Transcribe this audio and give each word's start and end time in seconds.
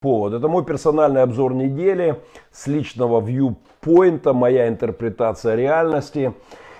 повод. 0.00 0.32
Это 0.32 0.48
мой 0.48 0.64
персональный 0.64 1.20
обзор 1.20 1.52
недели 1.52 2.22
с 2.50 2.66
личного 2.66 3.20
вьюпоинта, 3.20 4.32
моя 4.32 4.66
интерпретация 4.66 5.56
реальности. 5.56 6.32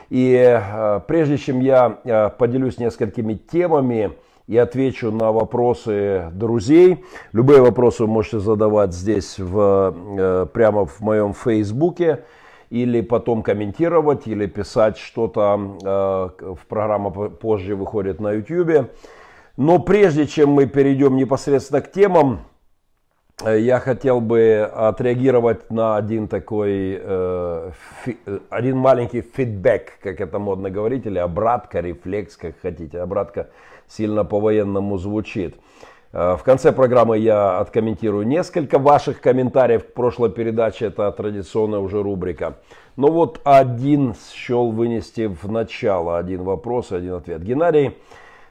И 0.08 0.34
э, 0.34 1.00
прежде 1.06 1.36
чем 1.36 1.60
я 1.60 1.98
э, 2.02 2.30
поделюсь 2.30 2.78
несколькими 2.78 3.34
темами 3.34 4.12
и 4.46 4.56
отвечу 4.56 5.12
на 5.12 5.32
вопросы 5.32 6.30
друзей, 6.32 7.04
любые 7.32 7.60
вопросы 7.60 8.04
вы 8.04 8.08
можете 8.08 8.40
задавать 8.40 8.94
здесь 8.94 9.38
в, 9.38 9.94
э, 10.18 10.46
прямо 10.50 10.86
в 10.86 11.00
моем 11.00 11.34
фейсбуке 11.34 12.24
или 12.70 13.02
потом 13.02 13.42
комментировать, 13.42 14.26
или 14.28 14.46
писать 14.46 14.96
что-то 14.96 16.30
в 16.38 16.66
программа 16.68 17.10
позже 17.10 17.76
выходит 17.76 18.18
на 18.20 18.32
YouTube. 18.32 18.90
Но 19.58 19.78
прежде 19.78 20.26
чем 20.26 20.50
мы 20.50 20.66
перейдем 20.66 21.16
непосредственно 21.16 21.82
к 21.82 21.92
темам, 21.92 22.40
я 23.48 23.80
хотел 23.80 24.20
бы 24.20 24.70
отреагировать 24.74 25.70
на 25.70 25.96
один 25.96 26.28
такой, 26.28 27.00
э, 27.00 27.70
фи, 28.04 28.18
э, 28.26 28.38
один 28.50 28.76
маленький 28.76 29.22
фидбэк, 29.22 29.98
как 30.02 30.20
это 30.20 30.38
модно 30.38 30.70
говорить, 30.70 31.06
или 31.06 31.18
обратка, 31.18 31.80
рефлекс, 31.80 32.36
как 32.36 32.60
хотите. 32.60 33.00
Обратка 33.00 33.48
сильно 33.88 34.24
по-военному 34.24 34.98
звучит. 34.98 35.56
Э, 36.12 36.36
в 36.36 36.42
конце 36.42 36.70
программы 36.72 37.16
я 37.16 37.58
откомментирую 37.60 38.26
несколько 38.26 38.78
ваших 38.78 39.22
комментариев 39.22 39.86
к 39.86 39.94
прошлой 39.94 40.30
передаче, 40.30 40.86
это 40.86 41.10
традиционная 41.10 41.78
уже 41.80 42.02
рубрика. 42.02 42.58
Но 42.96 43.08
вот 43.08 43.40
один 43.44 44.14
счел 44.34 44.70
вынести 44.70 45.26
в 45.26 45.50
начало, 45.50 46.18
один 46.18 46.42
вопрос 46.42 46.92
и 46.92 46.96
один 46.96 47.14
ответ. 47.14 47.42
Геннадий, 47.42 47.96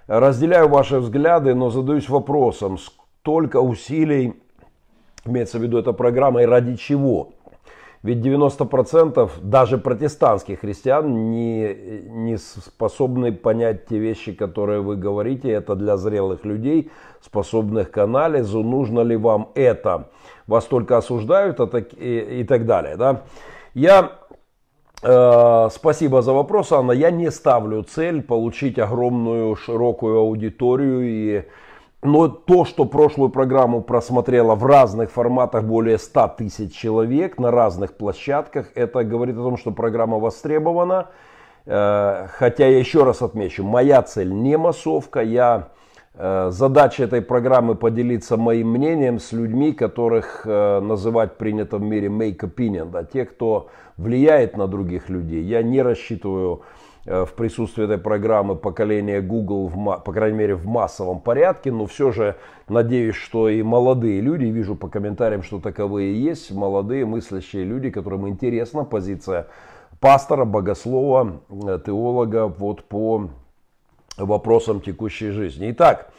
разделяю 0.07 0.67
ваши 0.67 0.97
взгляды, 0.97 1.53
но 1.53 1.69
задаюсь 1.69 2.09
вопросом, 2.09 2.79
столько 2.79 3.57
усилий 3.57 4.33
Имеется 5.25 5.59
в 5.59 5.63
виду 5.63 5.77
эта 5.77 5.93
программа 5.93 6.43
и 6.43 6.45
ради 6.45 6.75
чего? 6.75 7.33
Ведь 8.01 8.19
90% 8.19 9.29
даже 9.41 9.77
протестантских 9.77 10.61
христиан 10.61 11.31
не, 11.31 11.73
не 12.07 12.37
способны 12.37 13.33
понять 13.33 13.87
те 13.87 13.97
вещи, 13.97 14.31
которые 14.31 14.79
вы 14.79 14.95
говорите. 14.95 15.51
Это 15.51 15.75
для 15.75 15.97
зрелых 15.97 16.45
людей, 16.45 16.91
способных 17.21 17.91
к 17.91 17.97
анализу. 17.97 18.63
Нужно 18.63 19.01
ли 19.01 19.17
вам 19.17 19.49
это? 19.53 20.09
Вас 20.47 20.63
только 20.65 20.95
осуждают 20.95 21.59
и, 21.97 22.39
и 22.39 22.43
так 22.45 22.65
далее. 22.65 22.95
Да? 22.95 23.23
Я 23.73 24.13
э, 25.03 25.67
Спасибо 25.69 26.21
за 26.21 26.31
вопрос, 26.31 26.71
Анна. 26.71 26.93
Я 26.93 27.11
не 27.11 27.29
ставлю 27.31 27.83
цель 27.83 28.21
получить 28.21 28.79
огромную 28.79 29.57
широкую 29.57 30.19
аудиторию 30.19 31.01
и 31.01 31.43
но 32.01 32.29
то, 32.29 32.63
что 32.63 32.85
прошлую 32.85 33.29
программу 33.29 33.81
просмотрело 33.81 34.55
в 34.55 34.65
разных 34.65 35.11
форматах 35.11 35.65
более 35.65 35.97
100 35.97 36.35
тысяч 36.37 36.73
человек 36.73 37.37
на 37.37 37.51
разных 37.51 37.93
площадках, 37.93 38.71
это 38.75 39.03
говорит 39.03 39.35
о 39.35 39.43
том, 39.43 39.57
что 39.57 39.71
программа 39.71 40.17
востребована. 40.17 41.09
Э, 41.65 42.27
хотя 42.31 42.67
я 42.67 42.79
еще 42.79 43.03
раз 43.03 43.21
отмечу, 43.21 43.63
моя 43.63 44.01
цель 44.01 44.31
не 44.31 44.57
массовка, 44.57 45.21
я 45.21 45.69
э, 46.13 46.49
Задача 46.51 47.03
этой 47.03 47.21
программы 47.21 47.75
поделиться 47.75 48.37
моим 48.37 48.69
мнением 48.69 49.19
с 49.19 49.33
людьми, 49.33 49.73
которых 49.73 50.43
э, 50.45 50.79
называть 50.79 51.37
принято 51.37 51.77
в 51.77 51.81
мире 51.81 52.07
make 52.07 52.39
opinion, 52.39 52.89
да, 52.91 53.03
те, 53.03 53.25
кто 53.25 53.67
влияет 53.97 54.55
на 54.55 54.67
других 54.67 55.09
людей. 55.09 55.43
Я 55.43 55.63
не 55.63 55.81
рассчитываю 55.81 56.61
в 57.09 57.33
присутствии 57.33 57.85
этой 57.85 57.97
программы 57.97 58.55
поколения 58.55 59.19
Google, 59.19 59.67
в, 59.67 60.03
по 60.05 60.13
крайней 60.13 60.37
мере, 60.37 60.55
в 60.55 60.67
массовом 60.67 61.19
порядке, 61.19 61.71
но 61.71 61.87
все 61.87 62.11
же 62.11 62.35
надеюсь, 62.67 63.15
что 63.15 63.49
и 63.49 63.63
молодые 63.63 64.21
люди, 64.21 64.45
вижу 64.45 64.75
по 64.75 64.87
комментариям, 64.87 65.41
что 65.41 65.59
таковые 65.59 66.21
есть, 66.21 66.51
молодые 66.51 67.05
мыслящие 67.05 67.63
люди, 67.63 67.89
которым 67.89 68.29
интересна 68.29 68.83
позиция 68.83 69.47
пастора, 69.99 70.45
богослова, 70.45 71.41
э, 71.49 71.79
теолога 71.85 72.47
вот 72.47 72.83
по 72.83 73.29
вопросам 74.17 74.81
текущей 74.81 75.31
жизни. 75.31 75.71
Итак, 75.71 76.11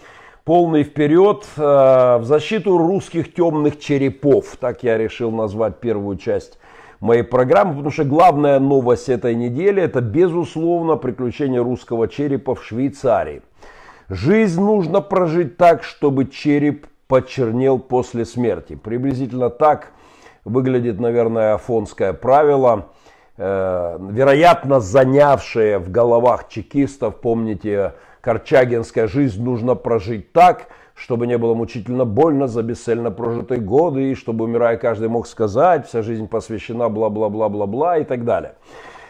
полный 0.44 0.82
вперед 0.82 1.46
э, 1.56 1.60
в 1.60 2.22
защиту 2.24 2.78
русских 2.78 3.32
темных 3.34 3.78
черепов, 3.78 4.56
так 4.58 4.82
я 4.82 4.98
решил 4.98 5.30
назвать 5.30 5.78
первую 5.78 6.16
часть 6.16 6.58
моей 7.00 7.22
программы, 7.22 7.72
потому 7.72 7.90
что 7.90 8.04
главная 8.04 8.58
новость 8.58 9.08
этой 9.08 9.34
недели 9.34 9.82
это 9.82 10.00
безусловно 10.00 10.96
приключение 10.96 11.62
русского 11.62 12.08
черепа 12.08 12.54
в 12.54 12.64
Швейцарии. 12.64 13.42
Жизнь 14.08 14.60
нужно 14.60 15.00
прожить 15.00 15.56
так, 15.56 15.82
чтобы 15.82 16.26
череп 16.26 16.86
почернел 17.06 17.78
после 17.78 18.24
смерти. 18.24 18.74
Приблизительно 18.74 19.50
так 19.50 19.92
выглядит, 20.44 21.00
наверное, 21.00 21.54
афонское 21.54 22.12
правило, 22.12 22.88
э, 23.36 23.98
вероятно, 24.10 24.80
занявшее 24.80 25.78
в 25.78 25.90
головах 25.90 26.48
чекистов, 26.48 27.20
помните, 27.20 27.94
Корчагинская 28.20 29.08
жизнь 29.08 29.42
нужно 29.42 29.74
прожить 29.74 30.32
так, 30.32 30.66
чтобы 31.00 31.26
не 31.26 31.38
было 31.38 31.54
мучительно 31.54 32.04
больно 32.04 32.46
за 32.46 32.62
бесцельно 32.62 33.10
прожитые 33.10 33.60
годы, 33.60 34.12
и 34.12 34.14
чтобы, 34.14 34.44
умирая, 34.44 34.76
каждый 34.76 35.08
мог 35.08 35.26
сказать, 35.26 35.86
вся 35.88 36.02
жизнь 36.02 36.28
посвящена 36.28 36.90
бла-бла-бла-бла-бла 36.90 37.98
и 37.98 38.04
так 38.04 38.24
далее. 38.24 38.56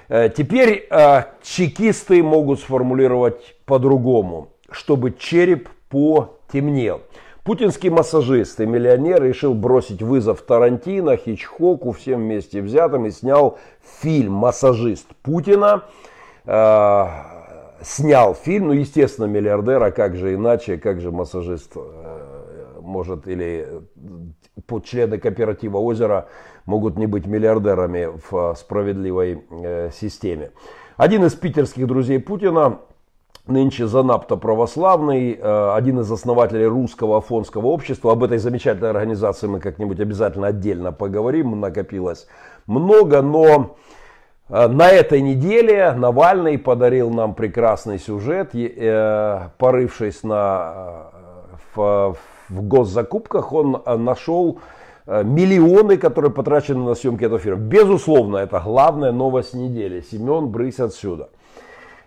Э, 0.09 0.29
теперь 0.29 0.87
э, 0.89 1.25
чекисты 1.43 2.23
могут 2.23 2.61
сформулировать 2.61 3.57
по-другому, 3.67 4.51
чтобы 4.71 5.13
череп 5.19 5.69
потемнел. 5.89 7.01
Путинский 7.43 7.91
массажист 7.91 8.61
и 8.61 8.67
миллионер 8.67 9.25
решил 9.25 9.55
бросить 9.55 10.01
вызов 10.01 10.43
Тарантино, 10.43 11.17
Хичхоку, 11.17 11.91
всем 11.91 12.21
вместе 12.21 12.63
взятым 12.63 13.07
и 13.07 13.11
снял 13.11 13.59
фильм 14.01 14.35
«Массажист 14.35 15.07
Путина». 15.23 15.83
Снял 17.83 18.35
фильм, 18.35 18.69
ну, 18.69 18.73
естественно, 18.75 19.25
миллиардер, 19.25 19.83
а 19.83 19.91
как 19.91 20.15
же 20.15 20.35
иначе, 20.35 20.77
как 20.77 21.01
же 21.01 21.11
массажист 21.11 21.73
э, 21.77 22.81
может 22.83 23.27
или 23.27 23.67
э, 24.69 24.81
члены 24.85 25.17
кооператива 25.19 25.79
«Озеро» 25.79 26.29
могут 26.67 26.99
не 26.99 27.07
быть 27.07 27.27
миллиардерами 27.27 28.11
в 28.31 28.55
справедливой 28.55 29.45
э, 29.51 29.91
системе. 29.93 30.51
Один 30.99 31.25
из 31.25 31.35
питерских 31.35 31.87
друзей 31.87 32.21
Путина, 32.21 32.81
нынче 33.47 33.87
занапто 33.87 34.37
православный, 34.37 35.33
один 35.33 36.01
из 36.01 36.13
основателей 36.13 36.67
русского 36.67 37.17
афонского 37.19 37.69
общества. 37.69 38.13
Об 38.13 38.23
этой 38.23 38.37
замечательной 38.37 38.91
организации 38.91 39.47
мы 39.47 39.61
как-нибудь 39.61 39.99
обязательно 39.99 40.49
отдельно 40.49 40.93
поговорим, 40.93 41.59
накопилось 41.59 42.27
много, 42.67 43.23
но 43.23 43.77
на 44.51 44.89
этой 44.89 45.21
неделе 45.21 45.93
Навальный 45.93 46.59
подарил 46.59 47.11
нам 47.11 47.35
прекрасный 47.35 48.01
сюжет, 48.01 48.51
э, 48.53 49.49
порывшись 49.59 50.25
на, 50.25 51.11
э, 51.13 51.57
в, 51.75 52.17
в 52.49 52.63
госзакупках, 52.63 53.53
он 53.53 53.81
нашел 53.87 54.59
миллионы, 55.07 55.97
которые 55.97 56.31
потрачены 56.31 56.85
на 56.85 56.95
съемки 56.95 57.25
этого 57.25 57.41
фильма. 57.41 57.59
Безусловно, 57.61 58.39
это 58.39 58.61
главная 58.65 59.13
новость 59.13 59.55
недели. 59.55 60.03
Семен, 60.03 60.49
брысь 60.49 60.79
отсюда. 60.79 61.31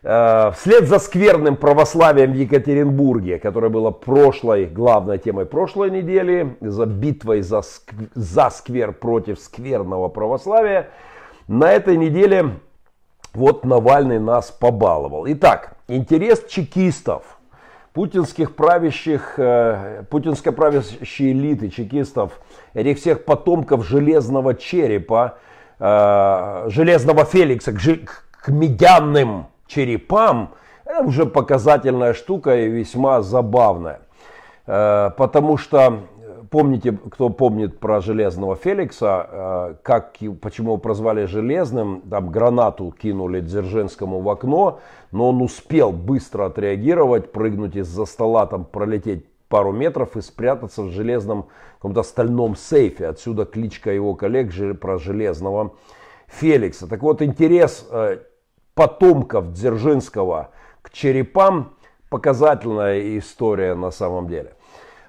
Вслед 0.01 0.87
за 0.87 0.99
скверным 0.99 1.55
православием 1.55 2.33
в 2.33 2.35
Екатеринбурге, 2.35 3.39
которое 3.39 3.69
было 3.69 3.91
прошлой, 3.91 4.65
главной 4.65 5.17
темой 5.17 5.45
прошлой 5.45 5.91
недели, 5.91 6.55
за 6.61 6.85
битвой 6.85 7.41
за, 7.41 7.61
за 8.13 8.49
сквер 8.49 8.93
против 8.93 9.39
скверного 9.39 10.09
православия, 10.09 10.89
на 11.47 11.71
этой 11.71 11.97
неделе 11.97 12.59
вот 13.33 13.65
Навальный 13.65 14.19
нас 14.19 14.51
побаловал. 14.51 15.25
Итак, 15.27 15.75
интерес 15.87 16.45
чекистов, 16.47 17.39
путинских 17.93 18.55
правящих, 18.55 19.35
э, 19.37 20.03
путинской 20.09 20.51
правящей 20.51 21.31
элиты 21.31 21.69
чекистов, 21.69 22.39
этих 22.73 22.97
всех 22.97 23.25
потомков 23.25 23.85
железного 23.85 24.55
черепа, 24.55 25.37
э, 25.79 26.65
железного 26.67 27.25
Феликса 27.25 27.73
к, 27.73 27.79
к 28.31 28.47
медянным 28.49 29.47
черепам, 29.67 30.53
это 30.85 31.03
уже 31.03 31.25
показательная 31.25 32.13
штука 32.13 32.55
и 32.55 32.69
весьма 32.69 33.21
забавная. 33.21 34.01
Э, 34.65 35.11
потому 35.17 35.57
что 35.57 36.01
помните, 36.53 36.95
кто 37.09 37.29
помнит 37.29 37.79
про 37.79 37.99
Железного 37.99 38.55
Феликса, 38.55 39.27
э, 39.27 39.75
как, 39.81 40.13
почему 40.39 40.73
его 40.73 40.77
прозвали 40.77 41.25
Железным, 41.25 42.01
там 42.01 42.29
гранату 42.29 42.91
кинули 42.91 43.39
Дзержинскому 43.39 44.21
в 44.21 44.29
окно, 44.29 44.79
но 45.11 45.29
он 45.29 45.41
успел 45.41 45.91
быстро 45.91 46.45
отреагировать, 46.45 47.31
прыгнуть 47.31 47.75
из-за 47.75 48.05
стола, 48.05 48.45
там 48.45 48.65
пролететь 48.65 49.25
пару 49.47 49.71
метров 49.71 50.15
и 50.15 50.21
спрятаться 50.21 50.83
в 50.83 50.91
железном 50.91 51.47
каком-то 51.77 52.03
стальном 52.03 52.55
сейфе. 52.55 53.07
Отсюда 53.07 53.45
кличка 53.45 53.91
его 53.91 54.13
коллег 54.13 54.51
про 54.79 54.99
Железного 54.99 55.73
Феликса. 56.27 56.87
Так 56.87 57.01
вот, 57.01 57.23
интерес 57.23 57.87
э, 57.89 58.19
потомков 58.75 59.53
Дзержинского 59.53 60.51
к 60.83 60.91
черепам 60.91 61.73
показательная 62.09 63.17
история 63.17 63.73
на 63.73 63.89
самом 63.89 64.27
деле. 64.27 64.53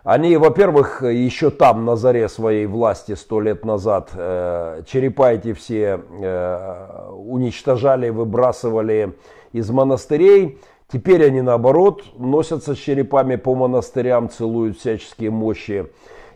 Они, 0.05 0.37
во-первых, 0.37 1.03
еще 1.03 1.49
там, 1.49 1.87
на 1.87 1.97
заре 1.97 2.29
своей 2.29 2.67
власти, 2.67 3.15
сто 3.15 3.41
лет 3.41 3.65
назад, 3.65 4.11
э, 4.13 4.83
черепа 4.87 5.33
эти 5.33 5.55
все 5.55 5.99
э, 6.21 7.11
уничтожали, 7.11 8.11
выбрасывали 8.11 9.15
из 9.53 9.71
монастырей. 9.71 10.59
Теперь 10.93 11.25
они, 11.25 11.41
наоборот, 11.41 12.05
носятся 12.19 12.75
с 12.75 12.79
черепами 12.79 13.37
по 13.37 13.55
монастырям, 13.55 14.29
целуют 14.29 14.79
всяческие 14.79 15.31
мощи. 15.31 15.87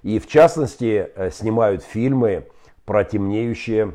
И, 0.02 0.18
в 0.18 0.26
частности, 0.26 1.10
э, 1.14 1.30
снимают 1.30 1.82
фильмы 1.82 2.46
про 2.86 3.04
темнеющие 3.04 3.92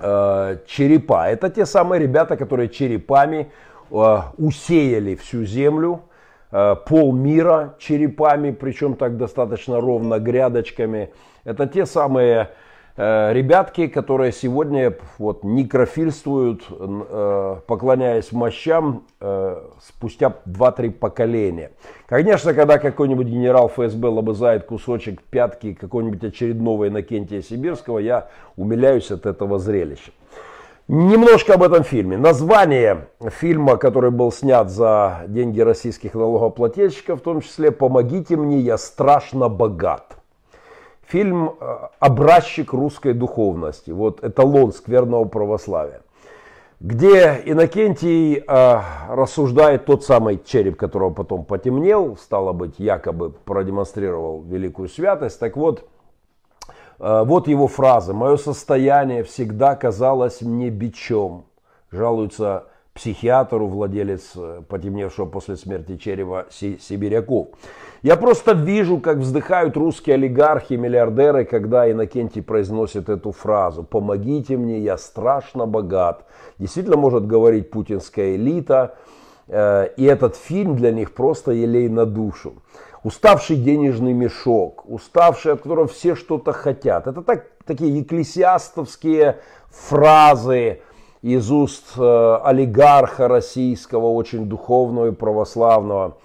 э, 0.00 0.56
черепа. 0.66 1.28
Это 1.28 1.50
те 1.50 1.66
самые 1.66 2.00
ребята, 2.00 2.38
которые 2.38 2.70
черепами 2.70 3.52
э, 3.90 4.18
усеяли 4.38 5.14
всю 5.14 5.44
землю, 5.44 6.00
Э, 6.50 6.76
пол 6.86 7.12
мира 7.12 7.74
черепами, 7.78 8.52
причем 8.52 8.94
так 8.94 9.16
достаточно 9.16 9.80
ровно, 9.80 10.18
грядочками. 10.18 11.10
Это 11.44 11.66
те 11.66 11.84
самые 11.84 12.50
э, 12.96 13.32
ребятки, 13.34 13.86
которые 13.86 14.32
сегодня 14.32 14.94
вот 15.18 15.44
некрофильствуют, 15.44 16.64
э, 16.70 17.56
поклоняясь 17.66 18.32
мощам 18.32 19.04
спустя 19.80 20.34
2-3 20.46 20.90
поколения. 20.92 21.72
Конечно, 22.06 22.54
когда 22.54 22.78
какой-нибудь 22.78 23.26
генерал 23.26 23.68
ФСБ 23.68 24.08
лобызает 24.08 24.64
кусочек 24.64 25.22
пятки 25.22 25.74
какой-нибудь 25.74 26.24
очередного 26.24 26.88
Иннокентия 26.88 27.42
Сибирского, 27.42 27.98
я 27.98 28.28
умиляюсь 28.56 29.10
от 29.10 29.26
этого 29.26 29.58
зрелища. 29.58 30.12
Немножко 30.90 31.52
об 31.52 31.62
этом 31.62 31.84
фильме. 31.84 32.16
Название 32.16 33.08
фильма, 33.20 33.76
который 33.76 34.10
был 34.10 34.32
снят 34.32 34.70
за 34.70 35.24
деньги 35.28 35.60
российских 35.60 36.14
налогоплательщиков, 36.14 37.20
в 37.20 37.22
том 37.22 37.42
числе 37.42 37.70
«Помогите 37.70 38.36
мне, 38.36 38.58
я 38.60 38.78
страшно 38.78 39.50
богат». 39.50 40.16
Фильм 41.06 41.50
э, 41.60 41.76
«Образчик 41.98 42.72
русской 42.72 43.12
духовности», 43.12 43.90
вот 43.90 44.24
эталон 44.24 44.72
скверного 44.72 45.26
православия, 45.26 46.00
где 46.80 47.38
Иннокентий 47.44 48.36
э, 48.36 48.80
рассуждает 49.10 49.84
тот 49.84 50.04
самый 50.04 50.40
череп, 50.42 50.76
которого 50.76 51.10
потом 51.10 51.44
потемнел, 51.44 52.16
стало 52.16 52.54
быть, 52.54 52.78
якобы 52.78 53.28
продемонстрировал 53.28 54.40
великую 54.40 54.88
святость. 54.88 55.38
Так 55.38 55.58
вот, 55.58 55.86
вот 56.98 57.48
его 57.48 57.68
фраза. 57.68 58.12
«Мое 58.12 58.36
состояние 58.36 59.22
всегда 59.22 59.76
казалось 59.76 60.42
мне 60.42 60.70
бичом». 60.70 61.44
Жалуется 61.90 62.64
психиатру, 62.98 63.68
владелец 63.68 64.32
э, 64.36 64.62
потемневшего 64.68 65.26
после 65.26 65.56
смерти 65.56 65.96
черева 65.96 66.46
Сибиряков. 66.50 67.48
Я 68.02 68.16
просто 68.16 68.52
вижу, 68.52 68.98
как 68.98 69.18
вздыхают 69.18 69.76
русские 69.76 70.14
олигархи, 70.14 70.74
миллиардеры, 70.74 71.44
когда 71.44 71.90
Иннокентий 71.90 72.42
произносит 72.42 73.08
эту 73.08 73.30
фразу. 73.30 73.84
«Помогите 73.84 74.56
мне, 74.56 74.80
я 74.80 74.98
страшно 74.98 75.66
богат». 75.66 76.24
Действительно 76.58 76.96
может 76.96 77.26
говорить 77.26 77.70
путинская 77.70 78.34
элита. 78.34 78.96
Э, 79.46 79.88
и 79.96 80.04
этот 80.04 80.34
фильм 80.34 80.74
для 80.76 80.90
них 80.90 81.14
просто 81.14 81.52
елей 81.52 81.88
на 81.88 82.04
душу 82.04 82.54
уставший 83.08 83.56
денежный 83.56 84.12
мешок, 84.12 84.84
уставший, 84.86 85.54
от 85.54 85.62
которого 85.62 85.88
все 85.88 86.14
что-то 86.14 86.52
хотят. 86.52 87.06
Это 87.06 87.22
так, 87.22 87.46
такие 87.64 87.98
екклесиастовские 88.00 89.38
фразы 89.70 90.82
из 91.22 91.50
уст 91.50 91.94
э, 91.96 92.38
олигарха 92.44 93.26
российского, 93.26 94.08
очень 94.12 94.44
духовного 94.44 95.08
и 95.08 95.12
православного. 95.12 96.18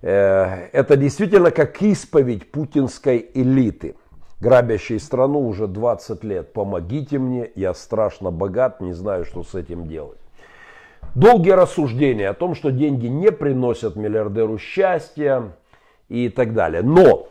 Э, 0.00 0.68
это 0.72 0.96
действительно 0.96 1.50
как 1.50 1.82
исповедь 1.82 2.50
путинской 2.50 3.30
элиты, 3.34 3.96
грабящей 4.40 5.00
страну 5.00 5.46
уже 5.46 5.66
20 5.66 6.24
лет. 6.24 6.54
Помогите 6.54 7.18
мне, 7.18 7.50
я 7.54 7.74
страшно 7.74 8.30
богат, 8.30 8.80
не 8.80 8.94
знаю, 8.94 9.26
что 9.26 9.42
с 9.42 9.54
этим 9.54 9.86
делать. 9.86 10.18
Долгие 11.14 11.50
рассуждения 11.50 12.30
о 12.30 12.34
том, 12.34 12.54
что 12.54 12.72
деньги 12.72 13.06
не 13.06 13.30
приносят 13.30 13.96
миллиардеру 13.96 14.56
счастья, 14.56 15.52
и 16.12 16.28
так 16.28 16.52
далее. 16.52 16.82
Но 16.82 17.28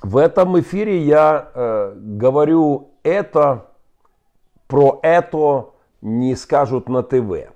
в 0.00 0.16
этом 0.16 0.58
эфире 0.60 0.98
я 0.98 1.50
э, 1.52 1.94
говорю 1.96 2.90
это, 3.02 3.66
про 4.68 5.00
это 5.02 5.70
не 6.00 6.36
скажут 6.36 6.88
на 6.88 7.02
ТВ. 7.02 7.50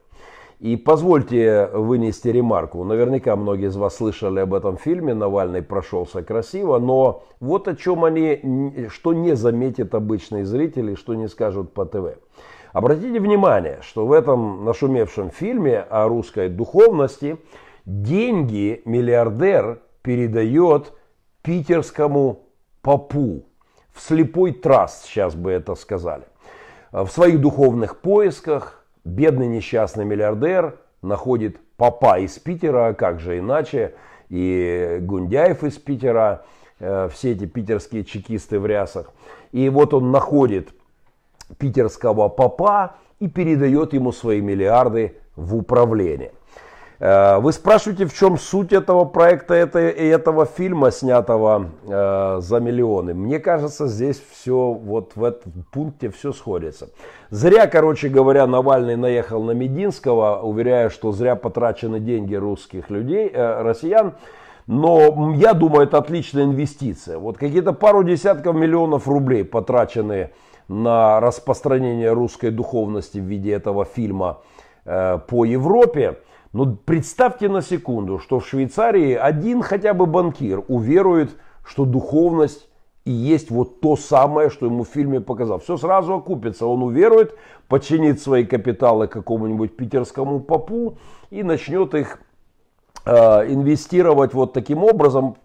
И 0.58 0.76
позвольте 0.76 1.68
вынести 1.72 2.28
ремарку. 2.28 2.82
Наверняка 2.82 3.36
многие 3.36 3.68
из 3.68 3.76
вас 3.76 3.96
слышали 3.96 4.40
об 4.40 4.54
этом 4.54 4.76
фильме. 4.76 5.14
Навальный 5.14 5.62
прошелся 5.62 6.22
красиво. 6.22 6.78
Но 6.78 7.22
вот 7.38 7.68
о 7.68 7.76
чем 7.76 8.04
они, 8.04 8.88
что 8.88 9.12
не 9.12 9.36
заметит 9.36 9.94
обычный 9.94 10.42
зритель 10.42 10.92
и 10.92 10.96
что 10.96 11.14
не 11.14 11.28
скажут 11.28 11.72
по 11.72 11.84
ТВ. 11.84 12.18
Обратите 12.72 13.20
внимание, 13.20 13.78
что 13.82 14.04
в 14.04 14.10
этом 14.10 14.64
нашумевшем 14.64 15.30
фильме 15.30 15.78
о 15.78 16.08
русской 16.08 16.48
духовности 16.48 17.36
деньги 17.84 18.82
миллиардер 18.84 19.80
передает 20.04 20.92
питерскому 21.42 22.46
попу. 22.82 23.46
В 23.92 24.00
слепой 24.00 24.52
траст, 24.52 25.06
сейчас 25.06 25.34
бы 25.34 25.50
это 25.50 25.74
сказали. 25.74 26.24
В 26.92 27.08
своих 27.08 27.40
духовных 27.40 28.00
поисках 28.00 28.84
бедный 29.04 29.48
несчастный 29.48 30.04
миллиардер 30.04 30.78
находит 31.02 31.58
попа 31.76 32.18
из 32.18 32.38
Питера, 32.38 32.88
а 32.88 32.94
как 32.94 33.18
же 33.18 33.38
иначе, 33.38 33.94
и 34.28 34.98
Гундяев 35.00 35.64
из 35.64 35.78
Питера, 35.78 36.44
э, 36.80 37.08
все 37.12 37.32
эти 37.32 37.46
питерские 37.46 38.04
чекисты 38.04 38.60
в 38.60 38.66
рясах. 38.66 39.12
И 39.52 39.68
вот 39.70 39.94
он 39.94 40.10
находит 40.10 40.70
питерского 41.58 42.28
попа 42.28 42.96
и 43.20 43.28
передает 43.28 43.92
ему 43.94 44.12
свои 44.12 44.40
миллиарды 44.40 45.16
в 45.36 45.56
управление. 45.56 46.32
Э, 47.00 47.38
вы 47.38 47.52
спрашиваете, 47.52 48.06
в 48.06 48.14
чем 48.14 48.38
суть 48.38 48.72
этого 48.72 49.04
проекта 49.04 49.54
это, 49.54 49.88
и 49.88 50.06
этого 50.06 50.46
фильма, 50.46 50.90
снятого 50.90 51.70
э, 51.86 52.36
за 52.40 52.60
миллионы. 52.60 53.14
Мне 53.14 53.38
кажется, 53.40 53.88
здесь 53.88 54.22
все, 54.30 54.72
вот 54.72 55.12
в 55.16 55.24
этом 55.24 55.64
пункте 55.72 56.10
все 56.10 56.32
сходится. 56.32 56.88
Зря, 57.30 57.66
короче 57.66 58.08
говоря, 58.08 58.46
Навальный 58.46 58.96
наехал 58.96 59.42
на 59.42 59.52
Мединского, 59.52 60.40
уверяя, 60.40 60.88
что 60.88 61.12
зря 61.12 61.36
потрачены 61.36 61.98
деньги 62.00 62.34
русских 62.34 62.90
людей, 62.90 63.28
э, 63.32 63.62
россиян. 63.62 64.14
Но 64.66 65.34
я 65.34 65.52
думаю, 65.52 65.86
это 65.86 65.98
отличная 65.98 66.44
инвестиция. 66.44 67.18
Вот 67.18 67.36
какие-то 67.36 67.72
пару 67.72 68.02
десятков 68.02 68.54
миллионов 68.56 69.06
рублей 69.06 69.44
потрачены 69.44 70.30
на 70.68 71.20
распространение 71.20 72.12
русской 72.12 72.50
духовности 72.50 73.18
в 73.18 73.24
виде 73.24 73.52
этого 73.52 73.84
фильма 73.84 74.38
э, 74.86 75.18
по 75.28 75.44
Европе. 75.44 76.18
Но 76.54 76.66
представьте 76.66 77.48
на 77.48 77.62
секунду, 77.62 78.20
что 78.20 78.38
в 78.38 78.46
Швейцарии 78.46 79.14
один 79.14 79.60
хотя 79.60 79.92
бы 79.92 80.06
банкир 80.06 80.62
уверует, 80.68 81.36
что 81.66 81.84
духовность 81.84 82.68
и 83.04 83.10
есть 83.10 83.50
вот 83.50 83.80
то 83.80 83.96
самое, 83.96 84.50
что 84.50 84.66
ему 84.66 84.84
в 84.84 84.88
фильме 84.88 85.20
показал. 85.20 85.58
Все 85.58 85.76
сразу 85.76 86.14
окупится. 86.14 86.66
Он 86.66 86.84
уверует, 86.84 87.36
подчинит 87.66 88.22
свои 88.22 88.44
капиталы 88.44 89.08
какому-нибудь 89.08 89.76
питерскому 89.76 90.38
попу 90.38 90.96
и 91.30 91.42
начнет 91.42 91.92
их 91.92 92.20
э, 93.04 93.10
инвестировать 93.52 94.32
вот 94.32 94.52
таким 94.52 94.84
образом. 94.84 95.36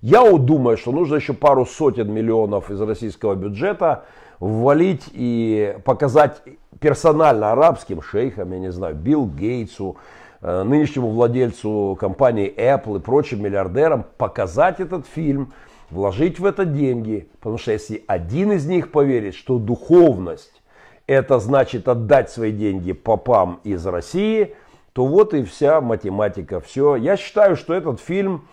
Я 0.00 0.22
вот 0.22 0.46
думаю, 0.46 0.76
что 0.76 0.92
нужно 0.92 1.16
еще 1.16 1.32
пару 1.32 1.66
сотен 1.66 2.12
миллионов 2.12 2.70
из 2.70 2.80
российского 2.80 3.34
бюджета 3.34 4.04
ввалить 4.38 5.08
и 5.12 5.76
показать 5.84 6.40
персонально 6.78 7.50
арабским 7.50 8.00
шейхам, 8.00 8.52
я 8.52 8.58
не 8.60 8.70
знаю, 8.70 8.94
Билл 8.94 9.26
Гейтсу, 9.26 9.96
нынешнему 10.42 11.08
владельцу 11.08 11.96
компании 11.98 12.52
Apple 12.54 12.98
и 12.98 13.00
прочим 13.00 13.42
миллиардерам 13.42 14.04
показать 14.18 14.80
этот 14.80 15.06
фильм, 15.06 15.52
вложить 15.90 16.40
в 16.40 16.44
это 16.44 16.64
деньги. 16.64 17.28
Потому 17.38 17.58
что 17.58 17.72
если 17.72 18.02
один 18.08 18.52
из 18.52 18.66
них 18.66 18.90
поверит, 18.90 19.34
что 19.34 19.58
духовность 19.58 20.62
это 21.06 21.38
значит 21.38 21.88
отдать 21.88 22.30
свои 22.30 22.50
деньги 22.52 22.92
попам 22.92 23.60
из 23.64 23.86
России, 23.86 24.54
то 24.92 25.06
вот 25.06 25.34
и 25.34 25.42
вся 25.44 25.80
математика. 25.80 26.60
Все. 26.60 26.96
Я 26.96 27.16
считаю, 27.16 27.56
что 27.56 27.74
этот 27.74 28.00
фильм 28.00 28.48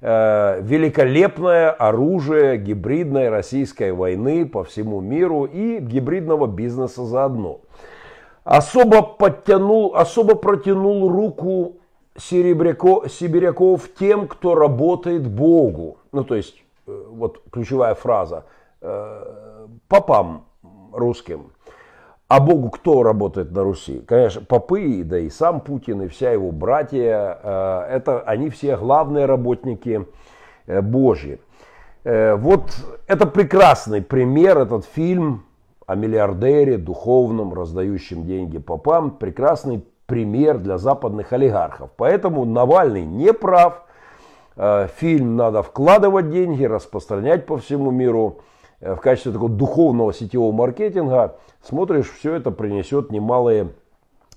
э, 0.00 0.60
великолепное 0.62 1.70
оружие 1.70 2.56
гибридной 2.56 3.28
российской 3.30 3.92
войны 3.92 4.46
по 4.46 4.64
всему 4.64 5.00
миру 5.00 5.44
и 5.44 5.78
гибридного 5.78 6.46
бизнеса 6.46 7.04
заодно 7.04 7.61
особо 8.44 9.02
подтянул, 9.02 9.94
особо 9.94 10.34
протянул 10.34 11.08
руку 11.08 11.76
Серебряко, 12.16 13.08
Сибиряков 13.08 13.88
тем, 13.98 14.28
кто 14.28 14.54
работает 14.54 15.26
Богу. 15.26 15.98
Ну, 16.12 16.24
то 16.24 16.34
есть, 16.34 16.62
э, 16.86 17.04
вот 17.10 17.40
ключевая 17.50 17.94
фраза. 17.94 18.44
Э, 18.80 19.66
попам 19.88 20.44
русским. 20.92 21.52
А 22.28 22.40
Богу 22.40 22.70
кто 22.70 23.02
работает 23.02 23.52
на 23.52 23.62
Руси? 23.62 24.00
Конечно, 24.06 24.42
попы, 24.42 25.02
да 25.04 25.18
и 25.18 25.30
сам 25.30 25.60
Путин, 25.60 26.02
и 26.02 26.08
вся 26.08 26.32
его 26.32 26.50
братья. 26.50 27.38
Э, 27.42 27.80
это 27.90 28.20
они 28.20 28.50
все 28.50 28.76
главные 28.76 29.26
работники 29.26 30.06
Божьи. 30.66 31.40
Вот 32.04 32.72
это 33.06 33.26
прекрасный 33.26 34.02
пример, 34.02 34.58
этот 34.58 34.84
фильм 34.84 35.44
о 35.86 35.94
миллиардере, 35.94 36.78
духовном, 36.78 37.54
раздающем 37.54 38.24
деньги 38.24 38.58
попам, 38.58 39.10
прекрасный 39.10 39.84
пример 40.06 40.58
для 40.58 40.78
западных 40.78 41.32
олигархов. 41.32 41.90
Поэтому 41.96 42.44
Навальный 42.44 43.04
не 43.04 43.32
прав. 43.32 43.82
Э, 44.56 44.88
фильм 44.96 45.36
надо 45.36 45.62
вкладывать 45.62 46.30
деньги, 46.30 46.64
распространять 46.64 47.46
по 47.46 47.58
всему 47.58 47.90
миру 47.90 48.38
э, 48.80 48.94
в 48.94 49.00
качестве 49.00 49.32
такого 49.32 49.50
духовного 49.50 50.12
сетевого 50.12 50.52
маркетинга. 50.52 51.36
Смотришь, 51.62 52.10
все 52.10 52.34
это 52.34 52.50
принесет 52.50 53.10
немалые 53.10 53.70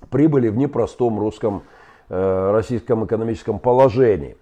прибыли 0.10 0.50
в 0.50 0.58
непростом 0.58 1.20
русском, 1.20 1.64
э, 2.10 2.52
российском 2.52 3.06
экономическом 3.06 3.60
положении. 3.60 4.38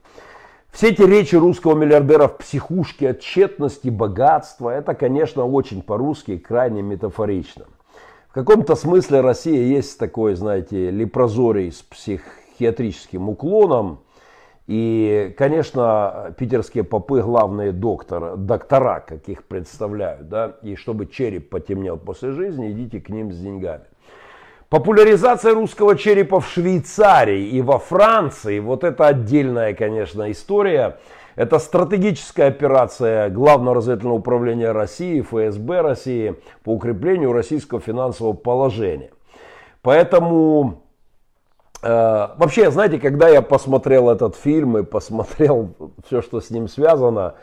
Все 0.74 0.89
эти 0.89 1.03
речи 1.03 1.36
русского 1.36 1.75
миллиардера 1.75 2.27
в 2.27 2.39
психушке 2.39 3.12
о 3.12 3.13
тщетности 3.13 3.89
богатства, 3.89 4.72
это, 4.72 4.96
конечно, 4.96 5.46
очень 5.46 5.84
по-русски 5.84 6.39
крайне 6.39 6.82
метафорично. 6.82 7.65
В 8.30 8.34
каком-то 8.34 8.75
смысле 8.75 9.22
Россия 9.22 9.68
есть 9.68 10.00
такой, 10.00 10.34
знаете, 10.34 10.89
лепрозорий 10.89 11.72
с 11.72 11.84
психиатрическим 11.84 13.30
уклоном. 13.30 14.00
И, 14.65 15.36
конечно, 15.38 16.34
питерские 16.39 16.84
попы 16.84 17.22
главные 17.22 17.72
доктор, 17.72 18.36
доктора, 18.36 19.01
как 19.08 19.30
их 19.30 19.44
представляют. 19.44 20.27
Да? 20.27 20.58
И 20.63 20.75
чтобы 20.75 21.06
череп 21.06 21.51
потемнел 21.51 21.98
после 21.98 22.32
жизни, 22.32 22.72
идите 22.72 23.00
к 23.00 23.10
ним 23.10 23.32
с 23.32 23.38
деньгами. 23.38 23.86
Популяризация 24.74 25.53
русского 25.53 25.96
черепа 25.96 26.39
в 26.39 26.48
Швейцарии 26.48 27.50
и 27.50 27.62
во 27.62 27.77
Франции, 27.77 28.58
вот 28.58 28.84
это 28.84 29.06
отдельная, 29.06 29.75
конечно, 29.75 30.32
история. 30.32 30.98
Это 31.36 31.60
стратегическая 31.60 32.48
операция 32.48 33.30
Главного 33.30 33.75
разведывательного 33.75 34.18
управления 34.18 34.72
России, 34.72 35.22
ФСБ 35.22 35.82
России 35.82 36.38
по 36.63 36.72
укреплению 36.72 37.34
российского 37.34 37.82
финансового 37.82 38.34
положения. 38.34 39.12
Поэтому 39.84 40.82
э, 41.84 41.88
вообще, 41.88 42.72
знаете, 42.72 42.98
когда 42.98 43.30
я 43.30 43.44
посмотрел 43.44 44.10
этот 44.10 44.36
фильм 44.36 44.80
и 44.80 44.84
посмотрел 44.84 45.70
все, 46.03 46.24
что 46.24 46.42
с 46.42 46.50
ним 46.50 46.68
связано, 46.68 47.36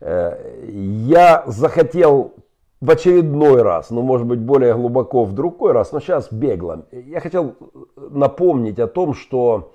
э, 0.00 0.36
я 0.66 1.44
захотел 1.46 2.34
в 2.82 2.90
очередной 2.90 3.62
раз, 3.62 3.90
ну 3.90 4.02
может 4.02 4.26
быть 4.26 4.40
более 4.40 4.74
глубоко 4.74 5.24
в 5.24 5.32
другой 5.34 5.70
раз, 5.70 5.92
но 5.92 6.00
сейчас 6.00 6.32
бегло. 6.32 6.84
Я 6.90 7.20
хотел 7.20 7.54
напомнить 7.94 8.80
о 8.80 8.88
том, 8.88 9.14
что 9.14 9.72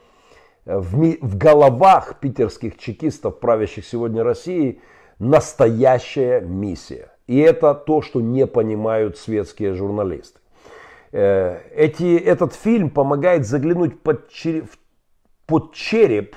в, 0.65 0.97
ми- 0.97 1.17
в 1.21 1.37
головах 1.37 2.19
питерских 2.19 2.77
чекистов, 2.77 3.39
правящих 3.39 3.85
сегодня 3.85 4.25
Россией, 4.25 4.81
настоящая 5.19 6.41
миссия. 6.41 7.13
И 7.27 7.39
это 7.39 7.73
то, 7.73 8.01
что 8.01 8.19
не 8.19 8.45
понимают 8.45 9.17
светские 9.17 9.73
журналисты. 9.73 10.39
Э, 11.13 11.59
эти, 11.73 12.17
этот 12.17 12.53
фильм 12.53 12.89
помогает 12.89 13.47
заглянуть 13.47 14.01
под 14.01 14.27
череп, 14.27 14.69
под 15.45 15.73
череп 15.73 16.35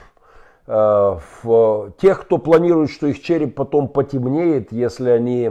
э, 0.68 1.18
в 1.42 1.94
тех, 2.00 2.20
кто 2.20 2.38
планирует, 2.38 2.90
что 2.90 3.08
их 3.08 3.20
череп 3.20 3.56
потом 3.56 3.88
потемнеет, 3.88 4.70
если 4.70 5.10
они 5.10 5.50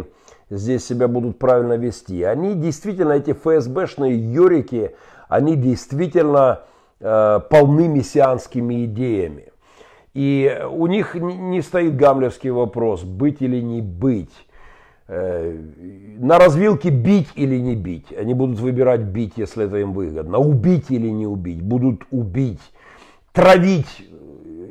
здесь 0.50 0.86
себя 0.86 1.08
будут 1.08 1.40
правильно 1.40 1.74
вести. 1.74 2.24
Они 2.24 2.56
действительно, 2.56 3.14
эти 3.14 3.34
ФСБшные 3.34 4.18
юрики, 4.34 4.96
они 5.28 5.56
действительно 5.56 6.62
э, 7.00 7.40
полны 7.50 7.88
мессианскими 7.88 8.86
идеями. 8.86 9.50
И 10.14 10.60
у 10.72 10.88
них 10.88 11.16
не 11.16 11.62
стоит 11.62 11.96
гамлевский 11.96 12.50
вопрос, 12.50 13.04
быть 13.04 13.42
или 13.42 13.62
не 13.62 13.82
быть. 13.82 14.34
Э, 15.08 15.58
на 16.20 16.40
развилке 16.40 16.90
бить 16.90 17.30
или 17.36 17.58
не 17.58 17.76
бить. 17.76 18.12
Они 18.12 18.34
будут 18.34 18.60
выбирать 18.60 19.02
бить, 19.02 19.34
если 19.38 19.66
это 19.66 19.78
им 19.78 19.94
выгодно. 19.94 20.40
Убить 20.40 20.90
или 20.90 21.10
не 21.10 21.28
убить. 21.28 21.62
Будут 21.62 22.04
убить. 22.12 22.62
Травить 23.32 24.09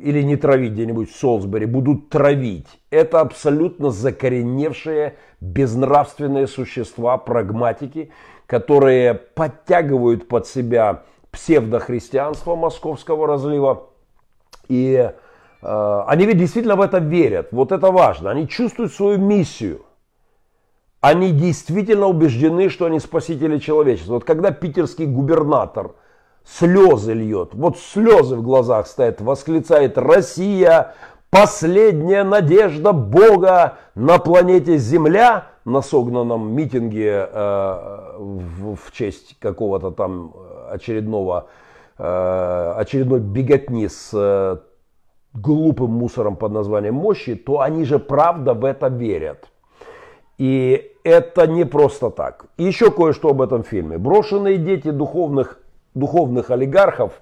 или 0.01 0.21
не 0.21 0.35
травить 0.35 0.73
где-нибудь 0.73 1.11
в 1.11 1.15
Солсбери, 1.15 1.65
будут 1.65 2.09
травить. 2.09 2.67
Это 2.89 3.21
абсолютно 3.21 3.91
закореневшие, 3.91 5.15
безнравственные 5.41 6.47
существа, 6.47 7.17
прагматики, 7.17 8.11
которые 8.45 9.13
подтягивают 9.13 10.27
под 10.27 10.47
себя 10.47 11.03
псевдохристианство 11.31 12.55
московского 12.55 13.27
разлива. 13.27 13.89
И 14.67 15.11
э, 15.61 16.03
они 16.07 16.25
ведь 16.25 16.37
действительно 16.37 16.75
в 16.75 16.81
это 16.81 16.97
верят. 16.97 17.49
Вот 17.51 17.71
это 17.71 17.91
важно. 17.91 18.31
Они 18.31 18.47
чувствуют 18.47 18.93
свою 18.93 19.19
миссию. 19.19 19.85
Они 21.01 21.31
действительно 21.31 22.07
убеждены, 22.07 22.69
что 22.69 22.85
они 22.85 22.99
спасители 22.99 23.57
человечества. 23.59 24.15
Вот 24.15 24.25
когда 24.25 24.51
питерский 24.51 25.05
губернатор– 25.05 25.91
слезы 26.45 27.13
льет. 27.13 27.49
Вот 27.53 27.77
слезы 27.77 28.35
в 28.35 28.41
глазах 28.41 28.87
стоят, 28.87 29.21
восклицает 29.21 29.97
Россия, 29.97 30.95
последняя 31.29 32.23
надежда 32.23 32.91
Бога 32.93 33.77
на 33.95 34.17
планете 34.19 34.77
Земля 34.77 35.45
на 35.65 35.81
согнанном 35.81 36.51
митинге 36.51 37.29
э, 37.31 38.15
в, 38.17 38.75
в 38.75 38.91
честь 38.91 39.37
какого-то 39.39 39.91
там 39.91 40.33
очередного 40.69 41.47
э, 41.97 42.73
очередной 42.77 43.19
беготни 43.19 43.87
с 43.87 44.11
э, 44.13 44.57
глупым 45.33 45.91
мусором 45.91 46.35
под 46.35 46.51
названием 46.51 46.95
мощи, 46.95 47.35
то 47.35 47.61
они 47.61 47.85
же 47.85 47.99
правда 47.99 48.53
в 48.53 48.65
это 48.65 48.87
верят. 48.87 49.49
И 50.37 50.93
это 51.03 51.47
не 51.47 51.65
просто 51.65 52.09
так. 52.09 52.45
Еще 52.57 52.91
кое-что 52.91 53.29
об 53.29 53.41
этом 53.41 53.63
фильме. 53.63 53.97
Брошенные 53.97 54.57
дети 54.57 54.89
духовных 54.89 55.59
духовных 55.93 56.51
олигархов, 56.51 57.13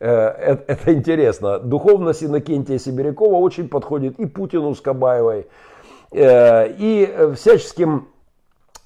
э, 0.00 0.08
это 0.66 0.92
интересно, 0.94 1.58
духовность 1.58 2.22
Иннокентия 2.22 2.78
Сибирякова 2.78 3.36
очень 3.36 3.68
подходит 3.68 4.18
и 4.18 4.26
Путину 4.26 4.74
с 4.74 4.80
Кабаевой, 4.80 5.46
э, 6.12 6.68
и 6.78 7.34
всяческим 7.34 8.08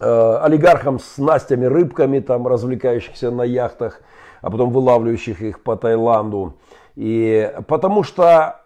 э, 0.00 0.38
олигархам 0.42 0.98
с 0.98 1.18
настями, 1.18 1.66
рыбками, 1.66 2.20
там, 2.20 2.46
развлекающихся 2.46 3.30
на 3.30 3.42
яхтах, 3.42 4.00
а 4.42 4.50
потом 4.50 4.70
вылавливающих 4.70 5.42
их 5.42 5.62
по 5.62 5.76
Таиланду. 5.76 6.54
И 6.94 7.52
потому 7.66 8.02
что, 8.02 8.60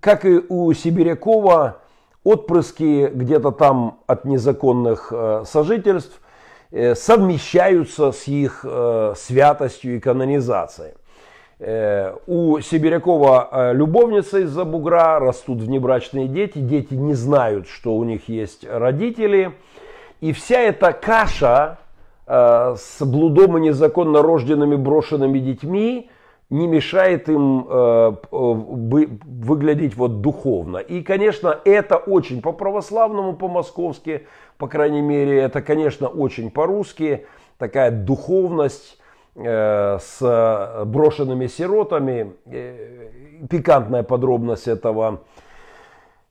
как 0.00 0.24
и 0.24 0.40
у 0.48 0.72
Сибирякова, 0.72 1.78
отпрыски 2.22 3.10
где-то 3.12 3.50
там 3.50 4.00
от 4.06 4.24
незаконных 4.24 5.12
сожительств 5.44 6.20
Э, 6.22 6.23
совмещаются 6.94 8.12
с 8.12 8.26
их 8.28 8.64
э, 8.64 9.14
святостью 9.16 9.96
и 9.96 10.00
канонизацией. 10.00 10.94
Э, 11.58 12.14
у 12.26 12.60
Сибирякова 12.60 13.72
любовница 13.72 14.40
из-за 14.40 14.64
бугра, 14.64 15.18
растут 15.18 15.60
внебрачные 15.60 16.28
дети, 16.28 16.58
дети 16.58 16.94
не 16.94 17.14
знают, 17.14 17.68
что 17.68 17.94
у 17.96 18.04
них 18.04 18.28
есть 18.28 18.66
родители. 18.68 19.52
И 20.20 20.32
вся 20.32 20.60
эта 20.60 20.92
каша 20.92 21.78
с 22.26 23.04
блудом 23.04 23.58
и 23.58 23.60
незаконно 23.60 24.22
рожденными 24.22 24.76
брошенными 24.76 25.38
детьми 25.38 26.08
не 26.54 26.66
мешает 26.66 27.28
им 27.28 27.64
выглядеть 28.30 29.96
вот 29.96 30.20
духовно. 30.20 30.78
И, 30.78 31.02
конечно, 31.02 31.58
это 31.64 31.96
очень 31.96 32.40
по-православному, 32.42 33.34
по-московски 33.34 34.26
по 34.58 34.68
крайней 34.68 35.02
мере, 35.02 35.40
это, 35.40 35.62
конечно, 35.62 36.08
очень 36.08 36.50
по-русски, 36.50 37.26
такая 37.58 37.90
духовность 37.90 38.98
э, 39.34 39.98
с 40.00 40.84
брошенными 40.86 41.48
сиротами. 41.48 42.34
Э, 42.46 43.10
пикантная 43.50 44.04
подробность 44.04 44.68
этого, 44.68 45.22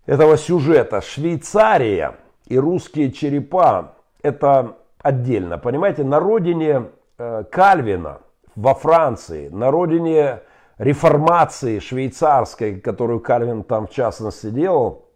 этого 0.05 0.37
сюжета. 0.37 1.01
Швейцария 1.01 2.15
и 2.47 2.57
русские 2.57 3.11
черепа– 3.11 3.95
это 4.21 4.77
отдельно. 5.01 5.57
Понимаете, 5.57 6.03
на 6.03 6.19
родине 6.19 6.85
э, 7.17 7.43
Кальвина 7.51 8.21
во 8.55 8.73
Франции, 8.73 9.49
на 9.49 9.71
родине 9.71 10.41
реформации 10.77 11.79
швейцарской, 11.79 12.79
которую 12.79 13.19
Кальвин 13.19 13.63
там 13.63 13.87
в 13.87 13.91
частности 13.91 14.49
делал, 14.49 15.09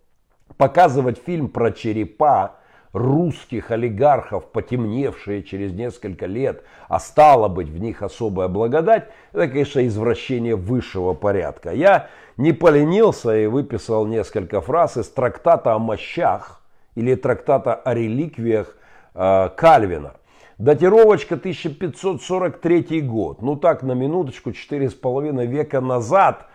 показывать 0.58 1.22
фильм 1.24 1.50
про 1.50 1.72
черепа 1.72 2.58
русских 2.94 3.72
олигархов, 3.72 4.46
потемневшие 4.46 5.44
через 5.44 5.74
несколько 5.74 6.26
лет, 6.26 6.64
а 6.88 7.00
стало 7.00 7.48
быть 7.48 7.68
в 7.70 7.80
них 7.80 8.02
особая 8.02 8.48
благодать, 8.48 9.10
это, 9.34 9.48
конечно, 9.48 9.86
извращение 9.86 10.56
высшего 10.56 11.14
порядка. 11.14 11.72
Я 11.72 12.10
не 12.38 12.54
поленился 12.54 13.38
и 13.38 13.46
выписал 13.48 14.06
несколько 14.06 14.62
фраз 14.62 14.98
из 14.98 15.10
трактата 15.10 15.74
о 15.74 15.80
мощах 15.80 16.62
или 16.96 17.16
трактата 17.16 17.76
о 17.76 17.94
реликвиях 17.94 18.76
э, 19.14 19.50
Кальвина. 19.56 20.14
Датировочка 20.58 21.36
1543 21.36 23.02
год. 23.02 23.44
Ну 23.44 23.56
так, 23.58 23.84
на 23.84 23.92
минуточку, 23.92 24.50
4,5 24.50 25.46
века 25.46 25.82
назад 25.82 26.48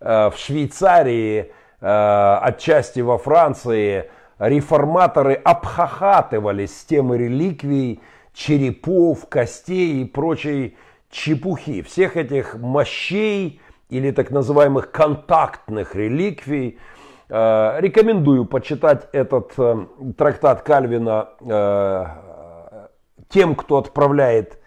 э, 0.00 0.30
в 0.30 0.38
Швейцарии 0.38 1.52
э, 1.80 2.38
отчасти 2.40 3.00
во 3.00 3.18
Франции, 3.18 4.10
реформаторы 4.38 5.34
обхахатывались 5.34 6.80
с 6.80 6.84
темы 6.86 7.18
реликвий, 7.18 8.00
черепов, 8.32 9.28
костей 9.28 10.00
и 10.00 10.06
прочей 10.06 10.78
чепухи. 11.10 11.82
Всех 11.82 12.16
этих 12.16 12.54
мощей 12.54 13.60
или 13.90 14.12
так 14.12 14.30
называемых 14.30 14.90
контактных 14.92 15.94
реликвий. 15.94 16.78
Э, 17.28 17.76
рекомендую 17.80 18.46
почитать 18.46 19.08
этот 19.12 19.52
трактат 20.16 20.62
Кальвина 20.62 21.28
тем, 23.32 23.54
кто 23.54 23.78
отправляет 23.78 24.58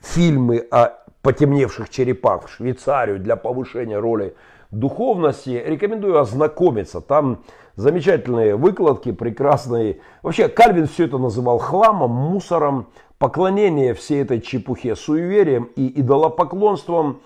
фильмы 0.00 0.66
о 0.70 0.98
потемневших 1.22 1.88
черепах 1.88 2.46
в 2.46 2.50
Швейцарию 2.50 3.18
для 3.18 3.36
повышения 3.36 3.98
роли 3.98 4.34
духовности. 4.70 5.62
Рекомендую 5.64 6.18
ознакомиться. 6.18 7.00
Там 7.00 7.44
замечательные 7.76 8.56
выкладки, 8.56 9.12
прекрасные. 9.12 10.00
Вообще, 10.22 10.48
Кальвин 10.48 10.86
все 10.86 11.04
это 11.04 11.18
называл 11.18 11.58
хламом, 11.58 12.10
мусором, 12.10 12.88
поклонение 13.18 13.94
всей 13.94 14.22
этой 14.22 14.40
чепухе, 14.40 14.96
суеверием 14.96 15.70
и 15.76 16.00
идолопоклонством. 16.00 17.20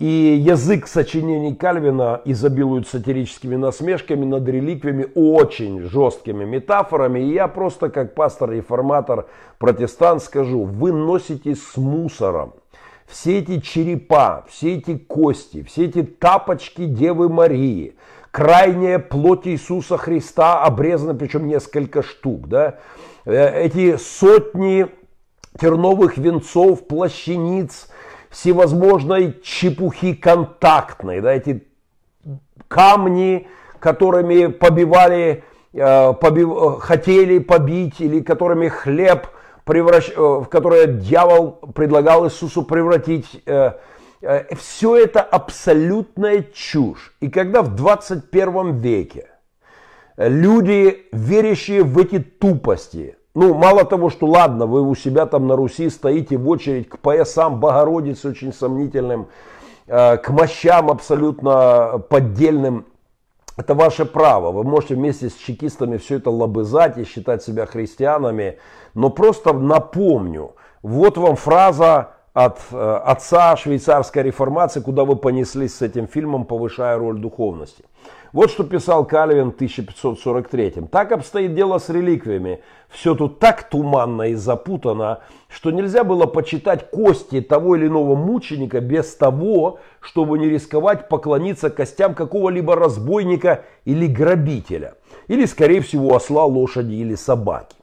И 0.00 0.42
язык 0.42 0.86
сочинений 0.86 1.54
Кальвина 1.54 2.22
изобилует 2.24 2.88
сатирическими 2.88 3.56
насмешками 3.56 4.24
над 4.24 4.48
реликвиями, 4.48 5.06
очень 5.14 5.82
жесткими 5.82 6.42
метафорами. 6.46 7.20
И 7.20 7.34
я 7.34 7.48
просто 7.48 7.90
как 7.90 8.14
пастор-реформатор, 8.14 9.26
протестант 9.58 10.22
скажу, 10.22 10.64
вы 10.64 10.92
носитесь 10.92 11.62
с 11.62 11.76
мусором. 11.76 12.54
Все 13.06 13.40
эти 13.40 13.60
черепа, 13.60 14.46
все 14.48 14.76
эти 14.76 14.96
кости, 14.96 15.62
все 15.64 15.84
эти 15.84 16.02
тапочки 16.02 16.86
Девы 16.86 17.28
Марии, 17.28 17.94
крайняя 18.30 18.98
плоть 19.00 19.46
Иисуса 19.46 19.98
Христа 19.98 20.62
обрезана, 20.64 21.14
причем 21.14 21.46
несколько 21.46 22.02
штук, 22.02 22.48
да, 22.48 22.78
э, 23.26 23.64
эти 23.64 23.98
сотни 23.98 24.86
терновых 25.60 26.16
венцов, 26.16 26.86
плащаниц, 26.86 27.90
всевозможной 28.30 29.40
чепухи 29.42 30.14
контактной, 30.14 31.20
да, 31.20 31.32
эти 31.32 31.66
камни, 32.68 33.48
которыми 33.80 34.46
побивали, 34.46 35.44
э, 35.72 36.12
побив, 36.14 36.80
хотели 36.80 37.38
побить, 37.40 38.00
или 38.00 38.20
которыми 38.20 38.68
хлеб, 38.68 39.26
превращ, 39.64 40.10
э, 40.10 40.14
в 40.16 40.44
которое 40.44 40.86
дьявол 40.86 41.52
предлагал 41.74 42.26
Иисусу 42.26 42.62
превратить. 42.62 43.42
Э, 43.46 43.72
все 44.54 44.96
это 44.96 45.22
абсолютная 45.22 46.44
чушь. 46.52 47.14
И 47.20 47.30
когда 47.30 47.62
в 47.62 47.74
21 47.74 48.76
веке 48.76 49.30
люди, 50.18 51.06
верящие 51.10 51.82
в 51.82 51.98
эти 51.98 52.18
тупости, 52.18 53.16
ну, 53.34 53.54
мало 53.54 53.84
того, 53.84 54.10
что 54.10 54.26
ладно, 54.26 54.66
вы 54.66 54.82
у 54.82 54.94
себя 54.94 55.26
там 55.26 55.46
на 55.46 55.54
Руси 55.54 55.88
стоите 55.88 56.36
в 56.36 56.48
очередь 56.48 56.88
к 56.88 56.98
поясам 56.98 57.60
Богородицы 57.60 58.30
очень 58.30 58.52
сомнительным, 58.52 59.28
э, 59.86 60.16
к 60.16 60.30
мощам 60.30 60.90
абсолютно 60.90 62.02
поддельным. 62.08 62.86
Это 63.56 63.74
ваше 63.74 64.04
право. 64.04 64.50
Вы 64.50 64.64
можете 64.64 64.96
вместе 64.96 65.28
с 65.28 65.34
чекистами 65.34 65.98
все 65.98 66.16
это 66.16 66.30
лобызать 66.30 66.98
и 66.98 67.04
считать 67.04 67.42
себя 67.42 67.66
христианами. 67.66 68.58
Но 68.94 69.10
просто 69.10 69.52
напомню, 69.52 70.56
вот 70.82 71.16
вам 71.16 71.36
фраза 71.36 72.14
от 72.32 72.58
э, 72.72 73.00
отца 73.04 73.56
швейцарской 73.56 74.24
реформации, 74.24 74.80
куда 74.80 75.04
вы 75.04 75.14
понеслись 75.14 75.76
с 75.76 75.82
этим 75.82 76.08
фильмом, 76.08 76.46
повышая 76.46 76.98
роль 76.98 77.18
духовности. 77.18 77.84
Вот 78.32 78.50
что 78.50 78.62
писал 78.62 79.04
Кальвин 79.06 79.50
в 79.50 79.54
1543. 79.54 80.86
Так 80.90 81.10
обстоит 81.10 81.54
дело 81.54 81.78
с 81.78 81.88
реликвиями. 81.88 82.60
Все 82.88 83.16
тут 83.16 83.40
так 83.40 83.68
туманно 83.68 84.22
и 84.22 84.34
запутано, 84.34 85.20
что 85.48 85.72
нельзя 85.72 86.04
было 86.04 86.26
почитать 86.26 86.90
кости 86.90 87.40
того 87.40 87.74
или 87.74 87.88
иного 87.88 88.14
мученика 88.14 88.80
без 88.80 89.16
того, 89.16 89.80
чтобы 90.00 90.38
не 90.38 90.48
рисковать 90.48 91.08
поклониться 91.08 91.70
костям 91.70 92.14
какого-либо 92.14 92.76
разбойника 92.76 93.64
или 93.84 94.06
грабителя. 94.06 94.94
Или, 95.26 95.44
скорее 95.46 95.80
всего, 95.80 96.14
осла, 96.14 96.44
лошади 96.44 96.94
или 96.94 97.16
собаки. 97.16 97.74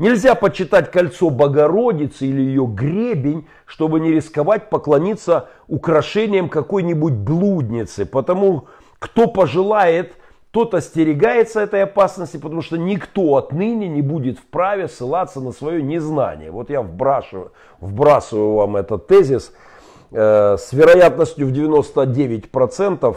Нельзя 0.00 0.34
почитать 0.34 0.90
кольцо 0.90 1.30
Богородицы 1.30 2.26
или 2.26 2.40
ее 2.40 2.66
гребень, 2.66 3.46
чтобы 3.64 4.00
не 4.00 4.10
рисковать 4.10 4.68
поклониться 4.68 5.48
украшениям 5.68 6.48
какой-нибудь 6.48 7.12
блудницы, 7.12 8.04
потому 8.04 8.66
кто 9.04 9.26
пожелает, 9.26 10.14
тот 10.50 10.72
остерегается 10.72 11.60
этой 11.60 11.82
опасности, 11.82 12.38
потому 12.38 12.62
что 12.62 12.78
никто 12.78 13.36
отныне 13.36 13.86
не 13.86 14.00
будет 14.00 14.38
вправе 14.38 14.88
ссылаться 14.88 15.42
на 15.42 15.52
свое 15.52 15.82
незнание. 15.82 16.50
Вот 16.50 16.70
я 16.70 16.80
вбрасываю, 16.80 17.52
вбрасываю 17.80 18.54
вам 18.54 18.76
этот 18.76 19.06
тезис. 19.06 19.52
Э, 20.10 20.56
с 20.58 20.72
вероятностью 20.72 21.46
в 21.48 21.52
99% 21.52 23.14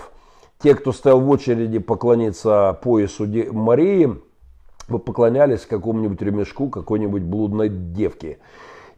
те, 0.62 0.76
кто 0.76 0.91
стоял 0.91 1.21
в 1.21 1.30
очереди 1.30 1.80
поклониться 1.80 2.78
поясу 2.84 3.26
Марии, 3.54 4.10
поклонялись 4.89 5.65
какому-нибудь 5.65 6.21
ремешку, 6.21 6.67
какой-нибудь 6.67 7.21
блудной 7.21 7.69
девке. 7.69 8.39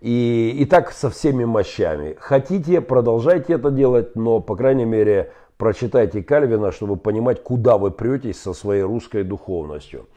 И, 0.01 0.55
и 0.57 0.65
так 0.65 0.91
со 0.91 1.11
всеми 1.11 1.45
мощами. 1.45 2.17
Хотите, 2.19 2.81
продолжайте 2.81 3.53
это 3.53 3.69
делать, 3.69 4.15
но, 4.15 4.39
по 4.39 4.55
крайней 4.55 4.85
мере, 4.85 5.33
прочитайте 5.59 6.23
Кальвина, 6.23 6.71
чтобы 6.71 6.95
понимать, 6.95 7.43
куда 7.43 7.77
вы 7.77 7.91
претесь 7.91 8.41
со 8.41 8.53
своей 8.53 8.81
русской 8.81 9.23
духовностью. 9.23 10.07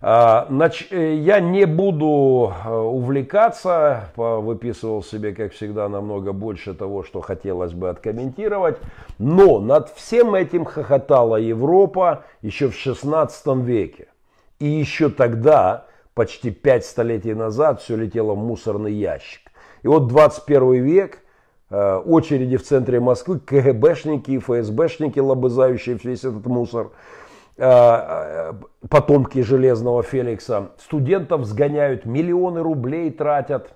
А, 0.00 0.46
э, 0.90 1.14
я 1.14 1.40
не 1.40 1.66
буду 1.66 2.52
э, 2.64 2.70
увлекаться, 2.70 4.10
выписывал 4.14 5.02
себе, 5.02 5.34
как 5.34 5.52
всегда, 5.52 5.88
намного 5.88 6.32
больше 6.32 6.72
того, 6.72 7.02
что 7.02 7.20
хотелось 7.20 7.72
бы 7.72 7.88
откомментировать. 7.88 8.76
Но 9.18 9.58
над 9.58 9.88
всем 9.90 10.34
этим 10.36 10.64
хохотала 10.64 11.36
Европа 11.36 12.24
еще 12.40 12.68
в 12.68 12.74
16 12.76 13.46
веке. 13.66 14.06
И 14.60 14.66
еще 14.66 15.08
тогда, 15.08 15.86
почти 16.14 16.52
пять 16.52 16.84
столетий 16.84 17.34
назад, 17.34 17.82
все 17.82 17.96
летело 17.96 18.34
в 18.34 18.38
мусорный 18.38 18.92
ящик. 18.92 19.50
И 19.82 19.88
вот 19.88 20.06
21 20.06 20.84
век– 20.84 21.22
очереди 21.70 22.56
в 22.56 22.62
центре 22.62 23.00
Москвы, 23.00 23.40
КГБшники 23.40 24.30
и 24.30 24.38
ФСБшники, 24.38 25.18
лобызающие 25.18 25.98
весь 26.02 26.24
этот 26.24 26.46
мусор, 26.46 26.92
э, 27.56 27.64
э, 27.66 28.52
потомки 28.88 29.40
Железного 29.42 30.02
Феликса. 30.02 30.70
Студентов 30.78 31.44
сгоняют, 31.44 32.04
миллионы 32.04 32.62
рублей 32.62 33.10
тратят. 33.10 33.74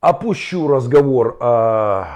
Опущу 0.00 0.68
разговор 0.68 1.36
о 1.40 2.06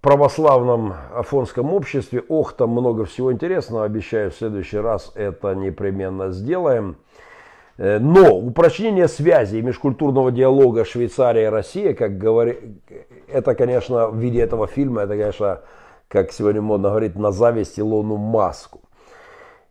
православном 0.00 0.94
афонском 1.14 1.72
обществе. 1.72 2.22
Ох, 2.28 2.52
там 2.52 2.70
много 2.70 3.06
всего 3.06 3.32
интересного. 3.32 3.84
Обещаю, 3.84 4.30
в 4.30 4.34
следующий 4.34 4.78
раз 4.78 5.12
это 5.14 5.54
непременно 5.54 6.30
сделаем. 6.30 6.96
Э, 7.76 7.98
но 7.98 8.36
упрочнение 8.36 9.08
связи 9.08 9.56
межкультурного 9.56 10.30
диалога 10.30 10.84
Швейцария 10.84 11.44
и 11.44 11.50
Россия, 11.50 11.94
как 11.94 12.18
говорит, 12.18 12.60
это, 13.28 13.54
конечно, 13.54 14.08
в 14.08 14.16
виде 14.16 14.40
этого 14.40 14.66
фильма, 14.66 15.02
это, 15.02 15.16
конечно, 15.16 15.60
как 16.08 16.32
сегодня 16.32 16.62
модно 16.62 16.90
говорить, 16.90 17.16
на 17.16 17.32
зависть 17.32 17.78
Илону 17.80 18.16
Маску. 18.16 18.80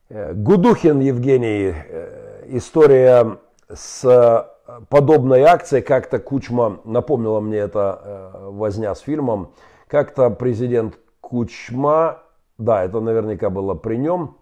Э, 0.10 0.34
Гудухин 0.34 1.00
Евгений, 1.00 1.74
э, 1.74 2.44
история 2.48 3.38
с 3.74 4.50
подобной 4.90 5.44
акцией, 5.44 5.82
как-то 5.82 6.20
Кучма, 6.20 6.80
напомнила 6.86 7.42
мне 7.42 7.58
это 7.58 8.32
возня 8.46 8.96
с 8.96 9.00
фильмом, 9.00 9.54
как-то 9.88 10.30
президент 10.30 10.98
Кучма, 11.20 12.20
да, 12.58 12.84
это 12.84 13.02
наверняка 13.02 13.50
было 13.50 13.74
при 13.74 13.98
нем, 13.98 14.38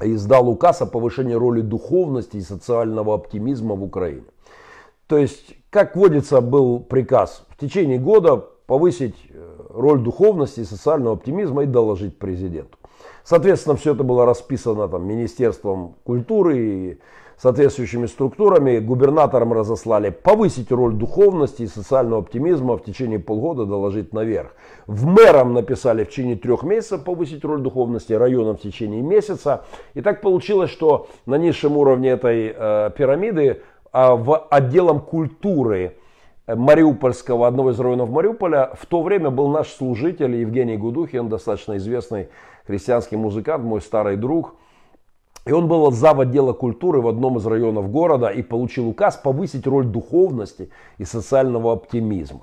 издал 0.00 0.48
указ 0.48 0.82
о 0.82 0.86
повышении 0.86 1.34
роли 1.34 1.60
духовности 1.60 2.36
и 2.36 2.42
социального 2.42 3.14
оптимизма 3.14 3.74
в 3.74 3.82
Украине. 3.82 4.24
То 5.06 5.18
есть, 5.18 5.54
как 5.70 5.96
водится, 5.96 6.40
был 6.40 6.80
приказ 6.80 7.44
в 7.48 7.56
течение 7.58 7.98
года 7.98 8.36
повысить 8.66 9.16
э, 9.30 9.56
роль 9.70 10.00
духовности 10.00 10.60
и 10.60 10.64
социального 10.64 11.14
оптимизма 11.16 11.62
и 11.62 11.66
доложить 11.66 12.18
президенту. 12.18 12.76
Соответственно, 13.24 13.76
все 13.76 13.94
это 13.94 14.04
было 14.04 14.24
расписано 14.24 14.88
там, 14.88 15.06
Министерством 15.06 15.94
культуры 16.04 16.58
и 16.58 16.98
соответствующими 17.36 18.06
структурами 18.06 18.78
губернаторам 18.78 19.52
разослали 19.52 20.10
повысить 20.10 20.72
роль 20.72 20.94
духовности 20.94 21.62
и 21.62 21.66
социального 21.66 22.22
оптимизма 22.22 22.78
в 22.78 22.84
течение 22.84 23.18
полгода 23.18 23.66
доложить 23.66 24.12
наверх. 24.12 24.54
В 24.86 25.06
мэрам 25.06 25.52
написали 25.52 26.04
в 26.04 26.08
течение 26.08 26.36
трех 26.36 26.62
месяцев 26.62 27.04
повысить 27.04 27.44
роль 27.44 27.60
духовности, 27.60 28.14
районам 28.14 28.56
в 28.56 28.60
течение 28.60 29.02
месяца. 29.02 29.64
И 29.94 30.00
так 30.00 30.22
получилось, 30.22 30.70
что 30.70 31.08
на 31.26 31.36
низшем 31.36 31.76
уровне 31.76 32.10
этой 32.10 32.54
э, 32.56 32.90
пирамиды 32.96 33.42
э, 33.44 34.14
в 34.14 34.46
отделом 34.50 35.00
культуры 35.00 35.96
Мариупольского, 36.46 37.48
одного 37.48 37.72
из 37.72 37.80
районов 37.80 38.08
Мариуполя, 38.08 38.70
в 38.80 38.86
то 38.86 39.02
время 39.02 39.30
был 39.30 39.48
наш 39.48 39.68
служитель 39.68 40.36
Евгений 40.36 40.76
Гудухин, 40.76 41.28
достаточно 41.28 41.76
известный 41.76 42.28
христианский 42.66 43.16
музыкант, 43.16 43.64
мой 43.64 43.80
старый 43.80 44.16
друг. 44.16 44.54
И 45.46 45.52
он 45.52 45.68
был 45.68 45.90
зав. 45.92 46.18
отдела 46.18 46.52
культуры 46.52 47.00
в 47.00 47.06
одном 47.06 47.38
из 47.38 47.46
районов 47.46 47.90
города 47.90 48.28
и 48.28 48.42
получил 48.42 48.88
указ 48.88 49.16
повысить 49.16 49.66
роль 49.66 49.86
духовности 49.86 50.70
и 50.98 51.04
социального 51.04 51.72
оптимизма. 51.72 52.42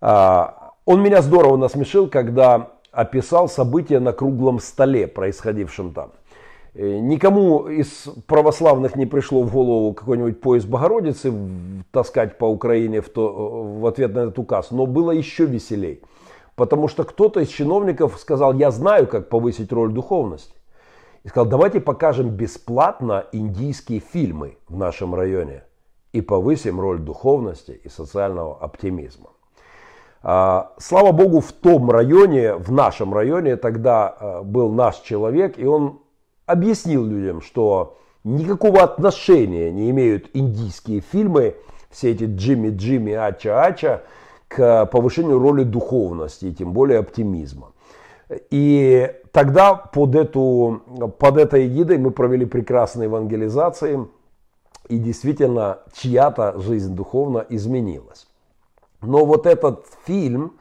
А, 0.00 0.74
он 0.84 1.02
меня 1.02 1.22
здорово 1.22 1.56
насмешил, 1.56 2.08
когда 2.08 2.70
описал 2.92 3.48
события 3.48 3.98
на 3.98 4.12
круглом 4.12 4.60
столе, 4.60 5.08
происходившем 5.08 5.92
там. 5.92 6.12
Э, 6.74 6.98
никому 7.00 7.66
из 7.66 8.08
православных 8.26 8.94
не 8.94 9.06
пришло 9.06 9.42
в 9.42 9.52
голову 9.52 9.92
какой-нибудь 9.92 10.40
поезд 10.40 10.68
Богородицы 10.68 11.32
таскать 11.90 12.38
по 12.38 12.44
Украине 12.44 13.00
в, 13.00 13.08
то, 13.08 13.72
в 13.80 13.86
ответ 13.86 14.14
на 14.14 14.20
этот 14.20 14.38
указ, 14.38 14.70
но 14.70 14.86
было 14.86 15.10
еще 15.10 15.46
веселей. 15.46 16.02
Потому 16.54 16.86
что 16.86 17.02
кто-то 17.02 17.40
из 17.40 17.48
чиновников 17.48 18.18
сказал, 18.20 18.54
я 18.54 18.70
знаю, 18.70 19.08
как 19.08 19.28
повысить 19.28 19.72
роль 19.72 19.92
духовности. 19.92 20.57
И 21.24 21.28
сказал, 21.28 21.46
давайте 21.46 21.80
покажем 21.80 22.30
бесплатно 22.30 23.26
индийские 23.32 24.00
фильмы 24.00 24.56
в 24.68 24.76
нашем 24.76 25.14
районе 25.14 25.64
и 26.12 26.20
повысим 26.20 26.80
роль 26.80 26.98
духовности 26.98 27.80
и 27.84 27.88
социального 27.88 28.56
оптимизма. 28.58 29.30
А, 30.22 30.72
слава 30.78 31.12
Богу, 31.12 31.40
в 31.40 31.52
том 31.52 31.90
районе, 31.90 32.54
в 32.54 32.72
нашем 32.72 33.14
районе 33.14 33.56
тогда 33.56 34.08
а, 34.08 34.42
был 34.42 34.72
наш 34.72 35.00
человек, 35.00 35.58
и 35.58 35.66
он 35.66 36.00
объяснил 36.46 37.04
людям, 37.04 37.40
что 37.40 37.98
никакого 38.24 38.82
отношения 38.82 39.70
не 39.70 39.90
имеют 39.90 40.30
индийские 40.32 41.00
фильмы, 41.00 41.56
все 41.90 42.10
эти 42.12 42.24
Джимми 42.24 42.70
Джимми, 42.70 43.12
Ача 43.12 43.62
Ача, 43.62 44.02
к 44.48 44.86
повышению 44.86 45.38
роли 45.38 45.62
духовности 45.62 46.46
и 46.46 46.54
тем 46.54 46.72
более 46.72 46.98
оптимизма. 46.98 47.72
И 48.50 49.10
тогда 49.32 49.74
под, 49.74 50.14
эту, 50.14 50.82
под 51.18 51.38
этой 51.38 51.66
эгидой 51.66 51.98
мы 51.98 52.10
провели 52.10 52.44
прекрасные 52.44 53.06
евангелизации, 53.06 54.06
и 54.88 54.98
действительно 54.98 55.78
чья-то 55.92 56.58
жизнь 56.60 56.94
духовно 56.94 57.44
изменилась. 57.48 58.26
Но 59.02 59.24
вот 59.24 59.46
этот 59.46 59.86
фильм 60.06 60.58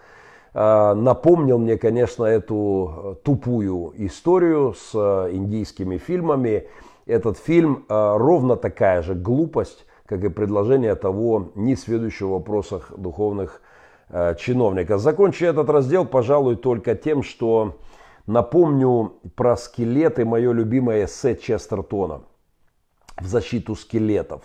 э, 0.54 0.94
напомнил 0.94 1.58
мне, 1.58 1.78
конечно, 1.78 2.26
эту 2.26 2.92
э, 2.92 3.16
тупую 3.24 3.94
историю 3.96 4.76
с 4.78 4.92
э, 4.94 5.30
индийскими 5.34 5.98
фильмами. 5.98 6.68
Этот 7.06 7.38
фильм 7.38 7.86
ровно 7.88 8.58
такая 8.58 9.02
же 9.02 9.16
глупость, 9.16 9.86
как 10.06 10.26
и 10.26 10.30
предложение 10.30 10.94
того 10.96 11.54
несведущего 11.56 12.28
в 12.28 12.32
вопросах 12.32 12.92
духовных 12.98 13.62
чиновника. 14.10 14.98
Закончу 14.98 15.46
этот 15.46 15.70
раздел, 15.70 16.06
пожалуй, 16.06 16.56
только 16.56 16.96
тем, 16.96 17.24
что 17.24 17.78
напомню 18.26 19.14
про 19.36 19.58
скелеты, 19.58 20.26
мое 20.26 20.52
любимое 20.54 21.06
эссе 21.06 21.36
Честертона 21.36 22.22
в 23.18 23.26
защиту 23.26 23.76
скелетов. 23.76 24.44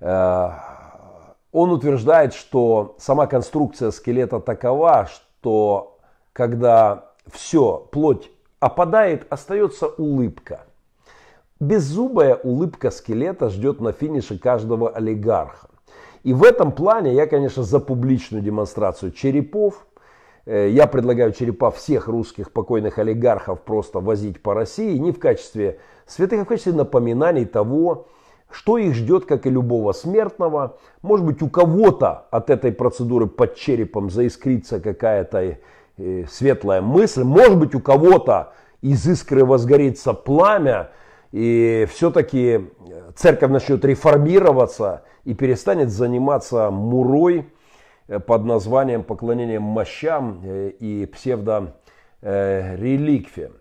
Он 0.00 1.70
утверждает, 1.70 2.34
что 2.34 2.96
сама 2.98 3.26
конструкция 3.26 3.90
скелета 3.90 4.40
такова, 4.40 5.06
что 5.06 5.98
когда 6.32 7.12
все, 7.32 7.88
плоть 7.92 8.30
опадает, 8.58 9.26
остается 9.30 9.86
улыбка. 9.86 10.64
Беззубая 11.60 12.34
улыбка 12.34 12.90
скелета 12.90 13.48
ждет 13.48 13.80
на 13.80 13.92
финише 13.92 14.36
каждого 14.36 14.90
олигарха. 14.90 15.68
И 16.24 16.32
в 16.32 16.42
этом 16.42 16.72
плане 16.72 17.14
я, 17.14 17.26
конечно, 17.26 17.62
за 17.62 17.78
публичную 17.78 18.42
демонстрацию 18.42 19.12
черепов. 19.12 19.86
Э, 20.46 20.68
я 20.70 20.86
предлагаю 20.86 21.32
черепа 21.32 21.70
всех 21.70 22.08
русских 22.08 22.50
покойных 22.50 22.98
олигархов 22.98 23.60
просто 23.60 24.00
возить 24.00 24.42
по 24.42 24.54
России 24.54 24.96
не 24.96 25.12
в 25.12 25.18
качестве 25.18 25.78
святых, 26.06 26.40
а 26.40 26.44
в 26.44 26.48
качестве 26.48 26.72
напоминаний 26.72 27.44
того, 27.44 28.08
что 28.50 28.78
их 28.78 28.94
ждет, 28.94 29.26
как 29.26 29.46
и 29.46 29.50
любого 29.50 29.92
смертного. 29.92 30.78
Может 31.02 31.26
быть, 31.26 31.42
у 31.42 31.50
кого-то 31.50 32.26
от 32.30 32.48
этой 32.48 32.72
процедуры 32.72 33.26
под 33.26 33.54
черепом 33.56 34.08
заискрится 34.08 34.80
какая-то 34.80 35.58
э, 35.98 36.24
светлая 36.30 36.80
мысль. 36.80 37.22
Может 37.22 37.58
быть, 37.58 37.74
у 37.74 37.80
кого-то 37.80 38.54
из 38.80 39.06
искры 39.06 39.44
возгорится 39.44 40.14
пламя, 40.14 40.90
и 41.32 41.86
все-таки 41.90 42.70
церковь 43.14 43.50
начнет 43.50 43.84
реформироваться 43.84 45.02
и 45.24 45.34
перестанет 45.34 45.90
заниматься 45.90 46.70
мурой 46.70 47.46
э, 48.08 48.20
под 48.20 48.44
названием 48.44 49.02
поклонением 49.02 49.62
мощам 49.62 50.40
э, 50.44 50.70
и 50.78 51.06
псевдореликвиям. 51.06 53.52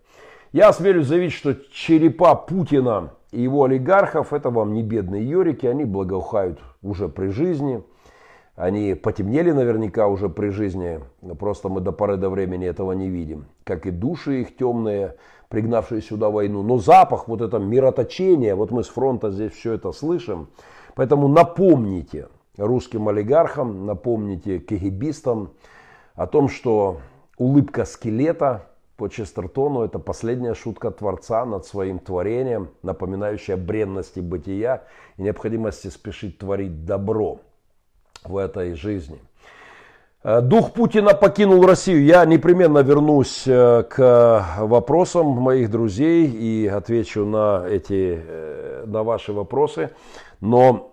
Я 0.51 0.69
осмелюсь 0.69 1.07
заявить, 1.07 1.33
что 1.33 1.55
черепа 1.71 2.35
Путина 2.35 3.13
и 3.31 3.41
его 3.41 3.63
олигархов, 3.63 4.33
это 4.33 4.51
вам 4.51 4.73
не 4.73 4.83
бедные 4.83 5.27
юрики, 5.27 5.65
они 5.65 5.85
благоухают 5.85 6.59
уже 6.83 7.09
при 7.09 7.29
жизни. 7.29 7.81
Они 8.55 8.93
потемнели 8.93 9.51
наверняка 9.51 10.07
уже 10.07 10.29
при 10.29 10.49
жизни, 10.49 10.99
просто 11.39 11.69
мы 11.69 11.81
до 11.81 11.91
поры 11.91 12.17
до 12.17 12.29
времени 12.29 12.67
этого 12.67 12.91
не 12.91 13.09
видим. 13.09 13.45
Как 13.63 13.87
и 13.87 13.91
души 13.91 14.41
их 14.41 14.55
темные, 14.55 15.15
пригнавшие 15.49 16.03
сюда 16.03 16.29
войну. 16.29 16.61
Но 16.61 16.77
запах, 16.77 17.27
вот 17.27 17.41
это 17.41 17.57
мироточение, 17.57 18.53
вот 18.53 18.69
мы 18.69 18.83
с 18.83 18.89
фронта 18.89 19.31
здесь 19.31 19.53
все 19.53 19.73
это 19.73 19.91
слышим. 19.91 20.49
Поэтому 20.95 21.27
напомните 21.27 22.27
русским 22.57 23.07
олигархам, 23.09 23.85
напомните 23.85 24.59
кегибистам 24.59 25.51
о 26.15 26.27
том, 26.27 26.49
что 26.49 26.99
улыбка 27.37 27.85
скелета– 27.85 28.67
по 28.97 29.09
Честертону 29.09 29.83
это 29.83 29.99
последняя 29.99 30.53
шутка 30.53 30.91
Творца 30.91 31.45
над 31.45 31.65
своим 31.65 31.99
творением, 31.99 32.69
напоминающая 32.83 33.57
бренности 33.57 34.19
бытия 34.19 34.83
и 35.17 35.23
необходимости 35.23 35.87
спешить 35.87 36.37
творить 36.37 36.85
добро 36.85 37.39
в 38.23 38.37
этой 38.37 38.75
жизни. 38.75 39.19
Э, 40.23 40.41
дух 40.41 40.71
Путина 40.73 41.13
покинул 41.15 41.65
Россию. 41.65 42.03
Я 42.05 42.23
непременно 42.25 42.79
вернусь 42.79 43.43
э, 43.47 43.83
к 43.83 44.45
вопросам 44.59 45.27
моих 45.27 45.71
друзей 45.71 46.27
и 46.27 46.67
отвечу 46.67 47.25
на, 47.25 47.65
эти, 47.67 48.23
э, 48.25 48.83
на 48.85 49.03
ваши 49.03 49.33
вопросы. 49.33 49.89
Но 50.45 50.89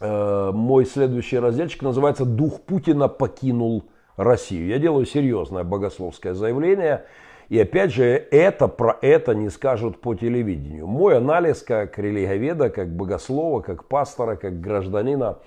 мой 0.00 0.86
следующий 0.86 1.38
разделчик 1.38 1.82
называется 1.82 2.24
«Дух 2.24 2.62
Путина 2.62 3.08
покинул 3.08 3.80
Россию». 3.80 4.00
Россию. 4.20 4.66
Я 4.66 4.78
делаю 4.78 5.06
серьезное 5.06 5.64
богословское 5.64 6.34
заявление. 6.34 7.04
И 7.48 7.58
опять 7.58 7.92
же, 7.92 8.04
это 8.04 8.68
про 8.68 8.96
это 9.02 9.34
не 9.34 9.48
скажут 9.48 10.00
по 10.00 10.14
телевидению. 10.14 10.86
Мой 10.86 11.16
анализ 11.16 11.62
как 11.62 11.98
религоведа, 11.98 12.70
как 12.70 12.94
богослова, 12.94 13.60
как 13.60 13.86
пастора, 13.86 14.36
как 14.36 14.60
гражданина, 14.60 15.38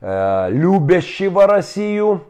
э, 0.00 0.48
любящего 0.50 1.46
Россию, 1.46 2.22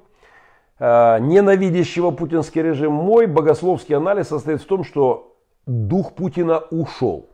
э, 0.78 1.18
ненавидящего 1.20 2.10
путинский 2.10 2.62
режим, 2.62 2.92
мой 2.92 3.26
богословский 3.26 3.96
анализ 3.96 4.28
состоит 4.28 4.60
в 4.60 4.66
том, 4.66 4.84
что 4.84 5.36
дух 5.66 6.14
Путина 6.14 6.58
ушел. 6.70 7.30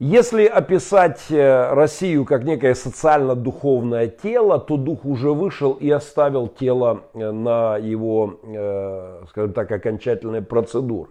Если 0.00 0.44
описать 0.44 1.22
э, 1.28 1.72
Россию 1.72 2.24
как 2.24 2.44
некое 2.44 2.76
социально-духовное 2.76 4.06
тело, 4.06 4.60
то 4.60 4.76
дух 4.76 5.04
уже 5.04 5.32
вышел 5.32 5.72
и 5.72 5.90
оставил 5.90 6.46
тело 6.46 7.00
э, 7.14 7.32
на 7.32 7.78
его, 7.78 8.38
э, 8.44 9.24
скажем 9.28 9.52
так, 9.54 9.72
окончательной 9.72 10.40
процедуре. 10.40 11.08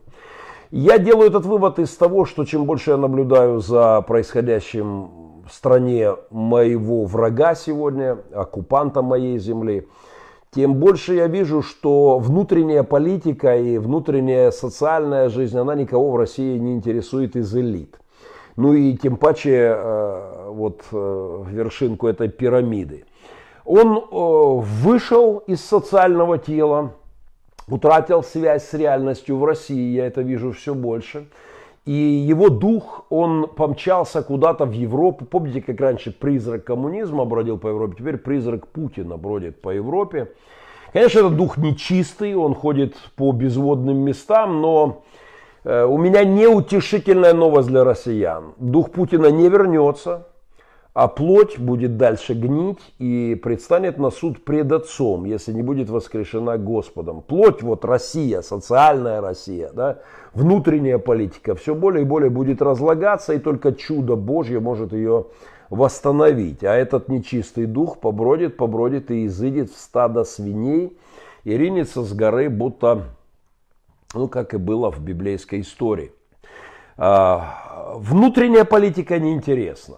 Я 0.72 1.00
делаю 1.00 1.28
этот 1.30 1.46
вывод 1.46 1.80
из 1.80 1.94
того, 1.98 2.24
что 2.24 2.46
чем 2.46 2.64
больше 2.64 2.92
я 2.92 2.98
наблюдаю 2.98 3.60
за 3.60 4.02
происходящим 4.08 5.44
в 5.46 5.54
стране 5.54 6.12
моего 6.30 7.04
врага 7.04 7.56
сегодня, 7.56 8.18
оккупанта 8.34 9.02
моей 9.02 9.38
земли, 9.38 9.90
тем 10.52 10.76
больше 10.76 11.16
я 11.16 11.28
вижу, 11.28 11.62
что 11.62 12.20
внутренняя 12.20 12.84
политика 12.84 13.58
и 13.58 13.80
внутренняя 13.80 14.50
социальная 14.52 15.28
жизнь, 15.28 15.58
она 15.58 15.76
никого 15.76 16.12
в 16.12 16.16
России 16.16 16.58
не 16.58 16.72
интересует 16.72 17.36
из 17.36 17.54
элит. 17.54 17.98
Ну 18.58 18.74
и 18.74 18.96
тем 18.98 19.18
паче 19.18 19.76
э, 19.76 20.50
вот 20.50 20.82
э, 20.92 21.44
вершинку 21.48 22.08
этой 22.08 22.28
пирамиды. 22.28 23.06
Он 23.66 23.98
э, 23.98 24.02
вышел 24.12 25.38
из 25.48 25.64
социального 25.64 26.40
тела, 26.40 26.94
утратил 27.68 28.24
связь 28.24 28.68
с 28.68 28.74
реальностью 28.74 29.38
в 29.38 29.46
России, 29.46 29.94
я 29.96 30.08
это 30.08 30.22
вижу 30.22 30.54
все 30.54 30.74
больше. 30.74 31.28
И 31.86 31.92
его 31.92 32.50
дух, 32.50 33.06
он 33.10 33.48
помчался 33.48 34.24
куда-то 34.24 34.66
в 34.66 34.72
Европу. 34.72 35.24
Помните, 35.24 35.62
как 35.62 35.80
раньше 35.80 36.12
призрак 36.12 36.66
коммунизма 36.66 37.26
бродил 37.26 37.60
по 37.60 37.68
Европе, 37.68 37.96
теперь 38.00 38.18
призрак 38.18 38.68
Путина 38.68 39.18
бродит 39.18 39.62
по 39.62 39.70
Европе. 39.70 40.32
Конечно, 40.94 41.20
этот 41.20 41.38
дух 41.38 41.58
нечистый, 41.58 42.36
он 42.36 42.56
ходит 42.56 42.96
по 43.16 43.32
безводным 43.32 43.98
местам, 43.98 44.62
но 44.62 45.04
у 45.68 45.98
меня 45.98 46.24
неутешительная 46.24 47.34
новость 47.34 47.68
для 47.68 47.84
россиян. 47.84 48.54
Дух 48.58 48.92
Путина 48.92 49.28
не 49.28 49.50
вернется, 49.50 50.28
а 50.94 51.10
плоть 51.10 51.60
будет 51.60 51.98
дальше 51.98 52.34
гнить 52.34 52.80
и 53.00 53.36
предстанет 53.36 53.98
на 53.98 54.10
суд 54.10 54.46
пред 54.46 54.72
Отцом, 54.72 55.26
если 55.26 55.52
не 55.52 55.62
будет 55.62 55.90
воскрешена 55.90 56.58
Господом. 56.58 57.22
Плоть, 57.22 57.62
вот 57.62 57.84
Россия, 57.84 58.42
социальная 58.42 59.20
Россия, 59.20 59.72
да, 59.74 60.00
внутренняя 60.34 61.00
политика, 61.00 61.54
все 61.56 61.76
более 61.76 62.04
и 62.04 62.08
более 62.08 62.30
будет 62.30 62.62
разлагаться, 62.62 63.34
и 63.34 63.40
только 63.40 63.74
чудо 63.74 64.16
Божье 64.16 64.62
может 64.62 64.94
ее 64.94 65.26
восстановить. 65.70 66.64
А 66.64 66.74
этот 66.74 67.10
нечистый 67.10 67.66
дух 67.66 68.00
побродит, 68.00 68.56
побродит 68.56 69.12
и 69.12 69.26
изыдет 69.26 69.70
в 69.70 69.78
стадо 69.78 70.24
свиней 70.24 70.98
и 71.44 71.58
ринется 71.58 72.04
с 72.04 72.14
горы, 72.14 72.50
будто, 72.50 73.04
ну, 74.14 74.28
как 74.28 74.54
и 74.54 74.58
было 74.58 74.92
в 74.92 75.00
библейской 75.00 75.62
истории. 75.62 76.12
А, 76.98 77.94
внутренняя 77.96 78.66
политика 78.66 79.20
неинтересна. 79.20 79.98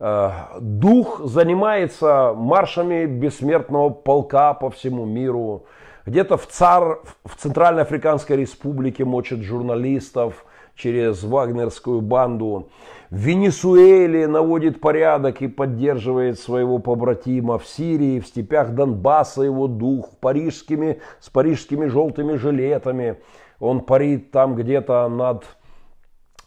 Э, 0.00 0.30
дух 0.60 1.20
занимается 1.24 2.32
маршами 2.34 3.04
бессмертного 3.04 3.90
полка 3.90 4.54
по 4.54 4.70
всему 4.70 5.04
миру. 5.04 5.66
Где-то 6.06 6.38
в, 6.38 6.46
ЦАР, 6.46 7.00
в 7.24 7.36
Центральной 7.36 7.82
Африканской 7.82 8.36
Республике 8.36 9.04
мочат 9.04 9.40
журналистов 9.40 10.46
через 10.74 11.22
вагнерскую 11.22 12.00
банду. 12.00 12.70
В 13.10 13.16
Венесуэле 13.16 14.28
наводит 14.28 14.80
порядок 14.80 15.42
и 15.42 15.48
поддерживает 15.48 16.38
своего 16.38 16.78
побратима. 16.78 17.58
В 17.58 17.66
Сирии, 17.66 18.20
в 18.20 18.26
степях 18.28 18.70
Донбасса 18.70 19.42
его 19.42 19.66
дух, 19.66 20.10
парижскими, 20.20 21.00
с 21.18 21.28
парижскими 21.28 21.86
желтыми 21.86 22.36
жилетами. 22.36 23.16
Он 23.58 23.80
парит 23.80 24.30
там 24.30 24.54
где-то 24.54 25.08
над 25.08 25.44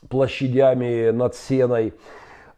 площадями, 0.07 1.09
над 1.09 1.35
сеной. 1.35 1.95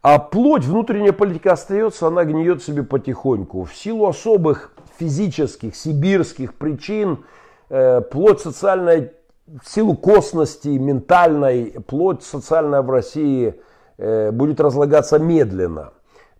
А 0.03 0.19
плоть, 0.19 0.65
внутренняя 0.65 1.11
политика 1.11 1.53
остается, 1.53 2.05
она 2.05 2.25
гниет 2.25 2.61
себе 2.61 2.83
потихоньку. 2.83 3.63
В 3.63 3.73
силу 3.73 4.05
особых 4.05 4.71
физических, 4.99 5.75
сибирских 5.75 6.53
причин, 6.53 7.25
э, 7.69 8.01
плоть 8.01 8.39
социальная, 8.39 9.13
в 9.47 9.67
силу 9.67 9.97
косности, 9.97 10.67
ментальной, 10.67 11.75
плоть 11.87 12.21
социальная 12.21 12.83
в 12.83 12.89
России 12.91 13.55
будет 13.97 14.59
разлагаться 14.59 15.19
медленно. 15.19 15.91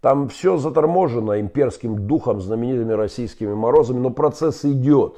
Там 0.02 0.30
все 0.30 0.58
заторможено 0.58 1.39
имперским 1.39 2.06
духом, 2.08 2.39
знаменитыми 2.39 2.94
российскими 2.94 3.54
морозами, 3.54 4.00
но 4.00 4.12
процесс 4.12 4.63
идет. 4.63 5.15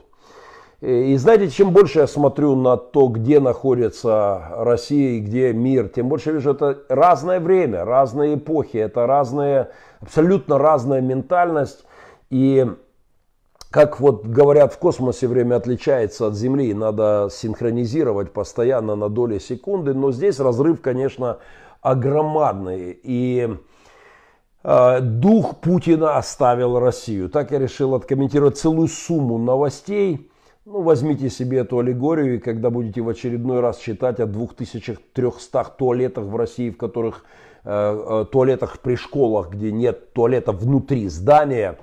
И 0.79 1.15
знаете, 1.17 1.49
чем 1.49 1.71
больше 1.71 1.99
я 1.99 2.07
смотрю 2.07 2.55
на 2.55 2.77
то, 2.77 3.07
где 3.07 3.39
находится 3.39 4.43
Россия 4.51 5.17
и 5.17 5.19
где 5.19 5.51
мир, 5.51 5.89
тем 5.89 6.07
больше 6.07 6.29
я 6.29 6.35
вижу, 6.35 6.51
это 6.51 6.77
разное 6.87 7.39
время, 7.39 7.83
разные 7.83 8.35
эпохи, 8.35 8.77
это 8.77 9.07
разные, 9.07 9.71
абсолютно 9.99 10.59
разная 10.59 11.01
ментальность. 11.01 11.83
И 12.29 12.67
как 13.71 13.99
вот 13.99 14.25
говорят, 14.27 14.71
в 14.71 14.77
космосе 14.77 15.27
время 15.27 15.55
отличается 15.55 16.27
от 16.27 16.35
Земли, 16.35 16.73
надо 16.75 17.27
синхронизировать 17.31 18.31
постоянно 18.31 18.95
на 18.95 19.09
доли 19.09 19.39
секунды, 19.39 19.95
но 19.95 20.11
здесь 20.11 20.39
разрыв, 20.39 20.81
конечно, 20.81 21.39
огромадный. 21.81 22.99
И 23.03 23.49
э, 24.63 24.99
дух 25.01 25.59
Путина 25.61 26.17
оставил 26.17 26.79
Россию. 26.79 27.29
Так 27.29 27.51
я 27.51 27.59
решил 27.59 27.95
откомментировать 27.95 28.57
целую 28.57 28.87
сумму 28.87 29.37
новостей 29.37 30.29
ну, 30.69 30.81
возьмите 30.81 31.29
себе 31.29 31.59
эту 31.59 31.79
аллегорию, 31.79 32.35
и 32.35 32.39
когда 32.39 32.69
будете 32.69 32.99
в 32.99 33.07
очередной 33.07 33.61
раз 33.61 33.77
читать 33.77 34.19
о 34.19 34.25
2300 34.25 35.63
туалетах 35.77 36.25
в 36.25 36.35
России, 36.35 36.71
в 36.71 36.77
которых 36.77 37.23
э, 37.63 37.69
э, 37.71 38.25
туалетах 38.29 38.79
при 38.79 38.95
школах, 38.95 39.49
где 39.49 39.71
нет 39.71 40.11
туалета 40.11 40.51
внутри 40.51 41.07
здания. 41.07 41.77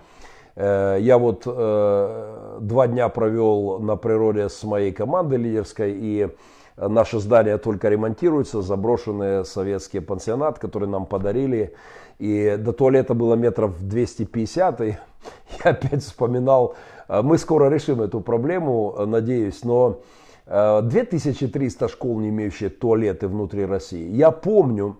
Э, 0.54 0.98
я 1.00 1.16
вот 1.16 1.44
э, 1.46 2.58
два 2.60 2.86
дня 2.86 3.08
провел 3.08 3.78
на 3.78 3.96
природе 3.96 4.50
с 4.50 4.62
моей 4.64 4.92
командой 4.92 5.38
лидерской, 5.38 5.92
и 5.96 6.28
наше 6.76 7.20
здание 7.20 7.58
только 7.58 7.88
ремонтируется, 7.88 8.62
заброшенный 8.62 9.44
советский 9.44 10.00
пансионат, 10.00 10.58
который 10.58 10.88
нам 10.88 11.06
подарили. 11.06 11.74
И 12.18 12.56
до 12.58 12.72
туалета 12.72 13.14
было 13.14 13.34
метров 13.34 13.80
250, 13.80 14.80
и 14.80 14.96
я 15.64 15.70
опять 15.70 16.02
вспоминал 16.02 16.76
Э, 17.08 17.22
мы 17.22 17.38
скоро 17.38 17.68
решим 17.68 18.00
эту 18.00 18.20
проблему, 18.20 18.94
э, 18.96 19.04
надеюсь, 19.04 19.64
но 19.64 20.00
2300 20.46 21.84
э, 21.84 21.88
школ, 21.88 22.20
не 22.20 22.28
имеющие 22.28 22.70
туалеты 22.70 23.28
внутри 23.28 23.64
России. 23.64 24.10
Я 24.10 24.30
помню, 24.30 24.98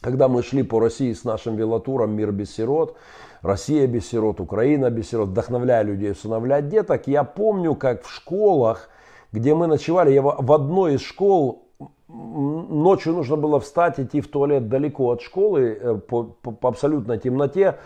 когда 0.00 0.28
мы 0.28 0.42
шли 0.42 0.62
по 0.62 0.80
России 0.80 1.12
с 1.12 1.24
нашим 1.24 1.56
велотуром 1.56 2.12
«Мир 2.12 2.32
без 2.32 2.54
сирот», 2.54 2.96
Россия 3.42 3.86
без 3.86 4.08
сирот, 4.08 4.40
Украина 4.40 4.90
без 4.90 5.10
сирот, 5.10 5.28
вдохновляя 5.28 5.82
людей 5.82 6.12
усыновлять 6.12 6.68
деток, 6.68 7.06
я 7.06 7.24
помню, 7.24 7.74
как 7.74 8.02
в 8.02 8.10
школах, 8.10 8.88
где 9.34 9.52
мы 9.52 9.66
ночевали, 9.66 10.12
я 10.12 10.22
в 10.22 10.52
одной 10.52 10.94
из 10.94 11.00
школ 11.00 11.66
ночью 12.06 13.14
нужно 13.14 13.34
было 13.34 13.58
встать, 13.58 13.98
идти 13.98 14.20
в 14.20 14.28
туалет 14.28 14.68
далеко 14.68 15.10
от 15.10 15.22
школы, 15.22 16.00
по, 16.08 16.22
по, 16.22 16.52
по 16.52 16.68
абсолютной 16.68 17.18
темноте, 17.18 17.78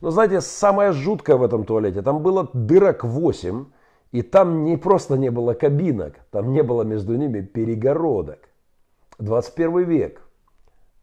но 0.00 0.10
знаете, 0.10 0.40
самое 0.40 0.90
жуткое 0.90 1.36
в 1.36 1.44
этом 1.44 1.64
туалете, 1.64 2.02
там 2.02 2.22
было 2.22 2.50
дырок 2.52 3.04
8, 3.04 3.66
и 4.10 4.22
там 4.22 4.64
не 4.64 4.76
просто 4.76 5.16
не 5.16 5.30
было 5.30 5.54
кабинок, 5.54 6.14
там 6.32 6.52
не 6.52 6.64
было 6.64 6.82
между 6.82 7.14
ними 7.14 7.40
перегородок. 7.40 8.40
21 9.20 9.84
век, 9.84 10.22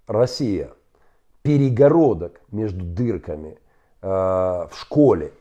Россия, 0.07 0.71
перегородок 1.43 2.41
между 2.51 2.83
дырками 2.83 3.57
э, 4.01 4.07
в 4.07 4.71
школе. 4.73 5.31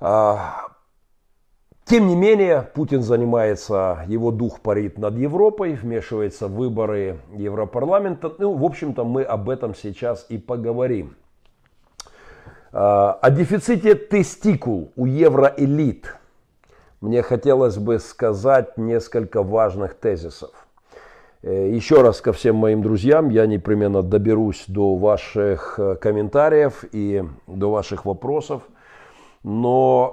Э, 0.00 0.36
тем 1.86 2.06
не 2.06 2.14
менее, 2.14 2.68
Путин 2.74 3.02
занимается, 3.02 4.04
его 4.06 4.30
дух 4.30 4.60
парит 4.60 4.98
над 4.98 5.16
Европой, 5.16 5.72
вмешивается 5.72 6.48
в 6.48 6.56
выборы 6.56 7.20
Европарламента. 7.34 8.32
Ну, 8.38 8.54
в 8.54 8.64
общем-то, 8.64 9.04
мы 9.04 9.22
об 9.22 9.48
этом 9.48 9.74
сейчас 9.74 10.26
и 10.28 10.36
поговорим. 10.36 11.16
А, 12.72 13.12
о 13.12 13.30
дефиците 13.30 13.94
тестикул 13.94 14.92
у 14.96 15.06
евроэлит 15.06 16.16
мне 17.00 17.22
хотелось 17.22 17.76
бы 17.76 17.98
сказать 17.98 18.78
несколько 18.78 19.42
важных 19.42 19.94
тезисов. 19.94 20.50
Э, 21.42 21.70
еще 21.70 22.02
раз 22.02 22.20
ко 22.20 22.32
всем 22.32 22.56
моим 22.56 22.82
друзьям, 22.82 23.28
я 23.28 23.46
непременно 23.46 24.02
доберусь 24.02 24.64
до 24.66 24.96
ваших 24.96 25.78
э, 25.78 25.96
комментариев 25.96 26.84
и 26.92 27.22
до 27.46 27.70
ваших 27.70 28.06
вопросов. 28.06 28.62
Но 29.42 30.05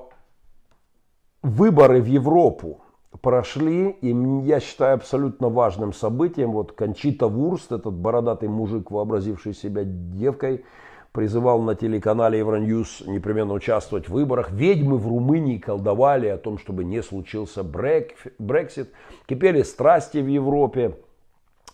выборы 1.54 2.02
в 2.02 2.08
Европу 2.08 2.82
прошли, 3.22 3.90
и 3.90 4.10
я 4.46 4.60
считаю 4.60 4.96
абсолютно 4.96 5.50
важным 5.50 5.94
событием. 5.94 6.52
Вот 6.52 6.72
Кончита 6.72 7.28
Вурст, 7.28 7.72
этот 7.72 7.94
бородатый 7.94 8.50
мужик, 8.50 8.90
вообразивший 8.92 9.54
себя 9.54 9.84
девкой, 9.84 10.66
призывал 11.12 11.62
на 11.62 11.76
телеканале 11.76 12.40
Евроньюз 12.40 13.04
непременно 13.06 13.54
участвовать 13.54 14.10
в 14.10 14.14
выборах. 14.14 14.52
Ведьмы 14.52 14.98
в 14.98 15.08
Румынии 15.08 15.60
колдовали 15.60 16.28
о 16.28 16.38
том, 16.38 16.58
чтобы 16.58 16.84
не 16.84 17.04
случился 17.04 17.64
Брексит. 17.64 18.90
Кипели 19.28 19.62
страсти 19.62 20.18
в 20.18 20.28
Европе. 20.28 20.98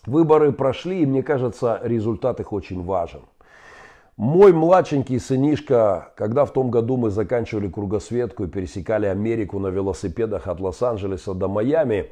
Выборы 0.04 0.52
прошли, 0.52 1.02
и 1.02 1.06
мне 1.06 1.22
кажется, 1.22 1.80
результат 1.82 2.40
их 2.40 2.52
очень 2.52 2.82
важен. 2.82 3.22
Мой 4.20 4.52
младшенький 4.52 5.18
сынишка, 5.18 6.12
когда 6.14 6.44
в 6.44 6.52
том 6.52 6.70
году 6.70 6.98
мы 6.98 7.08
заканчивали 7.08 7.68
кругосветку 7.68 8.44
и 8.44 8.48
пересекали 8.48 9.06
Америку 9.06 9.58
на 9.58 9.68
велосипедах 9.68 10.46
от 10.46 10.60
Лос-Анджелеса 10.60 11.32
до 11.32 11.48
Майами, 11.48 12.10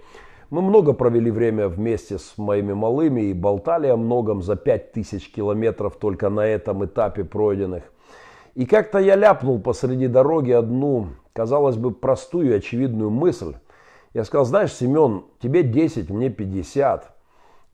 мы 0.49 0.62
много 0.62 0.94
провели 0.94 1.31
время 1.31 1.68
вместе 1.68 2.16
с 2.16 2.38
моими 2.38 2.73
малыми 2.73 3.21
и 3.21 3.35
болтали 3.35 3.88
о 3.88 3.99
многом 3.99 4.40
за 4.40 4.57
5000 4.57 5.31
километров 5.31 5.97
только 5.97 6.31
на 6.31 6.47
этом 6.47 6.83
этапе 6.83 7.25
пройденных. 7.25 7.83
И 8.55 8.64
как-то 8.64 8.99
я 9.01 9.14
ляпнул 9.14 9.61
посреди 9.61 10.07
дороги 10.07 10.53
одну, 10.53 11.09
казалось 11.35 11.77
бы, 11.77 11.90
простую 11.90 12.53
и 12.53 12.57
очевидную 12.57 13.11
мысль. 13.11 13.53
Я 14.14 14.25
сказал, 14.25 14.47
знаешь, 14.47 14.73
Семен, 14.73 15.25
тебе 15.40 15.62
10, 15.62 16.09
мне 16.09 16.31
50. 16.31 17.14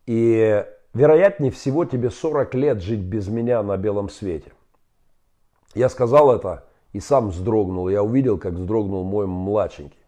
И 0.07 0.65
вероятнее 0.95 1.51
всего 1.51 1.85
тебе 1.85 2.11
40 2.11 2.55
лет 2.55 2.83
жить 2.83 3.01
без 3.01 3.29
меня 3.29 3.63
на 3.63 3.77
белом 3.77 4.09
свете. 4.09 4.53
Я 5.75 5.89
сказал 5.89 6.33
это 6.33 6.65
и 6.93 7.01
сам 7.01 7.31
вздрогнул. 7.31 7.89
Я 7.89 8.03
увидел, 8.03 8.39
как 8.39 8.55
вздрогнул 8.55 9.05
мой 9.05 9.27
младшенький. 9.27 9.99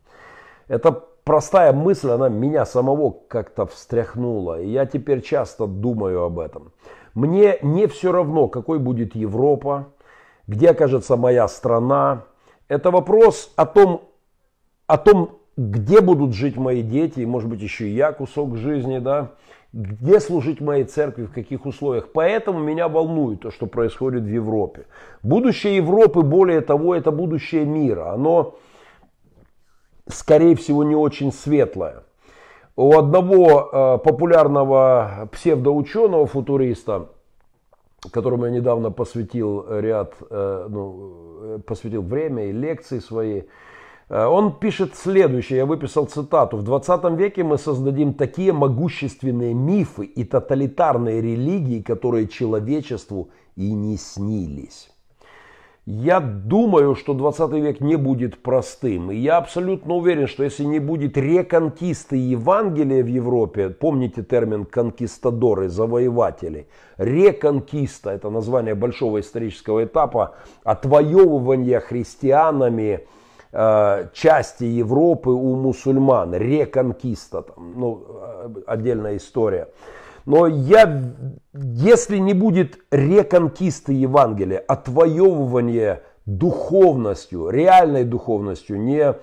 Это 0.68 0.92
простая 1.24 1.72
мысль, 1.72 2.10
она 2.10 2.28
меня 2.28 2.64
самого 2.64 3.10
как-то 3.28 3.66
встряхнула. 3.66 4.60
И 4.62 4.70
я 4.70 4.86
теперь 4.86 5.22
часто 5.22 5.66
думаю 5.66 6.22
об 6.22 6.38
этом. 6.38 6.72
Мне 7.14 7.58
не 7.62 7.86
все 7.86 8.12
равно, 8.12 8.48
какой 8.48 8.78
будет 8.78 9.14
Европа, 9.16 9.88
где 10.46 10.70
окажется 10.70 11.16
моя 11.16 11.48
страна. 11.48 12.24
Это 12.68 12.90
вопрос 12.90 13.52
о 13.56 13.66
том, 13.66 14.02
о 14.86 14.98
том, 14.98 15.38
где 15.56 16.00
будут 16.00 16.34
жить 16.34 16.56
мои 16.56 16.82
дети, 16.82 17.20
и 17.20 17.26
может 17.26 17.48
быть 17.48 17.62
еще 17.62 17.88
и 17.88 17.94
я 17.94 18.12
кусок 18.12 18.56
жизни, 18.56 18.98
да, 18.98 19.32
где 19.72 20.20
служить 20.20 20.60
моей 20.60 20.84
церкви, 20.84 21.24
в 21.24 21.32
каких 21.32 21.66
условиях. 21.66 22.08
Поэтому 22.12 22.60
меня 22.60 22.88
волнует 22.88 23.40
то, 23.40 23.50
что 23.50 23.66
происходит 23.66 24.22
в 24.22 24.28
Европе. 24.28 24.86
Будущее 25.22 25.76
Европы, 25.76 26.22
более 26.22 26.60
того, 26.60 26.94
это 26.94 27.10
будущее 27.10 27.64
мира. 27.64 28.12
Оно, 28.12 28.56
скорее 30.08 30.56
всего, 30.56 30.84
не 30.84 30.94
очень 30.94 31.32
светлое. 31.32 32.04
У 32.76 32.96
одного 32.96 33.70
э, 33.72 33.98
популярного 34.04 35.28
псевдоученого, 35.32 36.26
футуриста, 36.26 37.08
которому 38.12 38.46
я 38.46 38.50
недавно 38.50 38.90
посвятил 38.90 39.66
ряд, 39.68 40.14
э, 40.30 40.66
ну, 40.68 41.38
э, 41.40 41.58
посвятил 41.66 42.02
время 42.02 42.46
и 42.46 42.52
лекции 42.52 42.98
свои, 42.98 43.42
он 44.08 44.58
пишет 44.58 44.94
следующее, 44.94 45.58
я 45.58 45.66
выписал 45.66 46.06
цитату. 46.06 46.58
В 46.58 46.62
20 46.62 47.18
веке 47.18 47.42
мы 47.42 47.58
создадим 47.58 48.14
такие 48.14 48.52
могущественные 48.52 49.52
мифы 49.52 50.04
и 50.04 50.22
тоталитарные 50.22 51.20
религии, 51.20 51.82
которые 51.82 52.28
человечеству 52.28 53.30
и 53.56 53.72
не 53.72 53.96
снились. 53.96 54.90
Я 55.88 56.18
думаю, 56.18 56.96
что 56.96 57.14
20 57.14 57.52
век 57.52 57.80
не 57.80 57.94
будет 57.96 58.42
простым. 58.42 59.12
И 59.12 59.16
я 59.16 59.38
абсолютно 59.38 59.94
уверен, 59.94 60.26
что 60.26 60.42
если 60.42 60.64
не 60.64 60.80
будет 60.80 61.16
реконкисты 61.16 62.16
Евангелия 62.16 63.04
в 63.04 63.06
Европе, 63.06 63.70
помните 63.70 64.24
термин 64.24 64.64
конкистадоры, 64.64 65.68
завоеватели, 65.68 66.68
реконкиста, 66.96 68.10
это 68.10 68.30
название 68.30 68.74
большого 68.74 69.20
исторического 69.20 69.84
этапа, 69.84 70.34
отвоевывания 70.64 71.78
христианами 71.78 73.02
Э, 73.02 73.15
части 74.12 74.64
Европы 74.64 75.30
у 75.30 75.56
мусульман, 75.56 76.34
реконкиста, 76.34 77.42
там, 77.42 77.72
ну, 77.76 78.04
э, 78.08 78.48
отдельная 78.66 79.16
история. 79.16 79.68
Но 80.26 80.46
я, 80.46 81.02
если 81.54 82.18
не 82.18 82.34
будет 82.34 82.78
реконкисты 82.90 83.92
Евангелия, 83.94 84.58
отвоевывания 84.58 86.02
духовностью, 86.26 87.48
реальной 87.48 88.04
духовностью, 88.04 88.78
не, 88.78 89.14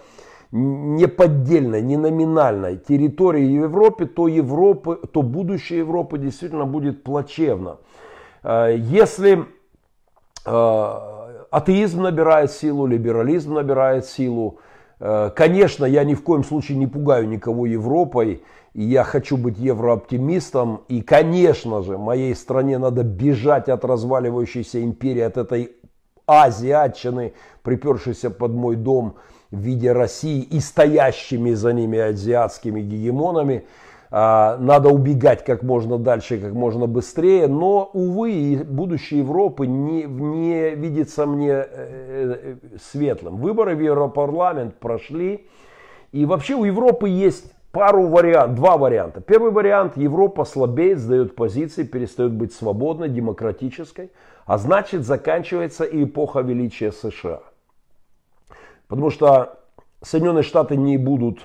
не 0.52 1.08
поддельной, 1.08 1.82
не 1.82 1.98
номинальной 1.98 2.78
территории 2.78 3.46
Европы, 3.46 4.08
то, 4.08 4.28
Европы, 4.28 5.00
то 5.12 5.22
будущее 5.22 5.80
Европы 5.80 6.18
действительно 6.18 6.66
будет 6.66 7.04
плачевно. 7.04 7.78
Э, 8.42 8.76
если 8.78 9.46
атеизм 11.54 12.02
набирает 12.02 12.52
силу, 12.52 12.88
либерализм 12.88 13.54
набирает 13.54 14.06
силу. 14.08 14.60
Э, 15.00 15.30
конечно, 15.36 15.86
я 15.86 16.04
ни 16.04 16.16
в 16.16 16.24
коем 16.24 16.44
случае 16.44 16.80
не 16.80 16.88
пугаю 16.88 17.28
никого 17.30 17.68
Европой, 17.68 18.44
и 18.74 18.84
я 18.84 19.04
хочу 19.04 19.38
быть 19.38 19.60
еврооптимистом. 19.60 20.82
И, 20.88 21.02
конечно 21.02 21.84
же, 21.84 22.00
моей 22.00 22.36
стране 22.36 22.80
надо 22.80 23.04
бежать 23.04 23.70
от 23.70 23.86
разваливающейся 23.86 24.84
империи, 24.84 25.22
от 25.22 25.38
этой 25.38 25.76
азиатчины, 26.26 27.34
припершейся 27.62 28.32
под 28.32 28.52
мой 28.54 28.76
дом 28.76 29.18
в 29.52 29.60
виде 29.60 29.92
России 29.92 30.42
и 30.42 30.60
стоящими 30.60 31.54
за 31.54 31.72
ними 31.72 32.00
азиатскими 32.00 32.82
гегемонами. 32.82 33.66
А, 34.16 34.58
надо 34.60 34.90
убегать 34.90 35.44
как 35.44 35.64
можно 35.64 35.98
дальше, 35.98 36.38
как 36.38 36.54
можно 36.54 36.86
быстрее. 36.86 37.48
Но, 37.48 37.90
увы, 37.94 38.64
будущее 38.64 39.22
Европы 39.22 39.66
не, 39.66 40.04
не 40.04 40.76
видится 40.76 41.26
мне 41.26 41.50
э, 41.50 41.66
э, 41.68 42.56
светлым. 42.80 43.38
Выборы 43.38 43.76
в 43.76 43.80
Европарламент 43.82 44.76
прошли. 44.76 45.48
И 46.12 46.26
вообще 46.28 46.54
у 46.54 46.64
Европы 46.64 47.10
есть 47.10 47.52
пару 47.72 48.08
вариантов, 48.08 48.56
два 48.56 48.78
варианта. 48.78 49.20
Первый 49.20 49.50
вариант, 49.50 49.98
Европа 49.98 50.46
слабеет, 50.46 51.00
сдает 51.00 51.36
позиции, 51.36 51.82
перестает 51.82 52.34
быть 52.34 52.54
свободной, 52.54 53.10
демократической, 53.10 54.12
а 54.46 54.60
значит 54.60 55.08
заканчивается 55.08 55.86
и 55.86 56.04
эпоха 56.04 56.42
величия 56.42 56.92
США. 56.92 57.40
Потому 58.88 59.10
что 59.10 59.58
Соединенные 60.04 60.44
Штаты 60.44 60.78
не 60.78 60.98
будут 60.98 61.40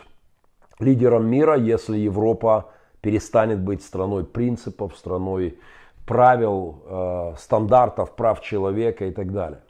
лидером 0.79 1.27
мира, 1.27 1.57
если 1.57 1.97
Европа 1.97 2.71
перестанет 3.01 3.61
быть 3.61 3.83
страной 3.83 4.25
принципов, 4.25 4.97
страной 4.97 5.59
правил, 6.07 6.83
э, 6.87 7.33
стандартов, 7.39 8.17
прав 8.17 8.41
человека 8.41 9.07
и 9.07 9.11
так 9.11 9.33
далее. 9.33 9.61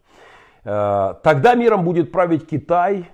Э, 0.64 1.14
тогда 1.22 1.54
миром 1.54 1.84
будет 1.84 2.12
править 2.12 2.46
Китай 2.46 3.08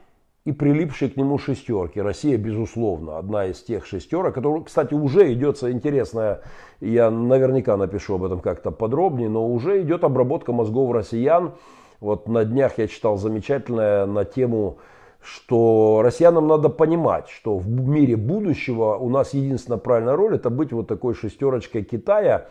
и 0.44 0.52
прилипшие 0.52 1.10
к 1.10 1.16
нему 1.16 1.38
шестерки. 1.38 2.00
Россия, 2.00 2.36
безусловно, 2.36 3.18
одна 3.18 3.46
из 3.46 3.62
тех 3.62 3.86
шестерок, 3.86 4.34
которая, 4.34 4.62
кстати, 4.62 4.92
уже 4.92 5.32
идет 5.32 5.62
интересная, 5.62 6.42
я 6.80 7.10
наверняка 7.10 7.76
напишу 7.76 8.16
об 8.16 8.24
этом 8.24 8.40
как-то 8.40 8.70
подробнее, 8.70 9.30
но 9.30 9.48
уже 9.48 9.80
идет 9.80 10.04
обработка 10.04 10.52
мозгов 10.52 10.92
россиян. 10.92 11.54
Вот 12.00 12.28
на 12.28 12.44
днях 12.44 12.76
я 12.76 12.88
читал 12.88 13.16
замечательное 13.16 14.04
на 14.04 14.26
тему 14.26 14.78
что 15.24 16.02
россиянам 16.02 16.46
надо 16.46 16.68
понимать, 16.68 17.28
что 17.28 17.56
в 17.56 17.68
мире 17.68 18.16
будущего 18.16 18.96
у 18.96 19.08
нас 19.08 19.32
единственная 19.32 19.78
правильная 19.78 20.16
роль 20.16 20.36
это 20.36 20.50
быть 20.50 20.72
вот 20.72 20.86
такой 20.86 21.14
шестерочкой 21.14 21.82
Китая, 21.82 22.48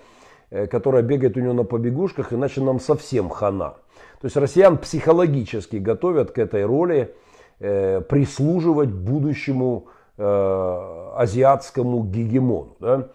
э, 0.49 0.65
которая 0.65 1.03
бегает 1.03 1.38
у 1.38 1.39
него 1.39 1.53
на 1.53 1.63
побегушках, 1.63 2.33
иначе 2.33 2.62
нам 2.62 2.79
совсем 2.79 3.29
хана. 3.29 3.75
То 4.21 4.25
есть 4.25 4.38
россиян 4.38 4.77
психологически 4.77 5.75
готовят 5.75 6.31
к 6.31 6.39
этой 6.39 6.65
роли 6.65 7.13
э, 7.59 8.01
прислуживать 8.01 8.89
будущему 8.89 9.88
э, 10.17 11.12
азиатскому 11.15 12.03
гегемону. 12.03 12.75
Да? 12.79 13.09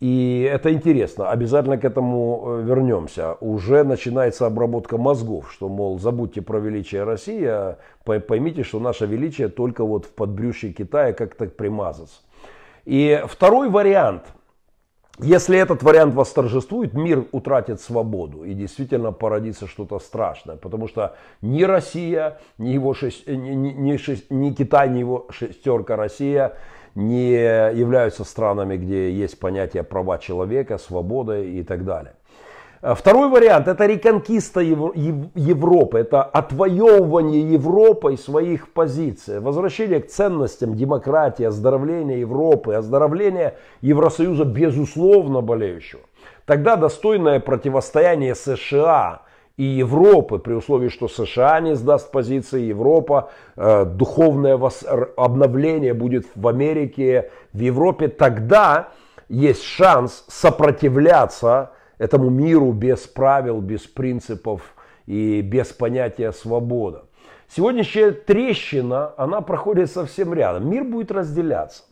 И 0.00 0.48
это 0.52 0.72
интересно, 0.72 1.30
обязательно 1.30 1.78
к 1.78 1.84
этому 1.84 2.44
э, 2.46 2.62
вернемся. 2.62 3.34
Уже 3.40 3.84
начинается 3.84 4.46
обработка 4.46 4.98
мозгов, 4.98 5.52
что, 5.52 5.68
мол, 5.68 5.98
забудьте 5.98 6.42
про 6.42 6.58
величие 6.58 7.04
России, 7.04 7.44
а 7.44 7.78
поймите, 8.04 8.64
что 8.64 8.80
наше 8.80 9.06
величие 9.06 9.48
только 9.48 9.84
вот 9.84 10.06
в 10.06 10.10
подбрюшье 10.10 10.72
Китая 10.72 11.12
как-то 11.12 11.46
примазаться. 11.46 12.20
И 12.84 13.22
второй 13.26 13.70
вариант. 13.70 14.24
Если 15.20 15.56
этот 15.56 15.84
вариант 15.84 16.12
восторжествует, 16.14 16.92
мир 16.92 17.24
утратит 17.30 17.80
свободу 17.80 18.42
и 18.42 18.52
действительно 18.52 19.12
породится 19.12 19.68
что-то 19.68 20.00
страшное. 20.00 20.56
Потому 20.56 20.88
что 20.88 21.14
ни 21.40 21.62
Россия, 21.62 22.40
ни, 22.58 22.70
его 22.70 22.94
шесть, 22.94 23.28
ни, 23.28 23.70
ни, 23.70 23.96
шесть, 23.96 24.28
ни 24.28 24.50
Китай, 24.50 24.90
ни 24.90 24.98
его 24.98 25.28
шестерка 25.30 25.94
Россия– 25.94 26.54
не 26.94 27.32
являются 27.76 28.24
странами, 28.24 28.76
где 28.76 29.10
есть 29.10 29.38
понятие 29.38 29.82
права 29.82 30.18
человека, 30.18 30.78
свобода 30.78 31.40
и 31.40 31.62
так 31.62 31.84
далее. 31.84 32.14
А 32.82 32.94
второй 32.94 33.30
вариант– 33.30 33.66
это 33.68 33.86
реконкиста 33.86 34.60
Европы, 34.60 35.98
это 35.98 36.22
отвоевывание 36.22 37.40
Европой 37.50 38.18
своих 38.18 38.72
позиций, 38.74 39.40
возвращение 39.40 40.00
к 40.00 40.08
ценностям 40.08 40.74
демократии, 40.74 41.44
оздоровление 41.44 42.20
Европы, 42.20 42.74
оздоровление 42.74 43.54
Евросоюза 43.80 44.44
безусловно 44.44 45.40
болеющего. 45.40 46.02
Тогда 46.44 46.76
достойное 46.76 47.40
противостояние 47.40 48.34
США– 48.34 49.22
и 49.56 49.62
Европы, 49.62 50.38
при 50.38 50.52
условии, 50.54 50.88
что 50.88 51.06
США 51.06 51.60
не 51.60 51.76
сдаст 51.76 52.10
позиции, 52.10 52.62
Европа, 52.62 53.30
э, 53.56 53.84
духовное 53.84 54.56
вос... 54.56 54.84
обновление 55.16 55.94
будет 55.94 56.26
в 56.34 56.48
Америке, 56.48 57.30
в 57.52 57.60
Европе, 57.60 58.08
тогда 58.08 58.88
есть 59.28 59.62
шанс 59.62 60.24
сопротивляться 60.28 61.70
этому 61.98 62.30
миру 62.30 62.72
без 62.72 63.06
правил, 63.06 63.60
без 63.60 63.82
принципов 63.82 64.74
и 65.06 65.40
без 65.40 65.68
понятия 65.68 66.32
свобода. 66.32 67.04
Сегодняшняя 67.48 68.10
трещина, 68.10 69.12
она 69.16 69.40
проходит 69.40 69.88
совсем 69.88 70.34
рядом. 70.34 70.68
Мир 70.68 70.82
будет 70.82 71.12
разделяться. 71.12 71.84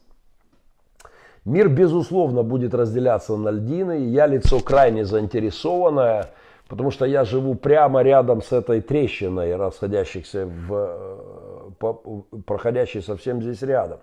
Мир, 1.45 1.69
безусловно, 1.69 2.43
будет 2.43 2.75
разделяться 2.75 3.37
на 3.37 3.51
льдины. 3.51 4.07
Я 4.07 4.27
лицо 4.27 4.59
крайне 4.59 5.05
заинтересованное– 5.05 6.31
Потому 6.73 6.91
что 6.91 7.05
я 7.05 7.27
живу 7.27 7.55
прямо 7.55 8.01
рядом 8.01 8.41
с 8.41 8.51
этой 8.51 8.81
трещиной, 8.81 9.57
расходящихся 9.57 10.47
в, 10.47 11.69
э, 11.79 12.39
проходящей 12.47 13.03
совсем 13.03 13.43
здесь 13.43 13.61
рядом. 13.61 13.99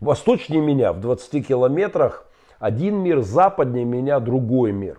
Восточнее 0.00 0.60
меня, 0.60 0.92
в 0.92 0.98
20 0.98 1.46
километрах, 1.46 2.26
один 2.58 2.96
мир, 2.96 3.20
западнее 3.20 3.84
меня 3.84 4.18
другой 4.18 4.72
мир. 4.72 4.98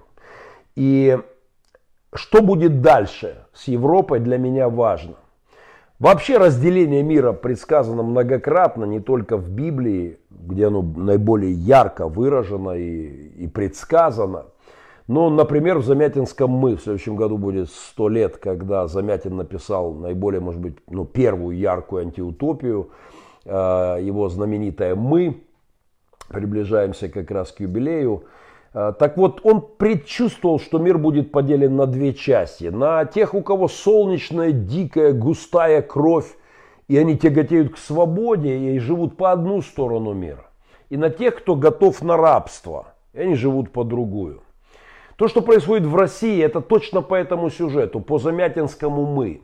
И 0.77 1.19
что 2.13 2.41
будет 2.41 2.79
дальше 2.79 3.43
с 3.51 3.67
Европой 3.67 4.21
для 4.21 4.37
меня 4.37 4.69
важно. 4.69 5.15
Вообще 5.99 6.37
разделение 6.37 7.03
мира 7.03 7.33
предсказано 7.33 8.01
многократно, 8.01 8.85
не 8.85 9.01
только 9.01 9.35
в 9.35 9.49
Библии, 9.49 10.19
где 10.29 10.67
оно 10.67 10.81
наиболее 10.81 11.51
ярко 11.51 12.07
выражено 12.07 12.77
и, 12.77 13.43
и 13.43 13.47
предсказано– 13.49 14.45
ну, 15.09 15.29
например, 15.29 15.79
в 15.79 15.83
Замятинском 15.83 16.51
мы 16.51 16.77
в 16.77 16.81
следующем 16.81 17.15
году 17.15 17.37
будет 17.37 17.69
100 17.69 18.09
лет, 18.09 18.37
когда 18.37 18.87
Замятин 18.87 19.35
написал 19.35 19.93
наиболее, 19.93 20.39
может 20.39 20.61
быть, 20.61 20.77
ну, 20.87 21.03
первую 21.03 21.57
яркую 21.57 22.03
антиутопию. 22.03 22.91
его 23.45 24.29
знаменитое 24.29 24.95
«Мы». 24.95 25.43
Приближаемся 26.29 27.09
как 27.09 27.31
раз 27.31 27.51
к 27.51 27.61
юбилею. 27.61 28.25
Так 28.71 29.17
вот, 29.17 29.41
он 29.43 29.61
предчувствовал, 29.61 30.59
что 30.59 30.77
мир 30.77 30.99
будет 30.99 31.31
поделен 31.31 31.75
на 31.75 31.87
две 31.87 32.13
части. 32.13 32.65
На 32.65 33.03
тех, 33.05 33.33
у 33.33 33.41
кого 33.41 33.67
солнечная, 33.67 34.51
дикая, 34.51 35.11
густая 35.13 35.81
кровь, 35.81 36.37
и 36.87 36.95
они 36.97 37.17
тяготеют 37.17 37.73
к 37.73 37.77
свободе 37.77 38.55
и 38.55 38.79
живут 38.79 39.17
по 39.17 39.31
одну 39.31 39.63
сторону 39.63 40.13
мира. 40.13 40.45
И 40.89 40.97
на 40.97 41.09
тех, 41.09 41.37
кто 41.37 41.55
готов 41.55 42.03
на 42.03 42.15
рабство, 42.15 42.93
и 43.13 43.21
они 43.21 43.33
живут 43.33 43.71
по 43.71 43.83
другую. 43.83 44.43
То, 45.19 45.27
что 45.27 45.41
происходит 45.41 45.85
в 45.85 45.97
России, 45.97 46.41
это 46.41 46.61
точно 46.61 47.01
по 47.01 47.13
этому 47.13 47.49
сюжету, 47.49 47.99
по 47.99 48.19
Замятинскому 48.19 49.05
«мы». 49.05 49.41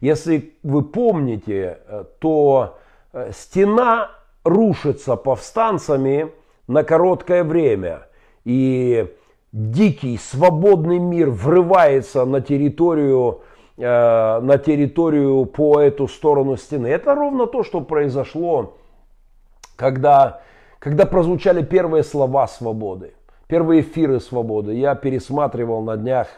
Если 0.00 0.54
вы 0.64 0.82
помните, 0.82 1.78
э, 1.86 2.04
то 2.18 2.78
э, 3.12 3.30
стена 3.32 4.10
рушится 4.42 5.14
повстанцами 5.14 6.32
на 6.66 6.82
короткое 6.82 7.44
время. 7.44 8.08
И 8.44 9.06
дикий, 9.52 10.18
свободный 10.18 10.98
мир 10.98 11.30
врывается 11.30 12.24
на 12.24 12.40
территорию, 12.40 13.42
э, 13.76 14.40
на 14.40 14.58
территорию 14.58 15.44
по 15.46 15.80
эту 15.80 16.08
сторону 16.08 16.56
стены. 16.56 16.88
Это 16.88 17.14
ровно 17.14 17.46
то, 17.46 17.62
что 17.62 17.82
произошло, 17.82 18.78
когда, 19.76 20.40
когда 20.80 21.06
прозвучали 21.06 21.62
первые 21.62 22.02
слова 22.02 22.48
свободы 22.48 23.14
первые 23.48 23.82
эфиры 23.82 24.20
«Свободы». 24.20 24.74
Я 24.74 24.94
пересматривал 24.94 25.82
на 25.82 25.96
днях 25.96 26.28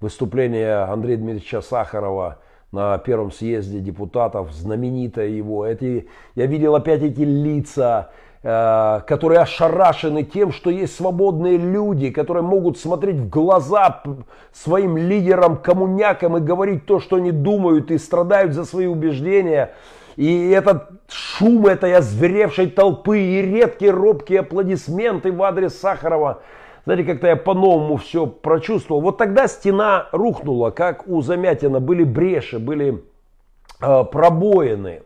выступление 0.00 0.78
Андрея 0.78 1.16
Дмитриевича 1.16 1.60
Сахарова 1.60 2.38
на 2.72 2.96
первом 2.98 3.30
съезде 3.30 3.80
депутатов, 3.80 4.52
знаменитое 4.52 5.28
его. 5.28 5.66
Эти, 5.66 6.08
я 6.34 6.46
видел 6.46 6.74
опять 6.74 7.02
эти 7.02 7.20
лица, 7.20 8.10
э, 8.42 9.00
которые 9.06 9.40
ошарашены 9.40 10.24
тем, 10.24 10.52
что 10.52 10.70
есть 10.70 10.96
свободные 10.96 11.58
люди, 11.58 12.10
которые 12.10 12.42
могут 12.42 12.78
смотреть 12.78 13.16
в 13.16 13.28
глаза 13.28 14.02
своим 14.52 14.96
лидерам, 14.96 15.58
коммунякам 15.58 16.38
и 16.38 16.40
говорить 16.40 16.86
то, 16.86 16.98
что 16.98 17.16
они 17.16 17.30
думают 17.30 17.90
и 17.90 17.98
страдают 17.98 18.54
за 18.54 18.64
свои 18.64 18.86
убеждения. 18.86 19.72
И 20.16 20.50
этот 20.50 20.90
шум 21.08 21.66
этой 21.66 21.94
озверевшей 21.94 22.68
толпы 22.68 23.20
и 23.20 23.42
редкие 23.42 23.92
робкие 23.92 24.40
аплодисменты 24.40 25.32
в 25.32 25.42
адрес 25.42 25.78
Сахарова– 25.78 26.42
знаете, 26.84 27.04
как-то 27.04 27.28
я 27.28 27.36
по-новому 27.36 27.96
все 27.96 28.26
прочувствовал. 28.26 29.00
Вот 29.00 29.16
тогда 29.16 29.46
стена 29.46 30.08
рухнула, 30.10 30.70
как 30.70 31.06
у 31.06 31.22
Замятина. 31.22 31.78
Были 31.78 32.02
бреши, 32.02 32.58
были 32.58 33.04
э, 33.80 34.04
пробоины. 34.04 35.02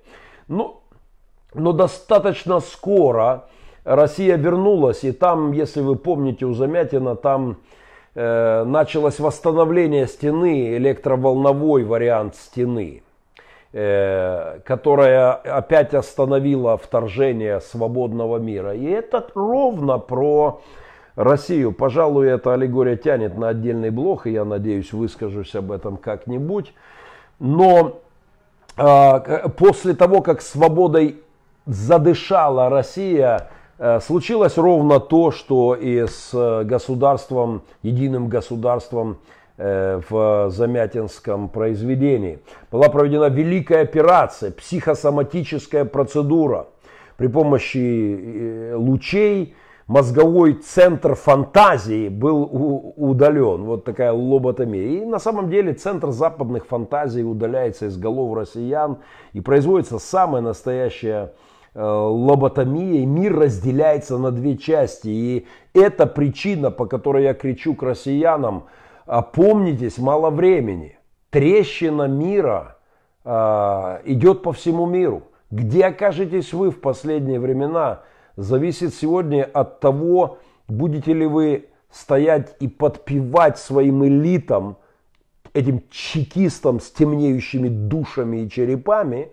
Но, 0.49 0.83
но 1.53 1.73
достаточно 1.73 2.61
скоро 2.61 3.49
Россия 3.85 4.37
вернулась. 4.37 5.05
И 5.05 5.13
там, 5.13 5.53
если 5.53 5.83
вы 5.83 5.97
помните, 5.97 6.47
у 6.47 6.55
Замятина 6.55 7.15
там 7.15 7.59
э, 8.15 8.65
началось 8.65 9.19
восстановление 9.19 10.07
стены, 10.07 10.79
электроволновой 10.79 11.85
вариант 11.85 12.37
стены 12.37 13.03
которая 14.65 15.33
опять 15.33 15.93
остановила 15.93 16.79
вторжение 16.79 17.61
свободного 17.61 18.39
мира. 18.39 18.75
И 18.75 18.85
это 18.85 19.27
ровно 19.35 19.99
про 19.99 20.63
Россию. 21.17 21.73
Пожалуй, 21.73 22.29
эта 22.29 22.55
аллегория 22.55 22.97
тянет 22.97 23.37
на 23.37 23.49
отдельный 23.49 23.91
блок, 23.91 24.27
и 24.27 24.33
я 24.33 24.45
надеюсь, 24.45 24.93
выскажусь 24.93 25.55
об 25.55 25.73
этом 25.73 25.97
как-нибудь. 25.97 26.73
Но 27.39 27.99
э, 28.77 29.49
после 29.57 29.95
того, 29.95 30.21
как 30.21 30.43
свободой 30.43 31.17
задышала 31.65 32.69
Россия, 32.69 33.49
э, 33.79 34.01
случилось 34.01 34.59
ровно 34.59 35.01
то, 35.01 35.31
что 35.31 35.75
и 35.75 36.07
с 36.07 36.63
государством, 36.65 37.63
единым 37.83 38.29
государством 38.29 39.13
э, 39.13 39.37
в 39.57 40.51
Замятинском 40.51 41.49
произведении. 41.49 42.41
Была 42.71 42.89
проведена 42.89 43.29
великая 43.29 43.83
операция, 43.83 44.51
психосоматическая 44.51 45.85
процедура 45.85 46.67
при 47.17 47.29
помощи 47.29 47.79
э, 47.79 48.75
лучей, 48.75 49.55
мозговой 49.87 50.55
центр 50.55 51.15
фантазии 51.15 52.09
был 52.09 52.95
удален. 52.97 53.65
Вот 53.65 53.85
такая 53.85 54.13
лоботомия. 54.13 55.01
И 55.01 55.05
на 55.05 55.19
самом 55.19 55.49
деле 55.49 55.73
центр 55.73 56.11
западных 56.11 56.67
фантазий 56.67 57.25
удаляется 57.25 57.87
из 57.87 57.97
голов 57.97 58.37
россиян. 58.37 58.99
И 59.33 59.41
производится 59.41 59.99
самая 59.99 60.43
настоящая 60.43 61.33
э, 61.75 61.83
лоботомия. 61.83 63.01
И 63.01 63.07
мир 63.07 63.35
разделяется 63.35 64.19
на 64.19 64.31
две 64.31 64.59
части. 64.59 65.09
И 65.09 65.47
это 65.73 66.07
причина, 66.07 66.71
по 66.71 66.87
которой 66.87 67.25
я 67.25 67.33
кричу 67.33 67.75
к 67.75 67.83
россиянам. 67.83 68.65
Опомнитесь, 69.07 69.99
мало 69.99 70.31
времени. 70.31 70.99
Трещина 71.31 72.09
мира 72.09 72.79
э, 73.25 74.01
идет 74.05 74.43
по 74.43 74.53
всему 74.53 74.87
миру. 74.87 75.23
Где 75.51 75.87
окажетесь 75.87 76.53
вы 76.53 76.71
в 76.71 76.81
последние 76.81 77.41
времена– 77.41 78.03
зависит 78.37 78.95
сегодня 78.95 79.45
от 79.45 79.81
того, 79.81 80.39
будете 80.69 81.13
ли 81.13 81.27
вы 81.27 81.67
стоять 81.91 82.55
и 82.61 82.69
подпевать 82.69 83.59
своим 83.59 84.05
элитам, 84.05 84.77
этим 85.55 85.83
чекистам 85.91 86.81
с 86.81 86.91
темнеющими 86.91 87.69
душами 87.69 88.43
и 88.43 88.51
черепами, 88.51 89.31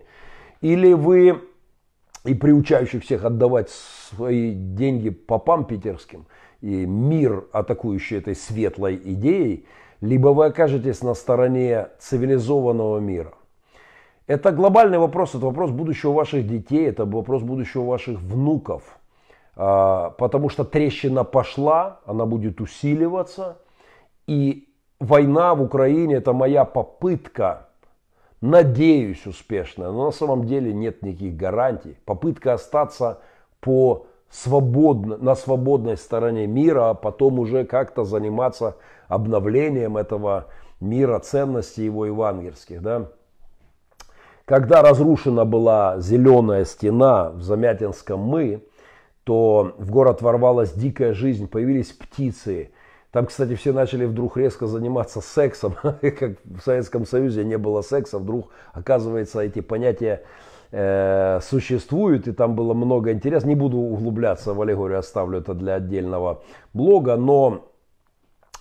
или 0.62 0.94
вы 0.94 1.42
и 2.24 2.34
приучающих 2.34 3.04
всех 3.04 3.24
отдавать 3.24 3.68
свои 3.68 4.54
деньги 4.54 5.10
попам 5.10 5.66
питерским, 5.66 6.26
и 6.64 6.86
мир, 6.86 7.44
атакующий 7.52 8.16
этой 8.16 8.34
светлой 8.34 8.96
идеей, 8.96 9.66
либо 10.00 10.28
вы 10.28 10.46
окажетесь 10.46 11.02
на 11.02 11.12
стороне 11.12 11.88
цивилизованного 11.98 13.00
мира. 13.00 13.34
Это 14.26 14.50
глобальный 14.50 14.96
вопрос, 14.96 15.34
это 15.34 15.44
вопрос 15.44 15.70
будущего 15.70 16.12
ваших 16.12 16.48
детей, 16.48 16.88
это 16.88 17.04
вопрос 17.04 17.42
будущего 17.42 17.84
ваших 17.84 18.18
внуков. 18.18 18.82
А, 19.56 20.10
потому 20.16 20.48
что 20.48 20.64
трещина 20.64 21.22
пошла, 21.22 22.00
она 22.06 22.24
будет 22.24 22.62
усиливаться. 22.62 23.58
И 24.26 24.66
война 25.00 25.54
в 25.54 25.62
Украине 25.62 26.14
это 26.14 26.32
моя 26.32 26.64
попытка, 26.64 27.68
надеюсь, 28.40 29.26
успешная, 29.26 29.90
но 29.90 30.06
на 30.06 30.12
самом 30.12 30.46
деле 30.46 30.72
нет 30.72 31.02
никаких 31.02 31.36
гарантий. 31.36 31.98
Попытка 32.06 32.54
остаться 32.54 33.20
по 33.60 34.06
свободно, 34.30 35.16
на 35.16 35.34
свободной 35.34 35.96
стороне 35.96 36.46
мира, 36.46 36.90
а 36.90 36.94
потом 36.94 37.38
уже 37.38 37.64
как-то 37.64 38.04
заниматься 38.04 38.76
обновлением 39.08 39.96
этого 39.96 40.46
мира, 40.80 41.18
ценностей 41.18 41.84
его 41.84 42.06
евангельских. 42.06 42.82
Да? 42.82 43.10
Когда 44.44 44.82
разрушена 44.82 45.44
была 45.44 45.98
зеленая 46.00 46.64
стена 46.64 47.30
в 47.30 47.42
Замятинском 47.42 48.20
мы, 48.20 48.62
то 49.24 49.74
в 49.78 49.90
город 49.90 50.20
ворвалась 50.20 50.72
дикая 50.72 51.14
жизнь, 51.14 51.48
появились 51.48 51.92
птицы. 51.92 52.70
Там, 53.10 53.26
кстати, 53.26 53.54
все 53.54 53.72
начали 53.72 54.04
вдруг 54.04 54.36
резко 54.36 54.66
заниматься 54.66 55.20
сексом, 55.20 55.76
как 55.82 56.32
в 56.44 56.60
Советском 56.60 57.06
Союзе 57.06 57.44
не 57.44 57.56
было 57.56 57.80
секса, 57.80 58.18
вдруг, 58.18 58.50
оказывается, 58.72 59.40
эти 59.40 59.60
понятия 59.60 60.24
э, 60.70 61.40
существуют, 61.42 62.28
и 62.28 62.32
там 62.32 62.54
было 62.54 62.74
много 62.74 63.12
интересного. 63.12 63.50
Не 63.50 63.56
буду 63.56 63.78
углубляться 63.78 64.54
в 64.54 64.60
аллегорию, 64.60 64.98
оставлю 64.98 65.38
это 65.38 65.54
для 65.54 65.74
отдельного 65.74 66.42
блога, 66.72 67.16
но 67.16 67.66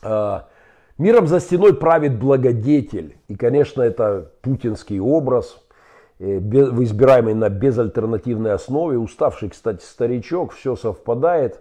э, 0.01 0.39
миром 0.97 1.27
за 1.27 1.39
стеной 1.39 1.75
правит 1.75 2.19
благодетель. 2.19 3.17
И, 3.27 3.35
конечно, 3.35 3.81
это 3.81 4.31
путинский 4.41 4.99
образ– 4.99 5.57
Э, 6.23 6.39
в 6.39 6.83
избираемой 6.83 7.33
на 7.33 7.49
безальтернативной 7.49 8.53
основе, 8.53 8.97
уставший, 8.97 9.49
кстати, 9.49 9.83
старичок, 9.83 10.53
все 10.53 10.75
совпадает. 10.75 11.59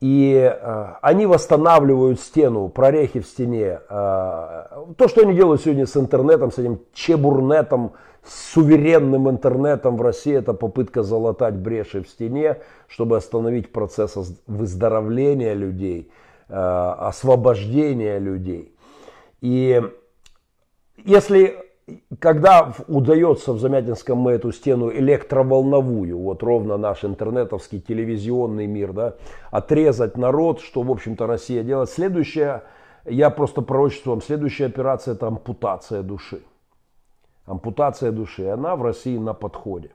И 0.00 0.34
э, 0.34 0.86
они 1.02 1.26
восстанавливают 1.26 2.20
стену, 2.20 2.68
прорехи 2.68 3.20
в 3.20 3.26
стене. 3.26 3.80
Э, 3.88 4.84
то, 4.96 5.08
что 5.08 5.22
они 5.22 5.34
делают 5.34 5.62
сегодня 5.62 5.86
с 5.86 5.96
интернетом, 5.96 6.50
с 6.50 6.58
этим 6.58 6.80
чебурнетом, 6.92 7.92
с 8.26 8.52
суверенным 8.52 9.30
интернетом 9.30 9.96
в 9.96 10.02
России, 10.02 10.34
это 10.34 10.52
попытка 10.52 11.02
залатать 11.02 11.54
бреши 11.54 12.02
в 12.02 12.08
стене, 12.08 12.58
чтобы 12.88 13.16
остановить 13.16 13.72
процесс 13.72 14.16
выздоровления 14.46 15.54
людей, 15.54 16.10
э, 16.48 16.54
освобождения 16.54 18.18
людей. 18.18 18.74
И 19.40 19.82
если 21.04 21.66
когда 22.18 22.72
удается 22.88 23.52
в 23.52 23.60
Замятинском 23.60 24.18
мы 24.18 24.32
эту 24.32 24.50
стену 24.50 24.90
электроволновую, 24.90 26.18
вот 26.18 26.42
ровно 26.42 26.76
наш 26.76 27.04
интернетовский 27.04 27.80
телевизионный 27.80 28.66
мир, 28.66 28.92
да, 28.92 29.14
отрезать 29.52 30.16
народ, 30.16 30.60
что, 30.60 30.82
в 30.82 30.90
общем-то, 30.90 31.28
Россия 31.28 31.62
делает. 31.62 31.90
Следующая, 31.90 32.64
я 33.04 33.30
просто 33.30 33.62
пророчествую 33.62 34.16
вам, 34.16 34.22
следующая 34.22 34.66
операция 34.66 35.14
это 35.14 35.28
ампутация 35.28 36.02
души. 36.02 36.40
Ампутация 37.46 38.12
души, 38.12 38.48
она 38.48 38.76
в 38.76 38.82
России 38.82 39.16
на 39.16 39.32
подходе. 39.32 39.90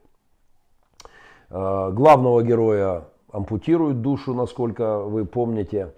Главного 1.49 2.41
героя 2.41 3.03
ампутируют 3.31 4.01
душу, 4.01 4.33
насколько 4.33 4.99
вы 4.99 5.25
помните, 5.25 5.93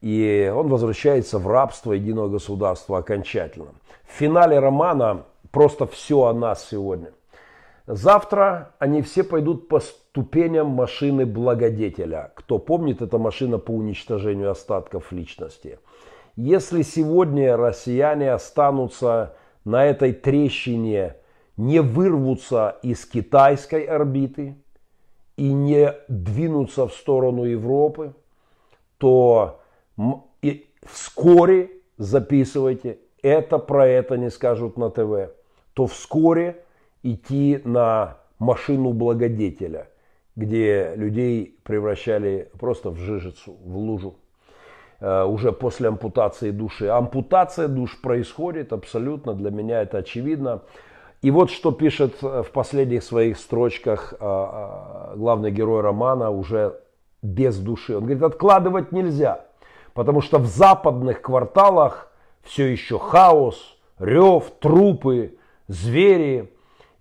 и 0.00 0.52
он 0.54 0.68
возвращается 0.68 1.38
в 1.38 1.48
рабство 1.48 1.92
единого 1.92 2.28
государства 2.28 2.98
окончательно. 2.98 3.72
В 4.04 4.12
финале 4.12 4.58
романа 4.60 5.24
просто 5.50 5.86
все 5.86 6.24
о 6.24 6.32
нас 6.32 6.68
сегодня. 6.68 7.10
Завтра 7.86 8.70
они 8.78 9.02
все 9.02 9.24
пойдут 9.24 9.68
по 9.68 9.80
ступеням 9.80 10.68
машины 10.68 11.26
благодетеля. 11.26 12.32
Кто 12.34 12.58
помнит, 12.58 13.02
это 13.02 13.18
машина 13.18 13.58
по 13.58 13.72
уничтожению 13.72 14.50
остатков 14.50 15.10
личности. 15.10 15.78
Если 16.36 16.82
сегодня 16.82 17.56
россияне 17.56 18.32
останутся 18.32 19.34
на 19.64 19.84
этой 19.84 20.12
трещине, 20.12 21.16
не 21.56 21.80
вырвутся 21.80 22.76
из 22.82 23.04
китайской 23.06 23.84
орбиты 23.84 24.56
и 25.36 25.52
не 25.52 25.94
двинутся 26.08 26.86
в 26.88 26.94
сторону 26.94 27.44
Европы, 27.44 28.14
то 28.98 29.60
вскоре, 30.84 31.70
записывайте, 31.96 32.98
это 33.22 33.58
про 33.58 33.86
это 33.86 34.16
не 34.16 34.30
скажут 34.30 34.76
на 34.76 34.90
ТВ, 34.90 35.32
то 35.72 35.86
вскоре 35.86 36.64
идти 37.02 37.60
на 37.64 38.18
машину 38.38 38.92
благодетеля, 38.92 39.88
где 40.36 40.92
людей 40.96 41.58
превращали 41.62 42.50
просто 42.58 42.90
в 42.90 42.98
жижицу, 42.98 43.56
в 43.64 43.76
лужу 43.76 44.16
уже 45.26 45.52
после 45.52 45.88
ампутации 45.88 46.50
души. 46.50 46.86
Ампутация 46.88 47.68
душ 47.68 48.00
происходит 48.00 48.72
абсолютно, 48.72 49.34
для 49.34 49.50
меня 49.50 49.82
это 49.82 49.98
очевидно. 49.98 50.62
И 51.24 51.30
вот 51.30 51.50
что 51.50 51.72
пишет 51.72 52.20
в 52.20 52.48
последних 52.52 53.02
своих 53.02 53.38
строчках 53.38 54.12
э, 54.12 54.16
э, 54.20 55.16
главный 55.16 55.50
герой 55.50 55.80
романа 55.80 56.28
уже 56.30 56.80
без 57.22 57.56
души. 57.58 57.96
Он 57.96 58.02
говорит, 58.02 58.22
откладывать 58.22 58.92
нельзя, 58.92 59.46
потому 59.94 60.20
что 60.20 60.38
в 60.38 60.44
западных 60.44 61.22
кварталах 61.22 62.12
все 62.42 62.66
еще 62.66 62.98
хаос, 62.98 63.78
рев, 63.98 64.52
трупы, 64.60 65.38
звери 65.66 66.52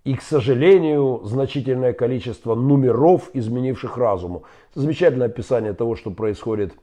и, 0.05 0.15
к 0.15 0.21
сожалению, 0.21 1.19
значительное 1.25 1.91
количество 1.91 2.55
номеров, 2.55 3.29
изменивших 3.33 3.97
разуму. 3.97 4.43
Замечательное 4.73 5.27
описание 5.27 5.73
того, 5.73 5.97
что 5.97 6.11
происходит 6.11 6.73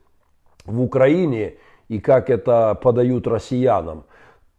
в 0.70 0.80
Украине 0.80 1.54
и 1.88 2.00
как 2.00 2.30
это 2.30 2.74
подают 2.74 3.26
россиянам. 3.26 4.04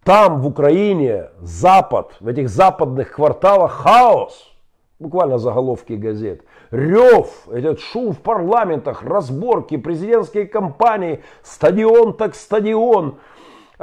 Там, 0.03 0.41
в 0.41 0.47
Украине, 0.47 1.29
Запад, 1.41 2.15
в 2.19 2.27
этих 2.27 2.49
западных 2.49 3.11
кварталах 3.11 3.71
хаос. 3.71 4.51
Буквально 4.99 5.37
заголовки 5.37 5.93
газет. 5.93 6.43
Рев, 6.69 7.47
этот 7.51 7.79
шум 7.79 8.13
в 8.13 8.19
парламентах, 8.19 9.03
разборки, 9.03 9.77
президентские 9.77 10.45
кампании, 10.45 11.23
стадион 11.43 12.13
так 12.13 12.35
стадион– 12.35 13.15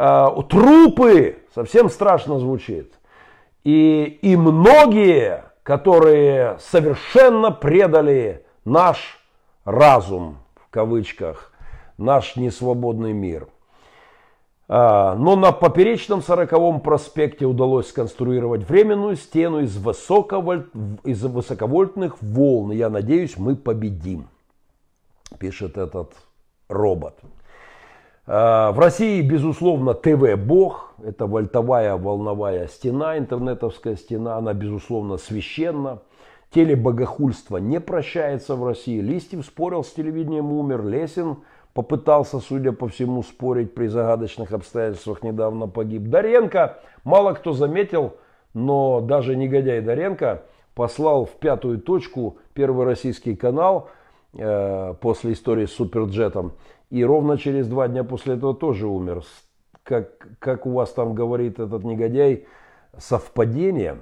Э, 0.01 0.29
трупы, 0.49 1.39
совсем 1.53 1.91
страшно 1.91 2.39
звучит. 2.39 2.93
И, 3.65 4.17
и 4.23 4.37
многие, 4.37 5.43
которые 5.65 6.57
совершенно 6.61 7.51
предали 7.51 8.47
наш 8.65 9.19
разум, 9.65 10.39
в 10.55 10.71
кавычках, 10.71 11.51
наш 11.99 12.37
несвободный 12.37 13.13
мир. 13.13 13.49
А, 14.71 15.15
но 15.15 15.35
на 15.35 15.53
поперечном 15.53 16.23
40 16.23 16.83
проспекте 16.83 17.47
удалось 17.47 17.89
сконструировать 17.89 18.69
временную 18.69 19.17
стену 19.17 19.61
из, 19.61 19.77
высоковольт, 19.77 20.69
из 21.05 21.23
высоковольтных 21.23 22.23
волн. 22.23 22.73
Я 22.73 22.91
надеюсь, 22.91 23.39
мы 23.39 23.57
победим, 23.57 24.29
пишет 25.39 25.79
этот 25.79 26.13
робот. 26.69 27.19
Э, 28.27 28.73
в 28.73 28.79
России, 28.79 29.23
безусловно, 29.23 29.95
ТВ-бог, 29.95 30.93
это 31.03 31.27
вольтовая 31.27 31.97
волновая 31.97 32.69
стена, 32.69 33.17
интернетовская 33.17 33.97
стена, 33.97 34.37
она, 34.37 34.53
безусловно, 34.53 35.17
священна. 35.17 36.01
Телебогохульство 36.51 37.57
не 37.57 37.81
прощается 37.81 38.55
в 38.55 38.67
России. 38.67 39.01
Листьев 39.01 39.45
спорил 39.45 39.83
с 39.83 39.93
телевидением, 39.93 40.53
умер. 40.53 40.85
Лесин 40.85 41.39
попытался, 41.79 42.41
судя 42.41 42.73
по 42.73 42.89
всему, 42.89 43.23
спорить 43.23 43.73
при 43.73 43.87
загадочных 43.87 44.51
обстоятельствах, 44.51 45.23
недавно 45.23 45.69
погиб. 45.69 46.09
Даренко, 46.09 46.81
мало 47.05 47.35
кто 47.35 47.53
заметил, 47.53 48.15
но 48.53 49.01
даже 49.01 49.37
негодяй 49.37 49.81
Даренко 49.81 50.43
послал 50.75 51.25
в 51.25 51.35
пятую 51.35 51.81
точку 51.81 52.39
первый 52.53 52.85
российский 52.85 53.37
канал 53.37 53.91
э, 54.35 54.95
после 55.01 55.35
истории 55.35 55.67
с 55.67 55.73
суперджетом 55.73 56.55
и 56.91 57.05
ровно 57.05 57.39
через 57.39 57.69
два 57.69 57.87
дня 57.87 58.03
после 58.03 58.35
этого 58.35 58.57
тоже 58.57 58.89
умер. 58.89 59.23
Как, 59.85 60.27
как 60.41 60.67
у 60.67 60.73
вас 60.73 60.91
там 60.91 61.15
говорит 61.15 61.61
этот 61.61 61.85
негодяй, 61.85 62.49
совпадение. 62.99 63.99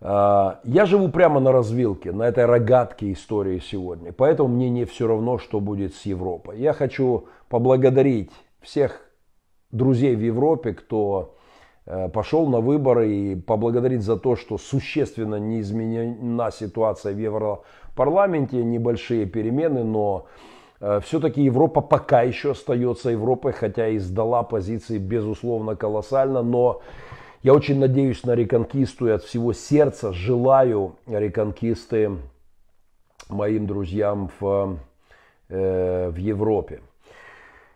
А, 0.00 0.60
я 0.64 0.86
живу 0.86 1.08
прямо 1.08 1.40
на 1.40 1.52
развилке, 1.52 2.12
на 2.12 2.24
этой 2.24 2.46
рогатке 2.46 3.12
истории 3.12 3.58
сегодня. 3.58 4.12
Поэтому 4.12 4.48
мне 4.48 4.70
не 4.70 4.84
все 4.84 5.06
равно, 5.06 5.38
что 5.38 5.60
будет 5.60 5.94
с 5.94 6.06
Европой. 6.06 6.58
Я 6.58 6.72
хочу 6.72 7.26
поблагодарить 7.48 8.30
всех 8.60 9.00
друзей 9.70 10.16
в 10.16 10.20
Европе, 10.20 10.72
кто 10.72 11.36
э, 11.86 12.08
пошел 12.08 12.46
на 12.48 12.60
выборы 12.60 13.10
и 13.10 13.36
поблагодарить 13.36 14.02
за 14.02 14.16
то, 14.16 14.36
что 14.36 14.58
существенно 14.58 15.36
не 15.36 15.60
изменена 15.60 16.50
ситуация 16.50 17.14
в 17.14 17.18
Европарламенте, 17.18 18.62
небольшие 18.64 19.26
перемены, 19.26 19.84
но 19.84 20.26
Э, 20.80 21.00
все-таки 21.02 21.42
Европа 21.42 21.80
пока 21.80 22.22
еще 22.22 22.52
остается 22.52 23.10
Европой, 23.10 23.52
хотя 23.52 23.88
и 23.88 23.98
сдала 23.98 24.42
позиции, 24.42 24.98
безусловно, 24.98 25.76
колоссально, 25.76 26.42
но 26.42 26.80
я 27.42 27.54
очень 27.54 27.78
надеюсь 27.78 28.24
на 28.24 28.34
реконкисту 28.34 29.08
и 29.08 29.10
от 29.10 29.22
всего 29.22 29.52
сердца 29.52 30.12
желаю 30.12 30.96
реконкисты 31.06 32.12
моим 33.28 33.66
друзьям 33.66 34.30
в, 34.40 34.78
э, 35.48 36.10
в 36.10 36.16
Европе. 36.16 36.80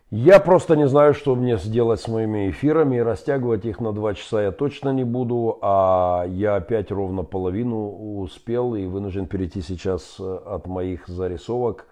Я 0.09 0.39
просто 0.39 0.75
не 0.75 0.87
знаю, 0.87 1.15
что 1.15 1.35
мне 1.35 1.57
сделать 1.57 1.99
с 1.99 2.07
моими 2.07 2.51
эфирами. 2.51 2.99
Растягивать 2.99 3.65
их 3.65 3.79
на 3.79 3.93
два 3.93 4.13
часа 4.13 4.43
я 4.43 4.51
точно 4.51 4.89
не 4.89 5.03
буду. 5.03 5.57
А 5.61 6.25
я 6.27 6.55
опять 6.55 6.91
ровно 6.91 7.23
половину 7.23 8.19
успел 8.19 8.75
и 8.75 8.85
вынужден 8.85 9.25
перейти 9.25 9.61
сейчас 9.61 10.17
э, 10.19 10.39
от 10.45 10.67
моих 10.67 11.07
зарисовок 11.07 11.87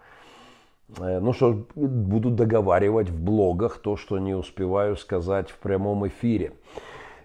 Э, 0.99 1.19
ну 1.19 1.33
что, 1.33 1.65
буду 1.75 2.29
договаривать 2.29 3.09
в 3.09 3.23
блогах 3.23 3.77
то, 3.79 3.95
что 3.95 4.19
не 4.19 4.33
успеваю 4.33 4.95
сказать 4.95 5.49
в 5.49 5.57
прямом 5.57 6.07
эфире. 6.07 6.53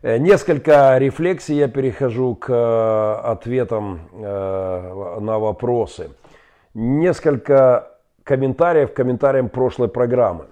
Э, 0.07 0.19
несколько 0.19 0.97
рефлексий 0.99 1.57
я 1.57 1.67
перехожу 1.67 2.37
к 2.37 2.49
э, 2.49 3.29
ответам 3.29 4.03
на 4.13 5.39
вопросы. 5.41 6.11
Несколько 6.75 7.91
комментариев 8.23 8.93
к 8.93 8.95
комментариям 8.95 9.49
прошлой 9.49 9.89
программы. 9.89 10.45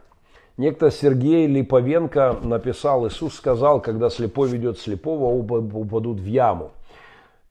Некто 0.57 0.91
Сергей 0.91 1.47
Липовенко 1.47 2.39
написал, 2.43 3.07
Иисус 3.07 3.37
сказал, 3.37 3.81
когда 3.81 4.11
слепой 4.11 4.49
ведет 4.49 4.81
слепого, 4.81 5.27
оба 5.27 5.55
упадут 5.55 6.19
в 6.19 6.27
яму. 6.27 6.73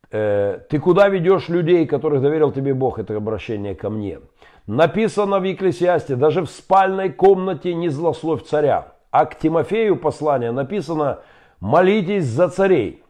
Ты 0.10 0.80
куда 0.82 1.08
ведешь 1.08 1.48
людей, 1.48 1.86
которых 1.86 2.22
доверил 2.22 2.52
тебе 2.52 2.74
Бог? 2.74 3.00
Это 3.00 3.16
обращение 3.16 3.76
ко 3.76 3.90
мне. 3.90 4.20
Написано 4.68 5.40
в 5.40 5.44
Екклесиасте, 5.44 6.16
даже 6.16 6.42
в 6.42 6.50
спальной 6.50 7.12
комнате 7.12 7.74
не 7.74 7.88
злословь 7.88 8.44
царя. 8.44 8.88
А 9.12 9.26
к 9.26 9.40
Тимофею 9.40 9.96
послание 9.96 10.52
написано 10.52 11.20
«Молитесь 11.64 12.26
за 12.26 12.50
царей». 12.50 13.02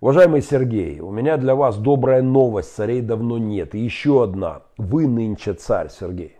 Уважаемый 0.00 0.42
Сергей, 0.42 0.98
у 0.98 1.12
меня 1.12 1.36
для 1.36 1.54
вас 1.54 1.78
добрая 1.78 2.20
новость, 2.20 2.74
царей 2.74 3.00
давно 3.00 3.38
нет. 3.38 3.76
И 3.76 3.78
еще 3.78 4.24
одна. 4.24 4.62
Вы 4.76 5.06
нынче 5.06 5.54
царь, 5.54 5.88
Сергей. 5.88 6.36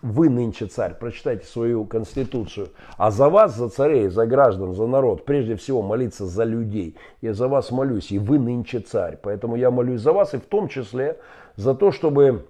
Вы 0.00 0.30
нынче 0.30 0.64
царь. 0.64 0.94
Прочитайте 0.98 1.44
свою 1.44 1.84
конституцию. 1.84 2.68
А 2.96 3.10
за 3.10 3.28
вас, 3.28 3.54
за 3.54 3.68
царей, 3.68 4.08
за 4.08 4.24
граждан, 4.24 4.72
за 4.72 4.86
народ, 4.86 5.26
прежде 5.26 5.56
всего 5.56 5.82
молиться 5.82 6.24
за 6.24 6.44
людей. 6.44 6.96
Я 7.20 7.34
за 7.34 7.46
вас 7.46 7.70
молюсь, 7.70 8.10
и 8.10 8.18
вы 8.18 8.38
нынче 8.38 8.80
царь. 8.80 9.18
Поэтому 9.22 9.56
я 9.56 9.70
молюсь 9.70 10.00
за 10.00 10.14
вас, 10.14 10.32
и 10.32 10.38
в 10.38 10.46
том 10.46 10.68
числе 10.68 11.18
за 11.56 11.74
то, 11.74 11.92
чтобы 11.92 12.46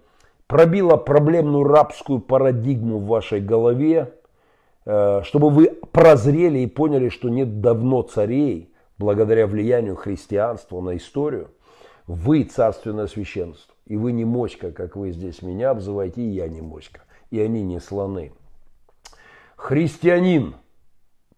пробила 0.46 0.96
проблемную 0.96 1.64
рабскую 1.64 2.20
парадигму 2.20 2.98
в 2.98 3.06
вашей 3.06 3.40
голове, 3.40 4.12
чтобы 4.84 5.50
вы 5.50 5.66
прозрели 5.92 6.60
и 6.60 6.66
поняли, 6.66 7.08
что 7.08 7.28
нет 7.28 7.60
давно 7.60 8.02
царей, 8.02 8.72
благодаря 8.98 9.46
влиянию 9.46 9.96
христианства 9.96 10.80
на 10.80 10.96
историю. 10.96 11.50
Вы 12.06 12.44
царственное 12.44 13.06
священство, 13.06 13.74
и 13.86 13.96
вы 13.96 14.12
не 14.12 14.24
моська, 14.24 14.72
как 14.72 14.94
вы 14.94 15.10
здесь 15.10 15.40
меня 15.42 15.70
обзываете, 15.70 16.20
и 16.20 16.28
я 16.28 16.48
не 16.48 16.60
моська, 16.60 17.02
и 17.30 17.40
они 17.40 17.62
не 17.62 17.80
слоны. 17.80 18.32
Христианин 19.56 20.54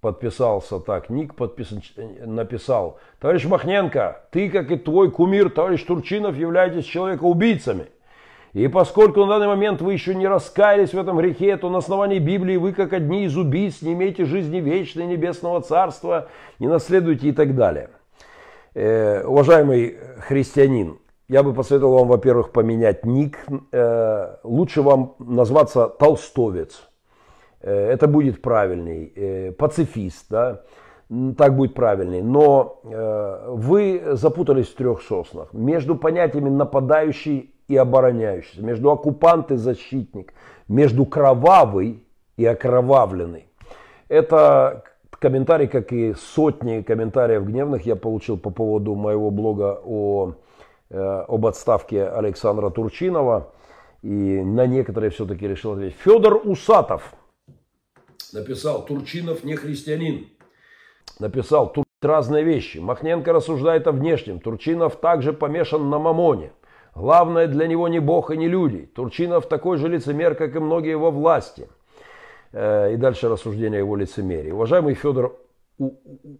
подписался 0.00 0.80
так, 0.80 1.08
ник 1.08 1.36
подписан, 1.36 1.82
написал, 1.96 2.98
товарищ 3.20 3.44
Махненко, 3.44 4.26
ты, 4.32 4.50
как 4.50 4.72
и 4.72 4.76
твой 4.76 5.10
кумир, 5.10 5.50
товарищ 5.50 5.84
Турчинов, 5.84 6.36
являетесь 6.36 6.84
человека-убийцами. 6.84 7.86
И 8.56 8.68
поскольку 8.68 9.20
на 9.20 9.26
данный 9.26 9.48
момент 9.48 9.82
вы 9.82 9.92
еще 9.92 10.14
не 10.14 10.26
раскаялись 10.26 10.94
в 10.94 10.98
этом 10.98 11.18
грехе, 11.18 11.58
то 11.58 11.68
на 11.68 11.76
основании 11.76 12.18
Библии 12.18 12.56
вы, 12.56 12.72
как 12.72 12.94
одни 12.94 13.26
из 13.26 13.36
убийц, 13.36 13.82
не 13.82 13.92
имеете 13.92 14.24
жизни 14.24 14.60
вечной, 14.60 15.04
небесного 15.04 15.60
царства, 15.60 16.28
не 16.58 16.66
наследуете 16.66 17.28
и 17.28 17.32
так 17.32 17.54
далее. 17.54 17.90
Э, 18.72 19.24
уважаемый 19.26 19.98
христианин, 20.20 20.96
я 21.28 21.42
бы 21.42 21.52
посоветовал 21.52 21.98
вам, 21.98 22.08
во-первых, 22.08 22.50
поменять 22.50 23.04
ник. 23.04 23.44
Э, 23.72 24.36
лучше 24.42 24.80
вам 24.80 25.16
назваться 25.18 25.88
толстовец. 25.88 26.88
Э, 27.60 27.90
это 27.90 28.08
будет 28.08 28.40
правильный. 28.40 29.12
Э, 29.14 29.52
пацифист, 29.52 30.28
да. 30.30 30.62
Так 31.36 31.54
будет 31.56 31.74
правильный. 31.74 32.22
Но 32.22 32.80
э, 32.84 33.48
вы 33.50 34.02
запутались 34.12 34.68
в 34.68 34.76
трех 34.76 35.02
соснах. 35.02 35.52
Между 35.52 35.94
понятиями 35.94 36.48
нападающий 36.48 37.52
и 37.68 37.76
обороняющийся. 37.76 38.62
Между 38.62 38.90
оккупант 38.90 39.50
и 39.50 39.56
защитник. 39.56 40.32
Между 40.68 41.04
кровавый 41.06 42.02
и 42.36 42.44
окровавленный. 42.44 43.48
Это 44.08 44.84
комментарий, 45.10 45.66
как 45.66 45.92
и 45.92 46.14
сотни 46.14 46.82
комментариев 46.82 47.44
гневных 47.44 47.86
я 47.86 47.96
получил 47.96 48.38
по 48.38 48.50
поводу 48.50 48.94
моего 48.94 49.30
блога 49.30 49.80
о 49.84 50.34
Э, 50.88 51.24
об 51.26 51.44
отставке 51.46 52.06
Александра 52.06 52.70
Турчинова. 52.70 53.52
И 54.02 54.08
на 54.08 54.66
некоторые 54.66 55.10
все-таки 55.10 55.48
решил 55.48 55.72
ответить. 55.72 55.96
Федор 55.98 56.40
Усатов 56.44 57.14
написал, 58.32 58.84
Турчинов 58.84 59.42
не 59.42 59.56
христианин. 59.56 60.28
Написал, 61.18 61.72
тут 61.72 61.86
разные 62.02 62.44
вещи. 62.44 62.78
Махненко 62.78 63.32
рассуждает 63.32 63.88
о 63.88 63.92
внешнем. 63.92 64.38
Турчинов 64.38 64.96
также 64.96 65.32
помешан 65.32 65.90
на 65.90 65.98
мамоне. 65.98 66.52
Главное 66.96 67.46
для 67.46 67.66
него 67.66 67.88
не 67.88 67.98
Бог 67.98 68.30
и 68.30 68.38
не 68.38 68.48
люди. 68.48 68.86
Турчинов 68.94 69.46
такой 69.46 69.76
же 69.76 69.86
лицемер, 69.86 70.34
как 70.34 70.56
и 70.56 70.58
многие 70.58 70.96
во 70.96 71.10
власти. 71.10 71.68
Э, 72.52 72.94
и 72.94 72.96
дальше 72.96 73.28
рассуждение 73.28 73.80
его 73.80 73.96
лицемерии. 73.96 74.50
Уважаемый 74.50 74.94
Федор 74.94 75.38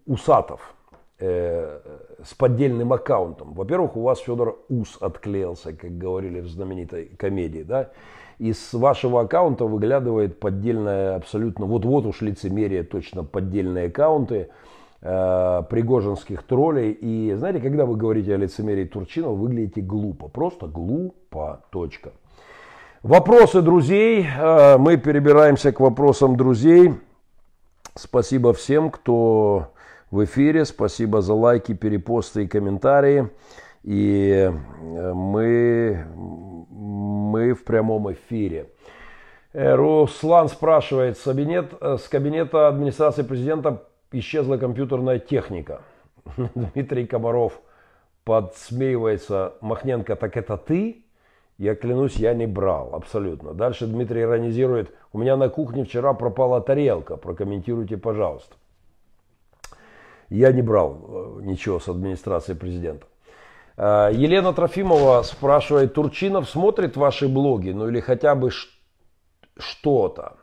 Усатов, 0.06 0.74
э, 1.18 1.78
с 2.24 2.32
поддельным 2.32 2.94
аккаунтом. 2.94 3.52
Во-первых, 3.52 3.96
у 3.96 4.00
вас 4.00 4.18
Федор 4.20 4.58
Ус 4.70 4.96
отклеился, 4.98 5.74
как 5.74 5.98
говорили 5.98 6.40
в 6.40 6.48
знаменитой 6.48 7.04
комедии, 7.18 7.62
да, 7.62 7.90
и 8.38 8.54
с 8.54 8.72
вашего 8.72 9.20
аккаунта 9.20 9.66
выглядывает 9.66 10.40
поддельная 10.40 11.16
абсолютно, 11.16 11.66
вот-вот 11.66 12.06
уж 12.06 12.22
лицемерие, 12.22 12.82
точно 12.82 13.24
поддельные 13.24 13.88
аккаунты 13.88 14.48
э, 15.00 15.62
пригожинских 15.68 16.42
троллей. 16.42 16.92
И 16.92 17.34
знаете, 17.34 17.60
когда 17.60 17.86
вы 17.86 17.96
говорите 17.96 18.34
о 18.34 18.38
лицемерии 18.38 18.84
Турчинова, 18.84 19.34
выглядите 19.34 19.80
глупо, 19.80 20.28
просто 20.28 20.66
глупо, 20.66 21.64
точка. 21.70 22.12
Вопросы 23.06 23.62
друзей. 23.62 24.26
Э, 24.26 24.78
мы 24.78 24.96
перебираемся 24.96 25.70
к 25.70 25.78
вопросам 25.78 26.36
друзей. 26.36 26.94
Спасибо 27.94 28.52
всем, 28.52 28.90
кто 28.90 29.68
в 30.10 30.24
эфире. 30.24 30.64
Спасибо 30.64 31.22
за 31.22 31.34
лайки, 31.34 31.72
перепосты 31.72 32.42
и 32.42 32.48
комментарии. 32.48 33.28
И 33.84 34.50
э, 34.50 35.12
мы, 35.12 36.04
мы 36.70 37.52
в 37.52 37.62
прямом 37.62 38.12
эфире. 38.12 38.70
Э, 39.52 39.76
Руслан 39.76 40.48
спрашивает, 40.48 41.16
с, 41.16 41.22
кабинет, 41.22 41.74
с 41.80 42.08
кабинета 42.08 42.66
администрации 42.66 43.22
президента 43.22 43.84
исчезла 44.18 44.56
компьютерная 44.56 45.18
техника. 45.18 45.82
Дмитрий 46.54 47.06
Комаров 47.06 47.60
подсмеивается, 48.24 49.54
Махненко, 49.60 50.16
так 50.16 50.36
это 50.36 50.56
ты? 50.56 51.04
Я 51.58 51.74
клянусь, 51.74 52.16
я 52.16 52.34
не 52.34 52.46
брал, 52.46 52.94
абсолютно. 52.94 53.54
Дальше 53.54 53.86
Дмитрий 53.86 54.22
иронизирует, 54.22 54.92
у 55.12 55.18
меня 55.18 55.36
на 55.36 55.48
кухне 55.48 55.84
вчера 55.84 56.12
пропала 56.12 56.60
тарелка, 56.60 57.16
прокомментируйте, 57.16 57.96
пожалуйста 57.96 58.56
я 60.30 60.52
не 60.52 60.62
брал 60.62 61.00
э, 61.08 61.40
ничего 61.42 61.80
с 61.80 61.88
администрации 61.88 62.54
президента. 62.54 63.06
Э, 63.76 64.10
Елена 64.12 64.52
Трофимова 64.52 65.22
спрашивает, 65.22 65.94
Турчинов 65.94 66.48
смотрит 66.48 66.96
ваши 66.96 67.28
блоги, 67.28 67.70
ну 67.70 67.88
или 67.88 68.00
хотя 68.00 68.34
бы 68.34 68.50
что-то. 69.58 70.36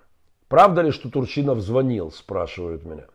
Правда 0.48 0.82
ли, 0.82 0.92
что 0.92 1.10
Турчинов 1.10 1.60
звонил, 1.60 2.12
спрашивают 2.12 2.86
меня. 2.86 3.06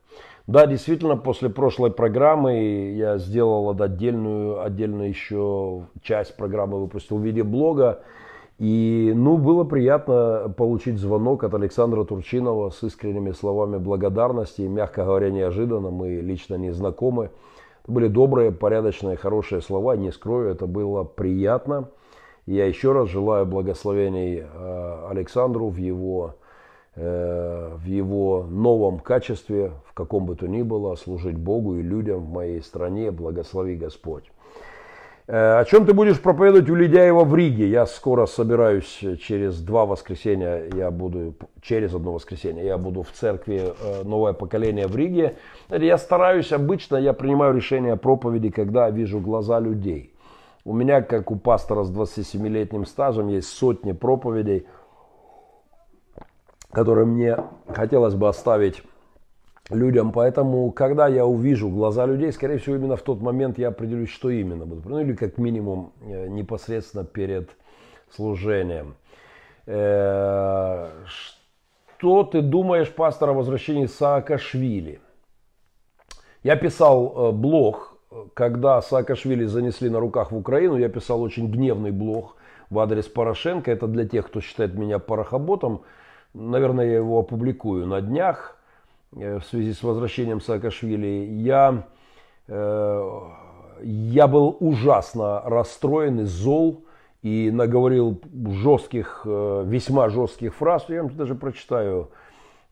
Да, 0.49 0.67
действительно, 0.67 1.19
после 1.19 1.51
прошлой 1.51 1.91
программы 1.91 2.95
я 2.97 3.19
сделал 3.19 3.69
отдельную, 3.71 4.63
отдельную 4.63 5.11
еще 5.11 5.83
часть 6.01 6.39
программы, 6.39 6.81
выпустил 6.81 7.19
в 7.19 7.23
виде 7.23 7.43
блога. 7.43 8.03
И, 8.59 9.13
ну, 9.15 9.37
было 9.37 9.65
приятно 9.65 10.53
получить 10.57 10.99
звонок 10.99 11.45
от 11.45 11.53
Александра 11.53 12.03
Турчинова 12.05 12.71
с 12.71 12.83
искренними 12.83 13.33
словами 13.33 13.77
благодарности. 13.77 14.63
Мягко 14.63 15.05
говоря, 15.05 15.31
неожиданно, 15.31 15.91
мы 15.91 16.15
лично 16.23 16.55
не 16.55 16.71
знакомы. 16.71 17.25
Это 17.83 17.93
были 17.93 18.09
добрые, 18.09 18.51
порядочные, 18.51 19.19
хорошие 19.19 19.61
слова, 19.61 19.97
не 19.97 20.11
скрою, 20.13 20.51
это 20.51 20.67
было 20.67 21.05
приятно. 21.05 21.91
Я 22.47 22.65
еще 22.65 22.93
раз 22.93 23.11
желаю 23.11 23.45
благословений 23.45 24.43
э, 24.43 25.09
Александру 25.11 25.69
в 25.69 25.77
его, 25.77 26.37
в 26.99 27.85
его 27.85 28.47
новом 28.51 28.99
качестве, 28.99 29.73
в 29.87 29.95
каком 29.95 30.27
бы 30.27 30.35
то 30.35 30.49
ни 30.49 30.63
было, 30.63 30.97
служить 30.97 31.37
Богу 31.37 31.77
и 31.77 31.83
людям 31.83 32.21
в 32.21 32.31
моей 32.31 32.61
стране. 32.61 33.13
Благослови 33.13 33.77
Господь. 33.77 34.25
Э, 35.29 35.61
о 35.61 35.65
чем 35.67 35.85
ты 35.85 35.93
будешь 35.93 36.19
проповедовать 36.19 36.71
у 36.71 36.75
Ледяева 36.75 37.23
в 37.25 37.35
Риге? 37.37 37.69
Я 37.69 37.85
скоро 37.85 38.25
собираюсь 38.25 38.99
э, 39.03 39.17
через 39.17 39.61
два 39.61 39.85
воскресенья, 39.85 40.63
я 40.75 40.91
буду, 40.91 41.35
через 41.61 41.95
одно 41.95 42.15
воскресенье, 42.15 42.65
я 42.65 42.79
буду 42.79 43.03
в 43.03 43.11
церкви 43.11 43.61
э, 43.79 44.05
«Новое 44.05 44.33
поколение» 44.33 44.87
в 44.87 44.97
Риге. 44.97 45.37
Я 45.69 45.99
стараюсь, 45.99 46.51
обычно 46.51 46.97
я 46.97 47.13
принимаю 47.13 47.55
решение 47.55 47.97
проповеди, 47.97 48.49
когда 48.49 48.89
вижу 48.89 49.21
глаза 49.21 49.61
людей. 49.61 50.15
У 50.65 50.73
меня, 50.73 51.03
как 51.03 51.31
у 51.31 51.37
пастора 51.37 51.85
с 51.85 51.91
27-летним 51.91 52.87
стажем, 52.87 53.29
есть 53.29 53.49
сотни 53.49 53.93
проповедей, 53.93 54.67
которые 56.73 57.07
мне 57.07 57.37
хотелось 57.69 58.15
бы 58.15 58.29
оставить 58.29 58.83
людям. 59.71 60.13
Поэтому, 60.13 60.71
когда 60.73 61.09
я 61.09 61.27
увижу 61.27 61.69
глаза 61.69 62.07
людей, 62.07 62.33
скорее 62.33 62.59
всего, 62.59 62.77
именно 62.77 62.97
в 62.97 63.03
тот 63.03 63.21
момент 63.21 63.59
я 63.59 63.69
определюсь, 63.69 64.11
что 64.11 64.31
именно 64.31 64.67
буду. 64.67 64.89
Ну 64.89 65.01
или 65.01 65.15
как 65.15 65.39
минимум 65.39 65.93
э, 66.01 66.29
непосредственно 66.29 67.05
перед 67.05 67.51
служением. 68.11 68.97
Э, 69.67 70.89
что 71.07 72.25
ты 72.25 72.43
думаешь, 72.43 72.91
пастор, 72.91 73.31
о 73.31 73.33
возвращении 73.35 73.87
Саакашвили? 73.87 75.01
Я 76.43 76.57
писал 76.57 77.31
э, 77.31 77.33
блог, 77.33 77.99
когда 78.35 78.81
Саакашвили 78.81 79.45
занесли 79.45 79.91
на 79.91 80.01
руках 80.01 80.33
в 80.33 80.37
Украину. 80.37 80.77
Я 80.77 80.89
писал 80.89 81.21
очень 81.21 81.51
гневный 81.51 81.91
блог 81.91 82.37
в 82.71 82.79
адрес 82.79 83.07
Порошенко. 83.07 83.71
Это 83.71 83.87
для 83.87 84.07
тех, 84.07 84.29
кто 84.29 84.41
считает 84.41 84.75
меня 84.75 84.99
порохоботом. 84.99 85.83
Наверное, 86.35 86.87
я 86.87 86.97
его 86.97 87.21
опубликую 87.21 87.87
на 87.87 88.01
днях. 88.01 88.57
Э, 89.17 89.39
в 89.39 89.45
связи 89.45 89.73
с 89.73 89.83
возвращением 89.83 90.41
Саакашвили, 90.41 91.27
я, 91.31 91.85
э, 92.47 93.21
я 93.83 94.27
был 94.27 94.57
ужасно 94.61 95.43
расстроен 95.45 96.21
и 96.21 96.25
зол 96.25 96.85
и 97.23 97.51
наговорил 97.51 98.21
жестких, 98.33 99.23
э, 99.25 99.65
весьма 99.67 100.09
жестких 100.11 100.55
фраз. 100.55 100.87
Я 100.89 101.03
вам 101.03 101.17
даже 101.17 101.35
прочитаю, 101.35 102.11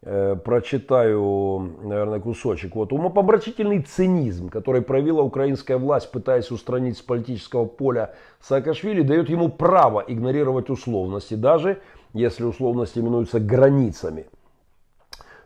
прочитаю, 0.03 1.73
наверное, 1.83 2.21
кусочек. 2.21 2.77
Вот 2.77 2.93
умопомрачительный 2.93 3.81
цинизм, 3.81 4.51
который 4.51 4.83
проявила 4.83 5.23
украинская 5.23 5.79
власть, 5.79 6.13
пытаясь 6.13 6.51
устранить 6.53 6.99
с 6.99 7.03
политического 7.03 7.65
поля 7.65 8.15
Саакашвили, 8.41 9.03
дает 9.03 9.31
ему 9.31 9.49
право 9.49 10.05
игнорировать 10.07 10.71
условности, 10.71 11.35
даже 11.35 11.81
если 12.13 12.45
условности 12.45 12.99
именуются 12.99 13.41
границами. 13.41 14.27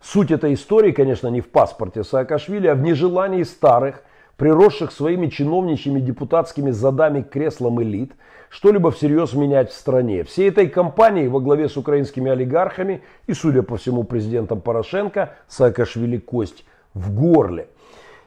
Суть 0.00 0.30
этой 0.30 0.54
истории, 0.54 0.92
конечно, 0.92 1.28
не 1.28 1.40
в 1.40 1.48
паспорте 1.50 2.04
Саакашвили, 2.04 2.66
а 2.66 2.74
в 2.74 2.80
нежелании 2.80 3.42
старых, 3.42 4.02
приросших 4.36 4.92
своими 4.92 5.26
чиновничьими 5.26 6.00
депутатскими 6.00 6.70
задами 6.70 7.20
к 7.20 7.28
креслам 7.28 7.82
элит, 7.82 8.12
что-либо 8.48 8.90
всерьез 8.90 9.34
менять 9.34 9.70
в 9.70 9.74
стране. 9.74 10.24
Всей 10.24 10.48
этой 10.48 10.68
кампании 10.68 11.28
во 11.28 11.40
главе 11.40 11.68
с 11.68 11.76
украинскими 11.76 12.30
олигархами 12.30 13.02
и, 13.26 13.34
судя 13.34 13.62
по 13.62 13.76
всему, 13.76 14.04
президентом 14.04 14.62
Порошенко, 14.62 15.34
Саакашвили 15.46 16.16
кость 16.16 16.64
в 16.94 17.14
горле. 17.14 17.68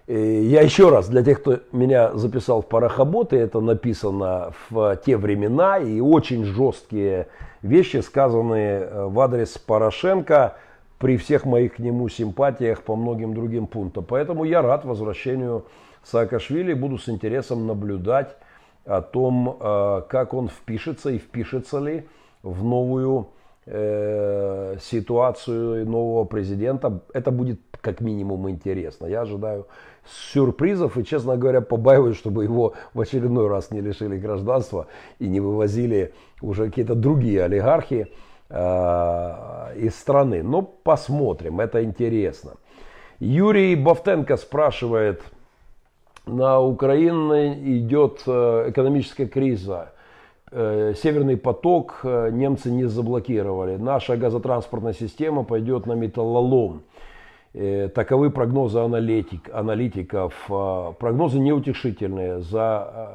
Я 0.08 0.62
еще 0.62 0.89
раз, 0.89 1.08
для 1.08 1.24
тех, 1.24 1.41
кто 1.41 1.60
меня 1.72 2.14
записал 2.14 2.62
в 2.62 2.68
парохоботы, 2.68 3.38
это 3.38 3.62
написано 3.62 4.51
в 4.70 4.97
те 5.06 5.16
времена 5.16 5.78
и 5.78 6.01
очень 6.01 6.43
жесткие 6.43 7.28
вещи, 7.62 7.97
сказанные 7.97 9.08
в 9.08 9.20
адрес 9.20 9.58
Порошенко– 9.58 10.58
при 11.04 11.18
всех 11.18 11.43
моих 11.43 11.76
к 11.76 11.80
нему 11.80 12.08
симпатиях 12.08 12.82
по 12.82 12.95
многим 12.95 13.34
другим 13.34 13.68
пунктам. 13.68 14.06
Поэтому 14.06 14.45
я 14.45 14.62
рад 14.62 14.86
возвращению 14.86 15.66
Саакашвили, 16.01 16.74
буду 16.74 16.97
с 16.97 17.10
интересом 17.10 17.68
наблюдать 17.68 18.38
о 18.86 19.01
том, 19.01 19.58
э, 19.60 20.01
как 20.08 20.34
он 20.34 20.47
впишется 20.47 21.10
и 21.10 21.18
впишется 21.18 21.80
ли 21.80 22.08
в 22.41 22.64
новую 22.64 23.28
э, 23.66 24.78
ситуацию 24.80 25.86
нового 25.86 26.24
президента. 26.24 27.01
Это 27.14 27.32
будет 27.32 27.60
как 27.82 27.99
минимум 27.99 28.49
интересно. 28.49 29.06
Я 29.06 29.24
ожидаю 29.24 29.68
сюрпризов 30.06 30.97
и, 30.97 31.06
честно 31.06 31.38
говоря, 31.38 31.62
побаиваюсь, 31.62 32.18
чтобы 32.18 32.43
его 32.43 32.74
в 32.93 33.01
очередной 33.01 33.47
раз 33.47 33.72
не 33.72 33.82
лишили 33.82 34.18
гражданства 34.18 34.88
и 35.20 35.28
не 35.28 35.39
вывозили 35.39 36.14
уже 36.41 36.66
какие-то 36.66 36.95
другие 36.95 37.43
олигархи 37.43 38.08
э, 38.49 38.56
из 39.78 39.95
страны. 39.95 40.43
Но 40.43 40.62
посмотрим, 40.62 41.60
это 41.60 41.84
интересно. 41.84 42.54
Юрий 43.20 43.76
Бовтенко 43.76 44.38
спрашивает, 44.38 45.22
на 46.26 46.60
Украине 46.62 47.54
идет 47.78 48.24
э, 48.28 48.66
экономическая 48.70 49.28
криза. 49.28 49.93
Э, 50.51 50.93
Северный 51.01 51.36
поток 51.36 51.99
э, 52.04 52.30
немцы 52.32 52.72
не 52.72 52.86
заблокировали. 52.86 53.76
Наша 53.76 54.16
газотранспортная 54.18 54.93
система 54.93 55.43
пойдет 55.43 55.86
на 55.86 55.93
металлолом. 55.93 56.84
Таковы 57.54 58.32
прогнозы 58.32 58.80
аналитик, 58.80 59.49
аналитиков. 59.54 60.34
Прогнозы 60.47 61.39
неутешительные. 61.39 62.41
За 62.41 63.10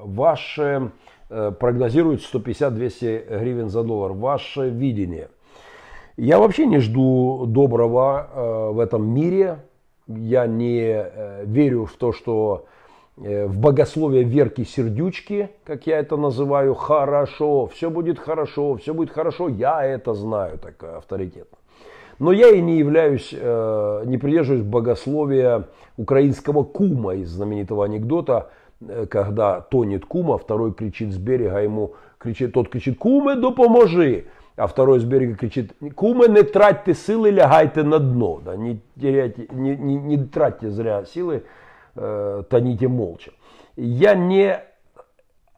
ваше 0.00 0.90
прогнозируют 1.28 2.20
150-200 2.20 3.38
гривен 3.38 3.68
за 3.70 3.82
доллар. 3.82 4.12
Ваше 4.12 4.68
видение. 4.68 5.28
Я 6.18 6.38
вообще 6.38 6.66
не 6.66 6.80
жду 6.80 7.46
доброго 7.46 8.72
в 8.74 8.80
этом 8.80 9.08
мире 9.08 9.58
я 10.08 10.46
не 10.46 10.80
э, 10.80 11.44
верю 11.44 11.84
в 11.84 11.92
то, 11.96 12.12
что 12.12 12.66
э, 13.18 13.46
в 13.46 13.58
богословие 13.58 14.24
Верки 14.24 14.64
Сердючки, 14.64 15.50
как 15.64 15.86
я 15.86 15.98
это 15.98 16.16
называю, 16.16 16.74
хорошо, 16.74 17.66
все 17.66 17.90
будет 17.90 18.18
хорошо, 18.18 18.76
все 18.76 18.94
будет 18.94 19.10
хорошо, 19.10 19.48
я 19.48 19.84
это 19.84 20.14
знаю, 20.14 20.58
так 20.58 20.82
авторитетно. 20.82 21.57
Но 22.18 22.32
я 22.32 22.50
и 22.50 22.60
не 22.60 22.78
являюсь, 22.78 23.30
э, 23.32 24.02
не 24.06 24.18
придерживаюсь 24.18 24.64
богословия 24.64 25.64
украинского 25.96 26.64
кума 26.64 27.14
из 27.14 27.30
знаменитого 27.30 27.84
анекдота, 27.84 28.50
когда 29.10 29.60
тонет 29.60 30.04
кума, 30.04 30.38
второй 30.38 30.72
кричит 30.72 31.12
с 31.12 31.16
берега, 31.16 31.60
ему 31.60 31.94
кричит, 32.18 32.52
тот 32.52 32.68
кричит, 32.68 32.98
куме, 32.98 33.34
допоможи 33.34 34.26
а 34.58 34.66
второй 34.66 34.98
с 34.98 35.04
берега 35.04 35.36
кричит, 35.36 35.72
куме, 35.94 36.26
не 36.26 36.42
тратьте 36.42 36.92
силы, 36.92 37.30
лягайте 37.30 37.84
на 37.84 38.00
дно, 38.00 38.40
да, 38.44 38.56
не, 38.56 38.80
теряйте, 39.00 39.46
не, 39.50 39.76
не, 39.76 39.94
не 39.94 40.24
тратьте 40.24 40.68
зря 40.68 41.04
силы, 41.04 41.44
э, 41.94 42.42
тоните 42.50 42.88
молча. 42.88 43.30
Я 43.76 44.16
не 44.16 44.60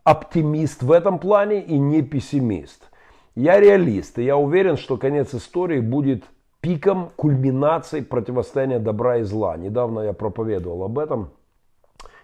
оптимист 0.04 0.82
в 0.82 0.92
этом 0.92 1.18
плане 1.18 1.62
и 1.62 1.78
не 1.78 2.02
пессимист. 2.02 2.90
Я 3.34 3.58
реалист, 3.58 4.18
и 4.18 4.24
я 4.24 4.36
уверен, 4.36 4.76
что 4.76 4.98
конец 4.98 5.34
истории 5.34 5.80
будет 5.80 6.24
пиком, 6.60 7.10
кульминацией 7.16 8.04
противостояния 8.04 8.78
добра 8.78 9.18
и 9.18 9.22
зла. 9.22 9.56
Недавно 9.56 10.00
я 10.00 10.12
проповедовал 10.12 10.84
об 10.84 10.98
этом, 10.98 11.30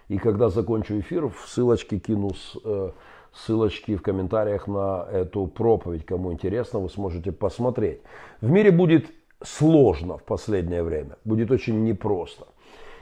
и 0.07 0.17
когда 0.17 0.49
закончу 0.49 0.99
эфир, 0.99 1.27
в 1.27 1.47
ссылочке 1.47 1.99
кину 1.99 2.31
э, 2.63 2.91
ссылочки 3.33 3.95
в 3.95 4.01
комментариях 4.01 4.67
на 4.67 5.05
эту 5.11 5.47
проповедь. 5.47 6.05
Кому 6.05 6.33
интересно, 6.33 6.79
вы 6.79 6.89
сможете 6.89 7.31
посмотреть. 7.31 8.01
В 8.41 8.49
мире 8.49 8.71
будет 8.71 9.11
сложно 9.43 10.17
в 10.17 10.23
последнее 10.23 10.83
время, 10.83 11.17
будет 11.23 11.51
очень 11.51 11.83
непросто. 11.83 12.47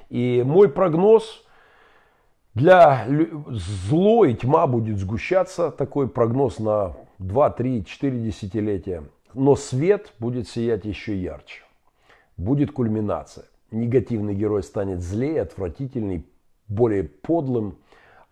И 0.09 0.43
мой 0.45 0.69
прогноз 0.69 1.43
для 2.53 3.05
зло 3.49 4.25
и 4.25 4.33
тьма 4.33 4.67
будет 4.67 4.97
сгущаться, 4.97 5.71
такой 5.71 6.07
прогноз 6.07 6.59
на 6.59 6.95
2, 7.19 7.49
3, 7.49 7.85
4 7.85 8.19
десятилетия. 8.19 9.03
Но 9.35 9.57
свет 9.57 10.13
будет 10.19 10.47
сиять 10.47 10.85
еще 10.85 11.13
ярче. 11.15 11.63
Будет 12.37 12.71
кульминация. 12.71 13.43
Негативный 13.69 14.33
герой 14.33 14.63
станет 14.63 15.01
злее, 15.01 15.41
отвратительней, 15.41 16.25
более 16.69 17.03
подлым, 17.03 17.77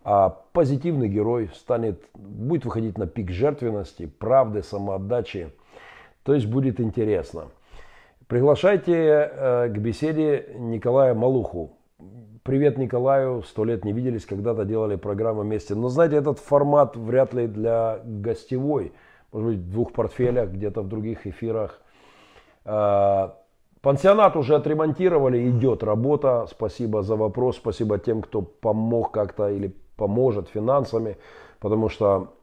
а 0.06 0.30
позитивный 0.30 1.10
герой 1.10 1.50
станет, 1.56 2.02
будет 2.14 2.64
выходить 2.64 2.98
на 2.98 3.06
пик 3.06 3.32
жертвенности, 3.32 4.06
правды, 4.06 4.64
самоотдачи. 4.64 5.52
То 6.24 6.34
есть 6.34 6.46
будет 6.46 6.80
интересно. 6.80 7.48
Приглашайте 8.28 8.94
э, 8.96 9.70
к 9.70 9.78
беседе 9.78 10.56
Николая 10.58 11.14
Малуху. 11.14 11.74
Привет 12.44 12.78
Николаю, 12.78 13.44
сто 13.44 13.66
лет 13.66 13.84
не 13.84 13.92
виделись, 13.92 14.26
когда-то 14.26 14.64
делали 14.64 14.96
программу 14.96 15.42
вместе. 15.42 15.76
Но 15.76 15.90
знаете, 15.90 16.16
этот 16.16 16.40
формат 16.40 16.96
вряд 16.96 17.34
ли 17.34 17.48
для 17.48 18.00
гостевой. 18.06 18.94
Может 19.34 19.50
быть, 19.50 19.60
в 19.60 19.72
двух 19.72 19.92
портфелях, 19.94 20.52
где-то 20.52 20.82
в 20.82 20.88
других 20.88 21.26
эфирах. 21.26 21.82
Э, 22.66 23.30
пансионат 23.82 24.36
уже 24.36 24.56
отремонтировали, 24.56 25.50
идет 25.50 25.84
работа. 25.84 26.46
Спасибо 26.50 27.02
за 27.02 27.16
вопрос, 27.16 27.58
спасибо 27.58 27.98
тем, 27.98 28.22
кто 28.22 28.44
помог 28.44 29.12
как-то 29.12 29.50
или 29.50 29.76
поможет 29.98 30.50
финансами, 30.50 31.18
потому 31.60 31.90
что 31.90 32.34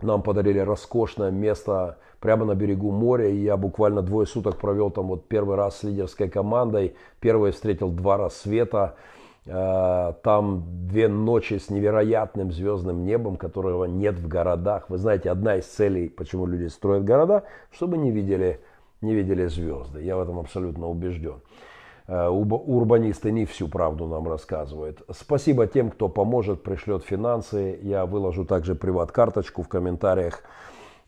нам 0.00 0.22
подарили 0.22 0.60
роскошное 0.60 1.32
место 1.32 1.98
прямо 2.20 2.44
на 2.44 2.54
берегу 2.54 2.92
моря. 2.92 3.28
И 3.28 3.36
я 3.36 3.56
буквально 3.56 4.02
двое 4.02 4.26
суток 4.26 4.58
провел 4.58 4.90
там 4.90 5.08
вот 5.08 5.26
первый 5.26 5.56
раз 5.56 5.78
с 5.78 5.82
лидерской 5.82 6.28
командой. 6.28 6.94
Первый 7.18 7.50
встретил 7.50 7.90
два 7.90 8.16
рассвета. 8.16 8.94
Э, 8.94 9.17
там 9.44 10.64
две 10.88 11.08
ночи 11.08 11.58
с 11.58 11.70
невероятным 11.70 12.52
звездным 12.52 13.04
небом, 13.04 13.36
которого 13.36 13.86
нет 13.86 14.18
в 14.18 14.28
городах. 14.28 14.90
Вы 14.90 14.98
знаете, 14.98 15.30
одна 15.30 15.56
из 15.56 15.64
целей, 15.64 16.08
почему 16.08 16.46
люди 16.46 16.66
строят 16.66 17.04
города, 17.04 17.44
чтобы 17.70 17.96
не 17.96 18.10
видели, 18.10 18.60
не 19.00 19.14
видели 19.14 19.46
звезды. 19.46 20.02
Я 20.02 20.16
в 20.16 20.20
этом 20.20 20.38
абсолютно 20.38 20.88
убежден. 20.88 21.40
Э, 22.08 22.28
урбанисты 22.28 23.30
не 23.30 23.44
всю 23.44 23.68
правду 23.68 24.06
нам 24.06 24.26
рассказывают. 24.26 25.02
Спасибо 25.10 25.66
тем, 25.66 25.90
кто 25.90 26.08
поможет, 26.08 26.62
пришлет 26.62 27.04
финансы. 27.04 27.78
Я 27.82 28.06
выложу 28.06 28.46
также 28.46 28.74
приват-карточку 28.74 29.62
в 29.62 29.68
комментариях. 29.68 30.42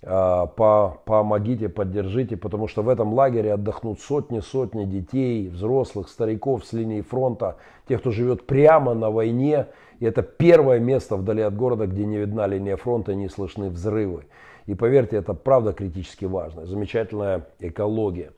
Э, 0.03 0.47
помогите, 0.57 1.69
поддержите, 1.69 2.37
потому 2.37 2.69
что 2.69 2.83
в 2.83 2.89
этом 2.89 3.13
лагере 3.13 3.53
отдохнут 3.53 4.01
сотни-сотни 4.01 4.85
детей, 4.85 5.49
взрослых, 5.49 6.09
стариков 6.09 6.65
с 6.65 6.73
линии 6.73 7.03
фронта, 7.03 7.57
тех, 7.87 8.01
кто 8.01 8.11
живет 8.11 8.47
прямо 8.47 8.95
на 8.95 9.11
войне. 9.11 9.67
И 9.99 10.07
это 10.07 10.23
первое 10.23 10.79
место 10.79 11.17
вдали 11.17 11.43
от 11.43 11.55
города, 11.55 11.87
где 11.87 12.07
не 12.07 12.17
видна 12.17 12.47
линия 12.47 12.77
фронта 12.77 13.15
не 13.15 13.29
слышны 13.29 13.69
взрывы. 13.69 14.25
И 14.67 14.75
поверьте, 14.75 15.17
это 15.17 15.35
правда 15.35 15.75
критически 15.75 16.25
важно. 16.25 16.65
Замечательная 16.65 17.47
экология. 17.59 18.31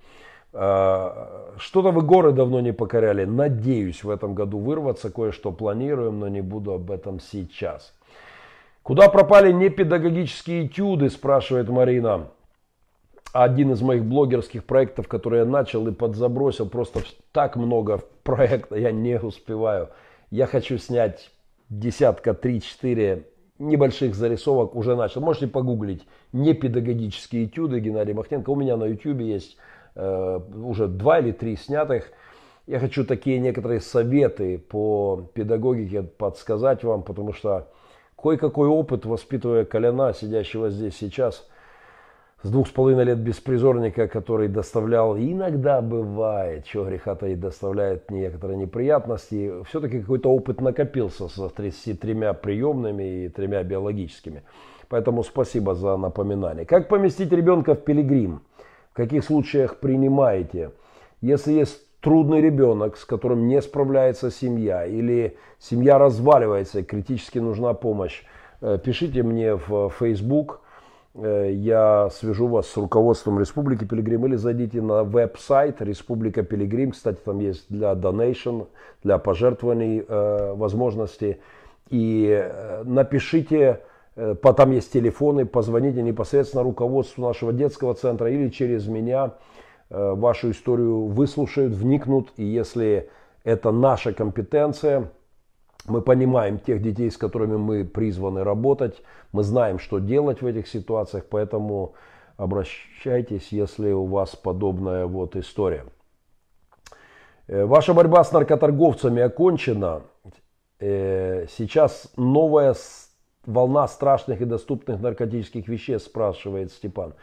А, 0.52 1.52
что-то 1.58 1.92
вы 1.92 2.02
горы 2.02 2.32
давно 2.32 2.60
не 2.60 2.72
покоряли. 2.72 3.24
Надеюсь 3.24 4.02
в 4.02 4.10
этом 4.10 4.34
году 4.34 4.58
вырваться. 4.58 5.10
Кое-что 5.10 5.52
планируем, 5.52 6.18
но 6.18 6.26
не 6.26 6.40
буду 6.40 6.72
об 6.72 6.90
этом 6.90 7.20
сейчас. 7.20 7.94
Куда 8.82 9.08
пропали 9.08 9.52
непедагогические 9.52 10.66
этюды, 10.66 11.10
спрашивает 11.10 11.68
Марина. 11.68 12.28
Один 13.32 13.72
из 13.72 13.80
моих 13.80 14.04
блогерских 14.04 14.64
проектов, 14.64 15.08
который 15.08 15.38
я 15.38 15.44
начал 15.44 15.86
и 15.88 15.92
подзабросил, 15.92 16.68
просто 16.68 17.00
так 17.32 17.56
много 17.56 18.02
проектов, 18.24 18.78
я 18.78 18.90
не 18.90 19.18
успеваю. 19.18 19.88
Я 20.30 20.46
хочу 20.46 20.78
снять 20.78 21.30
десятка, 21.68 22.34
три-четыре 22.34 23.28
небольших 23.58 24.14
зарисовок, 24.14 24.74
уже 24.74 24.96
начал. 24.96 25.20
Можете 25.20 25.46
погуглить 25.46 26.06
непедагогические 26.32 27.46
этюды 27.46 27.80
Геннадий 27.80 28.12
Махненко. 28.12 28.50
У 28.50 28.56
меня 28.56 28.76
на 28.76 28.84
YouTube 28.84 29.20
есть 29.20 29.56
Э, 29.94 30.40
уже 30.54 30.88
два 30.88 31.18
или 31.18 31.32
три 31.32 31.56
снятых. 31.56 32.10
Я 32.66 32.78
хочу 32.78 33.04
такие 33.04 33.38
некоторые 33.38 33.80
советы 33.80 34.58
по 34.58 35.28
педагогике 35.34 36.02
подсказать 36.02 36.84
вам, 36.84 37.02
потому 37.02 37.32
что 37.32 37.68
кое-какой 38.22 38.68
опыт, 38.68 39.04
воспитывая 39.04 39.64
Коляна, 39.64 40.12
сидящего 40.12 40.70
здесь 40.70 40.96
сейчас, 40.96 41.48
с 42.42 42.50
двух 42.50 42.68
с 42.68 42.70
половиной 42.70 43.04
лет 43.04 43.18
беспризорника, 43.18 44.08
который 44.08 44.48
доставлял, 44.48 45.16
иногда 45.16 45.80
бывает, 45.80 46.66
что 46.66 46.84
греха-то 46.84 47.26
и 47.26 47.34
доставляет 47.34 48.10
некоторые 48.10 48.56
неприятности, 48.56 49.62
все-таки 49.64 50.00
какой-то 50.00 50.28
опыт 50.30 50.60
накопился 50.60 51.28
со 51.28 51.48
33 51.48 52.32
приемными 52.42 53.24
и 53.24 53.28
тремя 53.28 53.62
биологическими. 53.62 54.42
Поэтому 54.88 55.22
спасибо 55.22 55.74
за 55.74 55.96
напоминание. 55.96 56.66
Как 56.66 56.88
поместить 56.88 57.32
ребенка 57.32 57.74
в 57.74 57.84
пилигрим? 57.84 58.42
в 58.92 58.94
каких 58.94 59.24
случаях 59.24 59.78
принимаете. 59.78 60.72
Если 61.20 61.52
есть 61.52 61.80
трудный 62.02 62.40
ребенок, 62.40 62.98
с 62.98 63.04
которым 63.04 63.46
не 63.46 63.62
справляется 63.62 64.30
семья, 64.30 64.84
или 64.84 65.38
семья 65.58 65.98
разваливается 65.98 66.80
и 66.80 66.82
критически 66.82 67.38
нужна 67.38 67.72
помощь, 67.72 68.24
э, 68.60 68.78
пишите 68.84 69.22
мне 69.22 69.54
в 69.54 69.88
Facebook, 69.88 70.60
э, 71.14 71.52
я 71.54 72.10
свяжу 72.10 72.48
вас 72.48 72.66
с 72.66 72.76
руководством 72.76 73.38
Республики 73.38 73.84
Пилигрим 73.84 74.26
или 74.26 74.34
зайдите 74.34 74.82
на 74.82 75.04
веб-сайт 75.04 75.80
Республика 75.80 76.42
Пилигрим. 76.42 76.90
Кстати, 76.90 77.18
там 77.24 77.38
есть 77.38 77.66
для 77.68 77.92
donation, 77.92 78.66
для 79.04 79.18
пожертвований 79.18 80.04
э, 80.06 80.54
возможности. 80.54 81.38
И 81.88 82.50
напишите, 82.84 83.80
э, 84.16 84.34
там 84.42 84.72
есть 84.72 84.92
телефоны, 84.92 85.46
позвоните 85.46 86.02
непосредственно 86.02 86.64
руководству 86.64 87.22
нашего 87.22 87.52
детского 87.52 87.94
центра 87.94 88.28
или 88.28 88.48
через 88.48 88.88
меня. 88.88 89.34
Э, 89.92 90.14
вашу 90.14 90.50
историю 90.50 91.06
выслушают, 91.06 91.74
вникнут. 91.74 92.32
И 92.36 92.44
если 92.44 93.10
это 93.44 93.70
наша 93.70 94.12
компетенция– 94.12 95.10
мы 95.86 96.00
понимаем 96.00 96.58
тех 96.58 96.80
детей, 96.80 97.10
с 97.10 97.16
которыми 97.16 97.56
мы 97.56 97.84
призваны 97.84 98.44
работать. 98.44 99.02
Мы 99.32 99.42
знаем, 99.42 99.78
что 99.78 99.98
делать 99.98 100.42
в 100.42 100.46
этих 100.46 100.68
ситуациях, 100.68 101.24
поэтому 101.28 101.94
обращайтесь, 102.36 103.48
если 103.50 103.90
у 103.90 104.04
вас 104.04 104.36
подобная 104.36 105.06
вот 105.06 105.36
история. 105.36 105.84
Э, 107.48 107.64
ваша 107.64 107.94
борьба 107.94 108.22
с 108.22 108.32
наркоторговцами 108.32 109.22
окончена. 109.22 110.02
Э, 110.78 111.46
сейчас 111.50 112.12
новая 112.16 112.74
волна 113.44 113.88
страшных 113.88 114.40
и 114.40 114.44
доступных 114.44 115.00
наркотических 115.00 115.66
веществ, 115.66 116.08
спрашивает 116.08 116.70
Степан. 116.70 117.14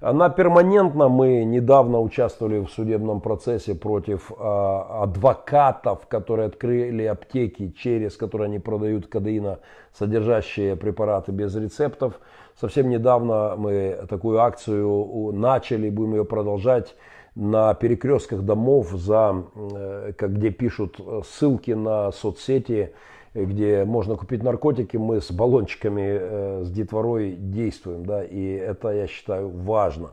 Она 0.00 0.28
перманентно, 0.28 1.08
мы 1.08 1.44
недавно 1.44 2.00
участвовали 2.00 2.60
в 2.60 2.68
судебном 2.68 3.20
процессе 3.20 3.74
против 3.74 4.30
э, 4.30 4.34
адвокатов, 4.34 6.06
которые 6.08 6.48
открыли 6.48 7.04
аптеки, 7.04 7.72
через 7.78 8.16
которые 8.16 8.46
они 8.46 8.58
продают 8.58 9.06
кадеина, 9.06 9.60
содержащие 9.92 10.76
препараты 10.76 11.32
без 11.32 11.54
рецептов. 11.54 12.20
Совсем 12.60 12.90
недавно 12.90 13.54
мы 13.56 14.06
такую 14.08 14.40
акцию 14.40 15.32
начали, 15.32 15.90
будем 15.90 16.14
ее 16.14 16.24
продолжать 16.24 16.94
на 17.34 17.74
перекрестках 17.74 18.42
домов, 18.42 18.90
за, 18.90 19.44
э, 19.54 20.12
где 20.18 20.50
пишут 20.50 21.00
ссылки 21.24 21.70
на 21.70 22.12
соцсети, 22.12 22.92
где 23.34 23.84
можно 23.84 24.16
купить 24.16 24.42
наркотики, 24.42 24.96
мы 24.96 25.20
с 25.20 25.30
баллончиками, 25.32 26.18
э, 26.20 26.62
с 26.64 26.70
детворой 26.70 27.32
действуем, 27.32 28.06
да, 28.06 28.22
и 28.22 28.52
это, 28.52 28.90
я 28.90 29.06
считаю, 29.06 29.48
важно. 29.48 30.10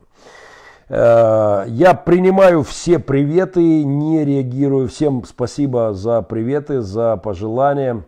Э, 0.88 1.64
я 1.68 1.94
принимаю 1.94 2.62
все 2.62 2.98
приветы, 2.98 3.84
не 3.84 4.24
реагирую. 4.24 4.88
Всем 4.88 5.24
спасибо 5.24 5.92
за 5.92 6.22
приветы, 6.22 6.80
за 6.80 7.16
пожелания. 7.16 8.04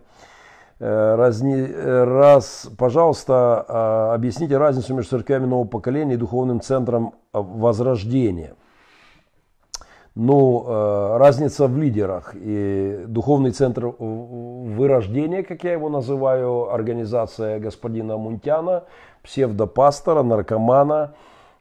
Э, 0.81 1.15
разни, 1.15 1.65
раз, 1.65 2.69
пожалуйста, 2.77 4.13
объясните 4.13 4.59
разницу 4.59 4.95
между 4.95 5.11
церквями 5.11 5.47
нового 5.47 5.69
поколения 5.69 6.15
и 6.15 6.19
духовным 6.19 6.61
центром 6.61 7.15
возрождения 7.33 8.55
ну, 10.15 10.65
э, 10.67 11.17
разница 11.19 11.67
в 11.67 11.77
лидерах. 11.77 12.35
И 12.35 13.05
духовный 13.07 13.51
центр 13.51 13.87
вырождения, 13.99 15.43
как 15.43 15.65
я 15.65 15.73
его 15.73 15.89
называю, 15.89 16.73
организация 16.73 17.59
господина 17.59 18.17
Мунтяна, 18.17 18.85
псевдопастора, 19.23 20.23
наркомана, 20.23 21.15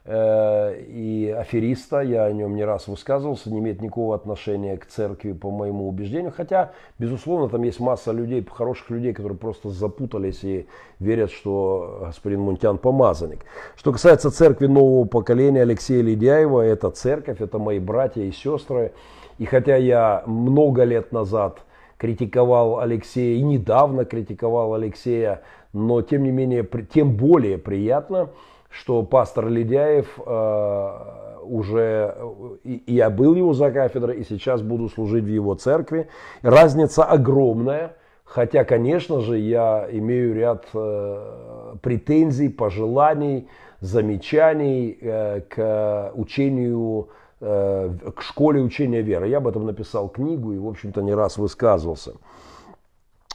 и 0.06 1.34
афериста, 1.34 2.00
я 2.00 2.24
о 2.24 2.32
нем 2.32 2.56
не 2.56 2.64
раз 2.64 2.88
высказывался, 2.88 3.50
не 3.50 3.60
имеет 3.60 3.80
никакого 3.80 4.14
отношения 4.14 4.76
к 4.76 4.84
церкви 4.84 5.32
по 5.32 5.50
моему 5.50 5.88
убеждению. 5.88 6.30
Хотя, 6.30 6.72
безусловно, 6.98 7.48
там 7.48 7.62
есть 7.62 7.80
масса 7.80 8.12
людей, 8.12 8.46
хороших 8.46 8.90
людей, 8.90 9.14
которые 9.14 9.38
просто 9.38 9.70
запутались 9.70 10.44
и 10.44 10.66
верят, 11.00 11.30
что 11.30 12.02
господин 12.06 12.40
Мунтян 12.42 12.76
помазанник. 12.76 13.46
Что 13.76 13.92
касается 13.92 14.30
церкви 14.30 14.66
нового 14.66 15.06
поколения 15.06 15.62
Алексея 15.62 16.02
Ледяева, 16.02 16.60
это 16.60 16.90
церковь, 16.90 17.40
это 17.40 17.58
мои 17.58 17.78
братья 17.78 18.22
и 18.22 18.30
сестры. 18.30 18.92
И 19.38 19.46
хотя 19.46 19.76
я 19.76 20.22
много 20.26 20.84
лет 20.84 21.12
назад 21.12 21.62
критиковал 21.96 22.78
Алексея 22.78 23.38
и 23.38 23.42
недавно 23.42 24.04
критиковал 24.04 24.74
Алексея, 24.74 25.40
но 25.72 26.02
тем 26.02 26.24
не 26.24 26.30
менее, 26.30 26.68
тем 26.92 27.16
более 27.16 27.56
приятно, 27.56 28.28
что 28.74 29.02
пастор 29.04 29.48
Ледяев 29.48 30.18
э, 30.18 31.38
уже, 31.42 32.16
и, 32.64 32.82
я 32.86 33.08
был 33.08 33.34
его 33.34 33.52
за 33.52 33.70
кафедрой, 33.70 34.16
и 34.16 34.24
сейчас 34.24 34.62
буду 34.62 34.88
служить 34.88 35.24
в 35.24 35.28
его 35.28 35.54
церкви. 35.54 36.08
Разница 36.42 37.04
огромная, 37.04 37.96
хотя, 38.24 38.64
конечно 38.64 39.20
же, 39.20 39.38
я 39.38 39.86
имею 39.92 40.34
ряд 40.34 40.66
э, 40.74 41.74
претензий, 41.82 42.48
пожеланий, 42.48 43.48
замечаний 43.80 44.98
э, 45.00 45.42
к 45.42 46.10
учению, 46.14 47.10
э, 47.40 47.90
к 48.16 48.22
школе 48.22 48.60
учения 48.60 49.02
веры. 49.02 49.28
Я 49.28 49.36
об 49.36 49.46
этом 49.46 49.66
написал 49.66 50.08
книгу 50.08 50.52
и, 50.52 50.58
в 50.58 50.66
общем-то, 50.66 51.00
не 51.00 51.14
раз 51.14 51.36
высказывался. 51.36 52.14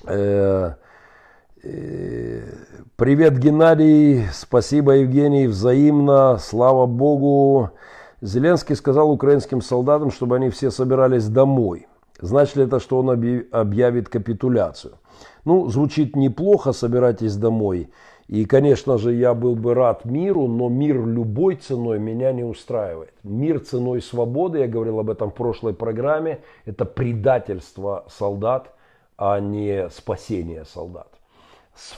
Э, 0.05 0.73
Привет, 1.61 3.37
Геннадий. 3.37 4.23
Спасибо, 4.31 4.93
Евгений. 4.93 5.47
Взаимно. 5.47 6.37
Слава 6.39 6.85
Богу. 6.85 7.71
Зеленский 8.21 8.77
сказал 8.77 9.11
украинским 9.11 9.61
солдатам, 9.61 10.09
чтобы 10.09 10.37
они 10.37 10.49
все 10.51 10.71
собирались 10.71 11.27
домой. 11.27 11.87
Значит 12.21 12.55
ли 12.55 12.63
это, 12.63 12.79
что 12.79 12.99
он 12.99 13.09
объявит 13.09 14.07
капитуляцию? 14.07 14.99
Ну, 15.43 15.67
звучит 15.67 16.15
неплохо, 16.15 16.71
собирайтесь 16.71 17.35
домой. 17.35 17.89
И, 18.27 18.45
конечно 18.45 18.97
же, 18.97 19.13
я 19.13 19.33
был 19.33 19.55
бы 19.55 19.73
рад 19.73 20.05
миру, 20.05 20.47
но 20.47 20.69
мир 20.69 21.05
любой 21.05 21.57
ценой 21.57 21.99
меня 21.99 22.31
не 22.31 22.45
устраивает. 22.45 23.13
Мир 23.23 23.59
ценой 23.59 24.01
свободы, 24.01 24.59
я 24.59 24.67
говорил 24.67 24.99
об 24.99 25.09
этом 25.09 25.31
в 25.31 25.33
прошлой 25.33 25.73
программе, 25.73 26.39
это 26.63 26.85
предательство 26.85 28.05
солдат, 28.07 28.73
а 29.17 29.41
не 29.41 29.89
спасение 29.89 30.63
солдат. 30.63 31.18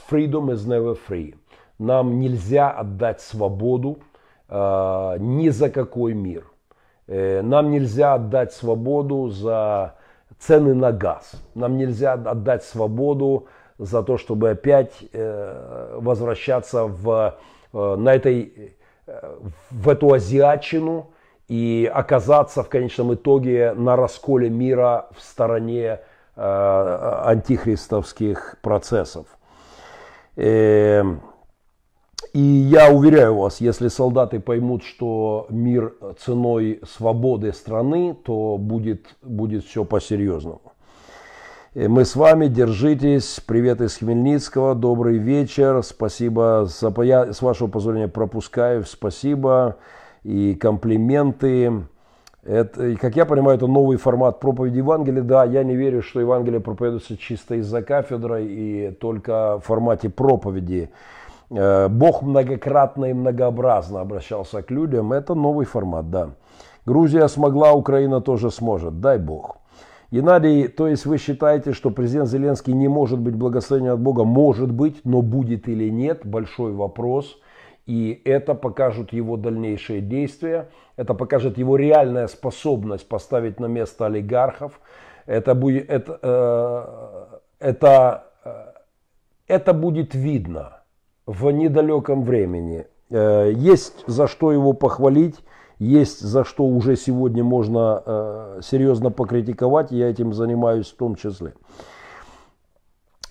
Freedom 0.08 0.50
is 0.50 0.66
never 0.66 0.94
free. 0.94 1.34
Нам 1.78 2.20
нельзя 2.20 2.70
отдать 2.70 3.20
свободу 3.20 3.98
э, 4.48 5.16
ни 5.18 5.48
за 5.48 5.70
какой 5.70 6.14
мир. 6.14 6.44
Э, 7.08 7.42
нам 7.42 7.70
нельзя 7.70 8.14
отдать 8.14 8.52
свободу 8.52 9.28
за 9.28 9.96
цены 10.38 10.74
на 10.74 10.92
газ. 10.92 11.32
Нам 11.54 11.76
нельзя 11.76 12.12
отдать 12.12 12.62
свободу 12.64 13.48
за 13.78 14.02
то, 14.02 14.18
чтобы 14.18 14.50
опять 14.50 14.92
э, 15.12 15.98
возвращаться 16.00 16.84
в, 16.84 17.38
э, 17.72 17.96
на 17.96 18.14
этой, 18.14 18.76
э, 19.06 19.36
в 19.70 19.88
эту 19.88 20.12
азиатчину 20.12 21.10
и 21.48 21.90
оказаться 21.92 22.62
в 22.62 22.68
конечном 22.68 23.14
итоге 23.14 23.72
на 23.72 23.96
расколе 23.96 24.48
мира 24.48 25.08
в 25.16 25.20
стороне 25.20 26.00
э, 26.36 27.22
антихристовских 27.24 28.56
процессов. 28.62 29.26
Эм, 30.36 31.20
и 32.32 32.40
я 32.40 32.90
уверяю 32.90 33.36
вас, 33.36 33.60
если 33.60 33.88
солдаты 33.88 34.40
поймут, 34.40 34.82
что 34.84 35.46
мир 35.50 35.94
ценой 36.18 36.80
свободы 36.88 37.52
страны, 37.52 38.16
то 38.24 38.56
будет, 38.56 39.16
будет 39.22 39.64
все 39.64 39.84
по-серьезному. 39.84 40.72
Э, 41.74 41.88
мы 41.88 42.06
с 42.06 42.16
вами, 42.16 42.46
держитесь. 42.46 43.40
Привет 43.46 43.82
из 43.82 43.96
Хмельницкого, 43.96 44.74
добрый 44.74 45.18
вечер. 45.18 45.82
Спасибо, 45.82 46.66
за, 46.66 46.92
я 47.02 47.32
с 47.32 47.42
вашего 47.42 47.68
позволения 47.68 48.08
пропускаю. 48.08 48.84
Спасибо 48.84 49.76
и 50.22 50.54
комплименты. 50.54 51.82
Это, 52.44 52.96
как 52.96 53.14
я 53.14 53.24
понимаю, 53.24 53.56
это 53.56 53.68
новый 53.68 53.96
формат 53.96 54.40
проповеди 54.40 54.78
Евангелия. 54.78 55.22
Да, 55.22 55.44
я 55.44 55.62
не 55.62 55.76
верю, 55.76 56.02
что 56.02 56.20
Евангелие 56.20 56.60
проповедуется 56.60 57.16
чисто 57.16 57.54
из-за 57.56 57.82
кафедры 57.82 58.44
и 58.44 58.90
только 59.00 59.58
в 59.58 59.60
формате 59.60 60.10
проповеди. 60.10 60.90
Э, 61.50 61.86
Бог 61.88 62.22
многократно 62.22 63.06
и 63.06 63.12
многообразно 63.12 64.00
обращался 64.00 64.62
к 64.62 64.72
людям. 64.72 65.12
Это 65.12 65.34
новый 65.34 65.66
формат, 65.66 66.10
да. 66.10 66.30
Грузия 66.84 67.28
смогла, 67.28 67.74
Украина 67.74 68.20
тоже 68.20 68.50
сможет. 68.50 69.00
Дай 69.00 69.18
Бог. 69.18 69.58
Геннадий, 70.10 70.66
то 70.66 70.88
есть 70.88 71.06
вы 71.06 71.18
считаете, 71.18 71.72
что 71.72 71.90
президент 71.90 72.28
Зеленский 72.28 72.72
не 72.72 72.88
может 72.88 73.20
быть 73.20 73.36
благословен 73.36 73.88
от 73.88 74.00
Бога? 74.00 74.24
Может 74.24 74.72
быть, 74.72 75.00
но 75.04 75.22
будет 75.22 75.68
или 75.68 75.88
нет, 75.88 76.26
большой 76.26 76.72
вопрос. 76.72 77.38
И 77.86 78.20
это 78.24 78.54
покажут 78.54 79.12
его 79.12 79.36
дальнейшие 79.36 80.00
действия. 80.00 80.68
Это 80.96 81.14
покажет 81.14 81.58
его 81.58 81.76
реальная 81.76 82.28
способность 82.28 83.08
поставить 83.08 83.58
на 83.58 83.66
место 83.66 84.06
олигархов. 84.06 84.80
Это 85.26 85.54
будет, 85.54 85.90
это, 85.90 86.18
э, 86.22 87.68
это, 87.70 88.24
э, 88.44 88.50
это 89.48 89.74
будет 89.74 90.14
видно 90.14 90.82
в 91.26 91.50
недалеком 91.50 92.22
времени. 92.22 92.86
Э, 93.10 93.52
есть 93.52 94.04
за 94.06 94.26
что 94.26 94.52
его 94.52 94.72
похвалить, 94.72 95.40
есть 95.78 96.20
за 96.20 96.44
что 96.44 96.64
уже 96.64 96.96
сегодня 96.96 97.42
можно 97.42 98.02
э, 98.04 98.60
серьезно 98.62 99.10
покритиковать. 99.10 99.90
Я 99.90 100.08
этим 100.08 100.32
занимаюсь 100.32 100.90
в 100.90 100.96
том 100.96 101.16
числе. 101.16 101.54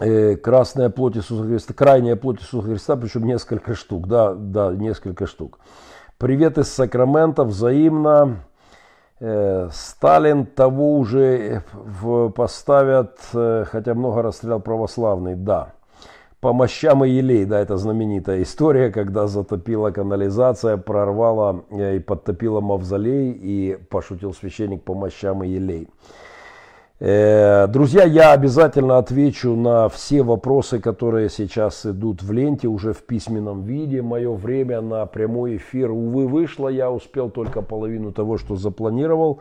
Э, 0.01 0.35
красная 0.35 0.89
плоть 0.89 1.17
Иисуса 1.17 1.43
Христа, 1.43 1.73
крайняя 1.73 2.15
плоть 2.15 2.41
Иисуса 2.41 2.67
Христа, 2.67 2.95
причем 2.95 3.25
несколько 3.25 3.75
штук, 3.75 4.07
да, 4.07 4.33
да, 4.33 4.71
несколько 4.73 5.27
штук. 5.27 5.59
Привет 6.17 6.57
из 6.57 6.67
Сакрамента, 6.67 7.43
взаимно. 7.43 8.43
Э, 9.19 9.69
Сталин 9.71 10.45
того 10.45 10.97
уже 10.97 11.63
поставят, 12.35 13.17
э, 13.33 13.65
хотя 13.67 13.93
много 13.93 14.21
расстрелял 14.21 14.59
православный, 14.59 15.35
да. 15.35 15.73
По 16.39 16.53
мощам 16.53 17.05
и 17.05 17.09
елей, 17.09 17.45
да, 17.45 17.59
это 17.59 17.77
знаменитая 17.77 18.41
история, 18.41 18.89
когда 18.89 19.27
затопила 19.27 19.91
канализация, 19.91 20.75
прорвала 20.77 21.63
и 21.69 21.99
подтопила 21.99 22.61
мавзолей, 22.61 23.31
и 23.31 23.77
пошутил 23.91 24.33
священник 24.33 24.83
по 24.83 24.95
мощам 24.95 25.43
и 25.43 25.49
елей. 25.49 25.87
Э, 27.03 27.65
друзья, 27.65 28.03
я 28.03 28.31
обязательно 28.31 28.99
отвечу 28.99 29.55
на 29.55 29.89
все 29.89 30.21
вопросы, 30.21 30.79
которые 30.79 31.29
сейчас 31.29 31.83
идут 31.83 32.21
в 32.21 32.31
ленте 32.31 32.67
уже 32.67 32.93
в 32.93 33.01
письменном 33.01 33.63
виде. 33.63 34.03
Мое 34.03 34.31
время 34.31 34.81
на 34.81 35.07
прямой 35.07 35.57
эфир, 35.57 35.89
увы, 35.89 36.27
вышло. 36.27 36.67
Я 36.67 36.91
успел 36.91 37.31
только 37.31 37.63
половину 37.63 38.11
того, 38.11 38.37
что 38.37 38.55
запланировал. 38.55 39.39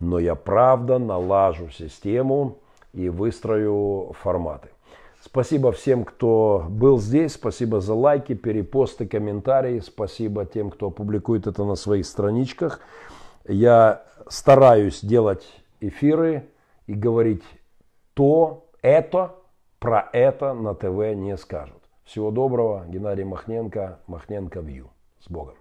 Но 0.00 0.18
я 0.18 0.34
правда 0.34 0.98
налажу 0.98 1.70
систему 1.70 2.58
и 2.92 3.08
выстрою 3.08 4.12
форматы. 4.20 4.70
Спасибо 5.20 5.70
всем, 5.70 6.04
кто 6.04 6.66
был 6.68 6.98
здесь. 6.98 7.34
Спасибо 7.34 7.80
за 7.80 7.94
лайки, 7.94 8.34
перепосты, 8.34 9.06
комментарии. 9.06 9.78
Спасибо 9.78 10.44
тем, 10.44 10.70
кто 10.70 10.90
публикует 10.90 11.46
это 11.46 11.62
на 11.62 11.76
своих 11.76 12.04
страничках. 12.04 12.80
Я 13.46 14.02
стараюсь 14.28 15.02
делать 15.02 15.46
эфиры 15.80 16.48
и 16.86 16.94
говорить 16.94 17.44
то, 18.14 18.70
это, 18.82 19.34
про 19.78 20.08
это 20.12 20.54
на 20.54 20.74
ТВ 20.74 21.14
не 21.14 21.36
скажут. 21.36 21.82
Всего 22.04 22.30
доброго. 22.30 22.86
Геннадий 22.86 23.24
Махненко, 23.24 24.00
Махненко 24.06 24.60
Вью. 24.60 24.90
С 25.20 25.28
Богом. 25.28 25.56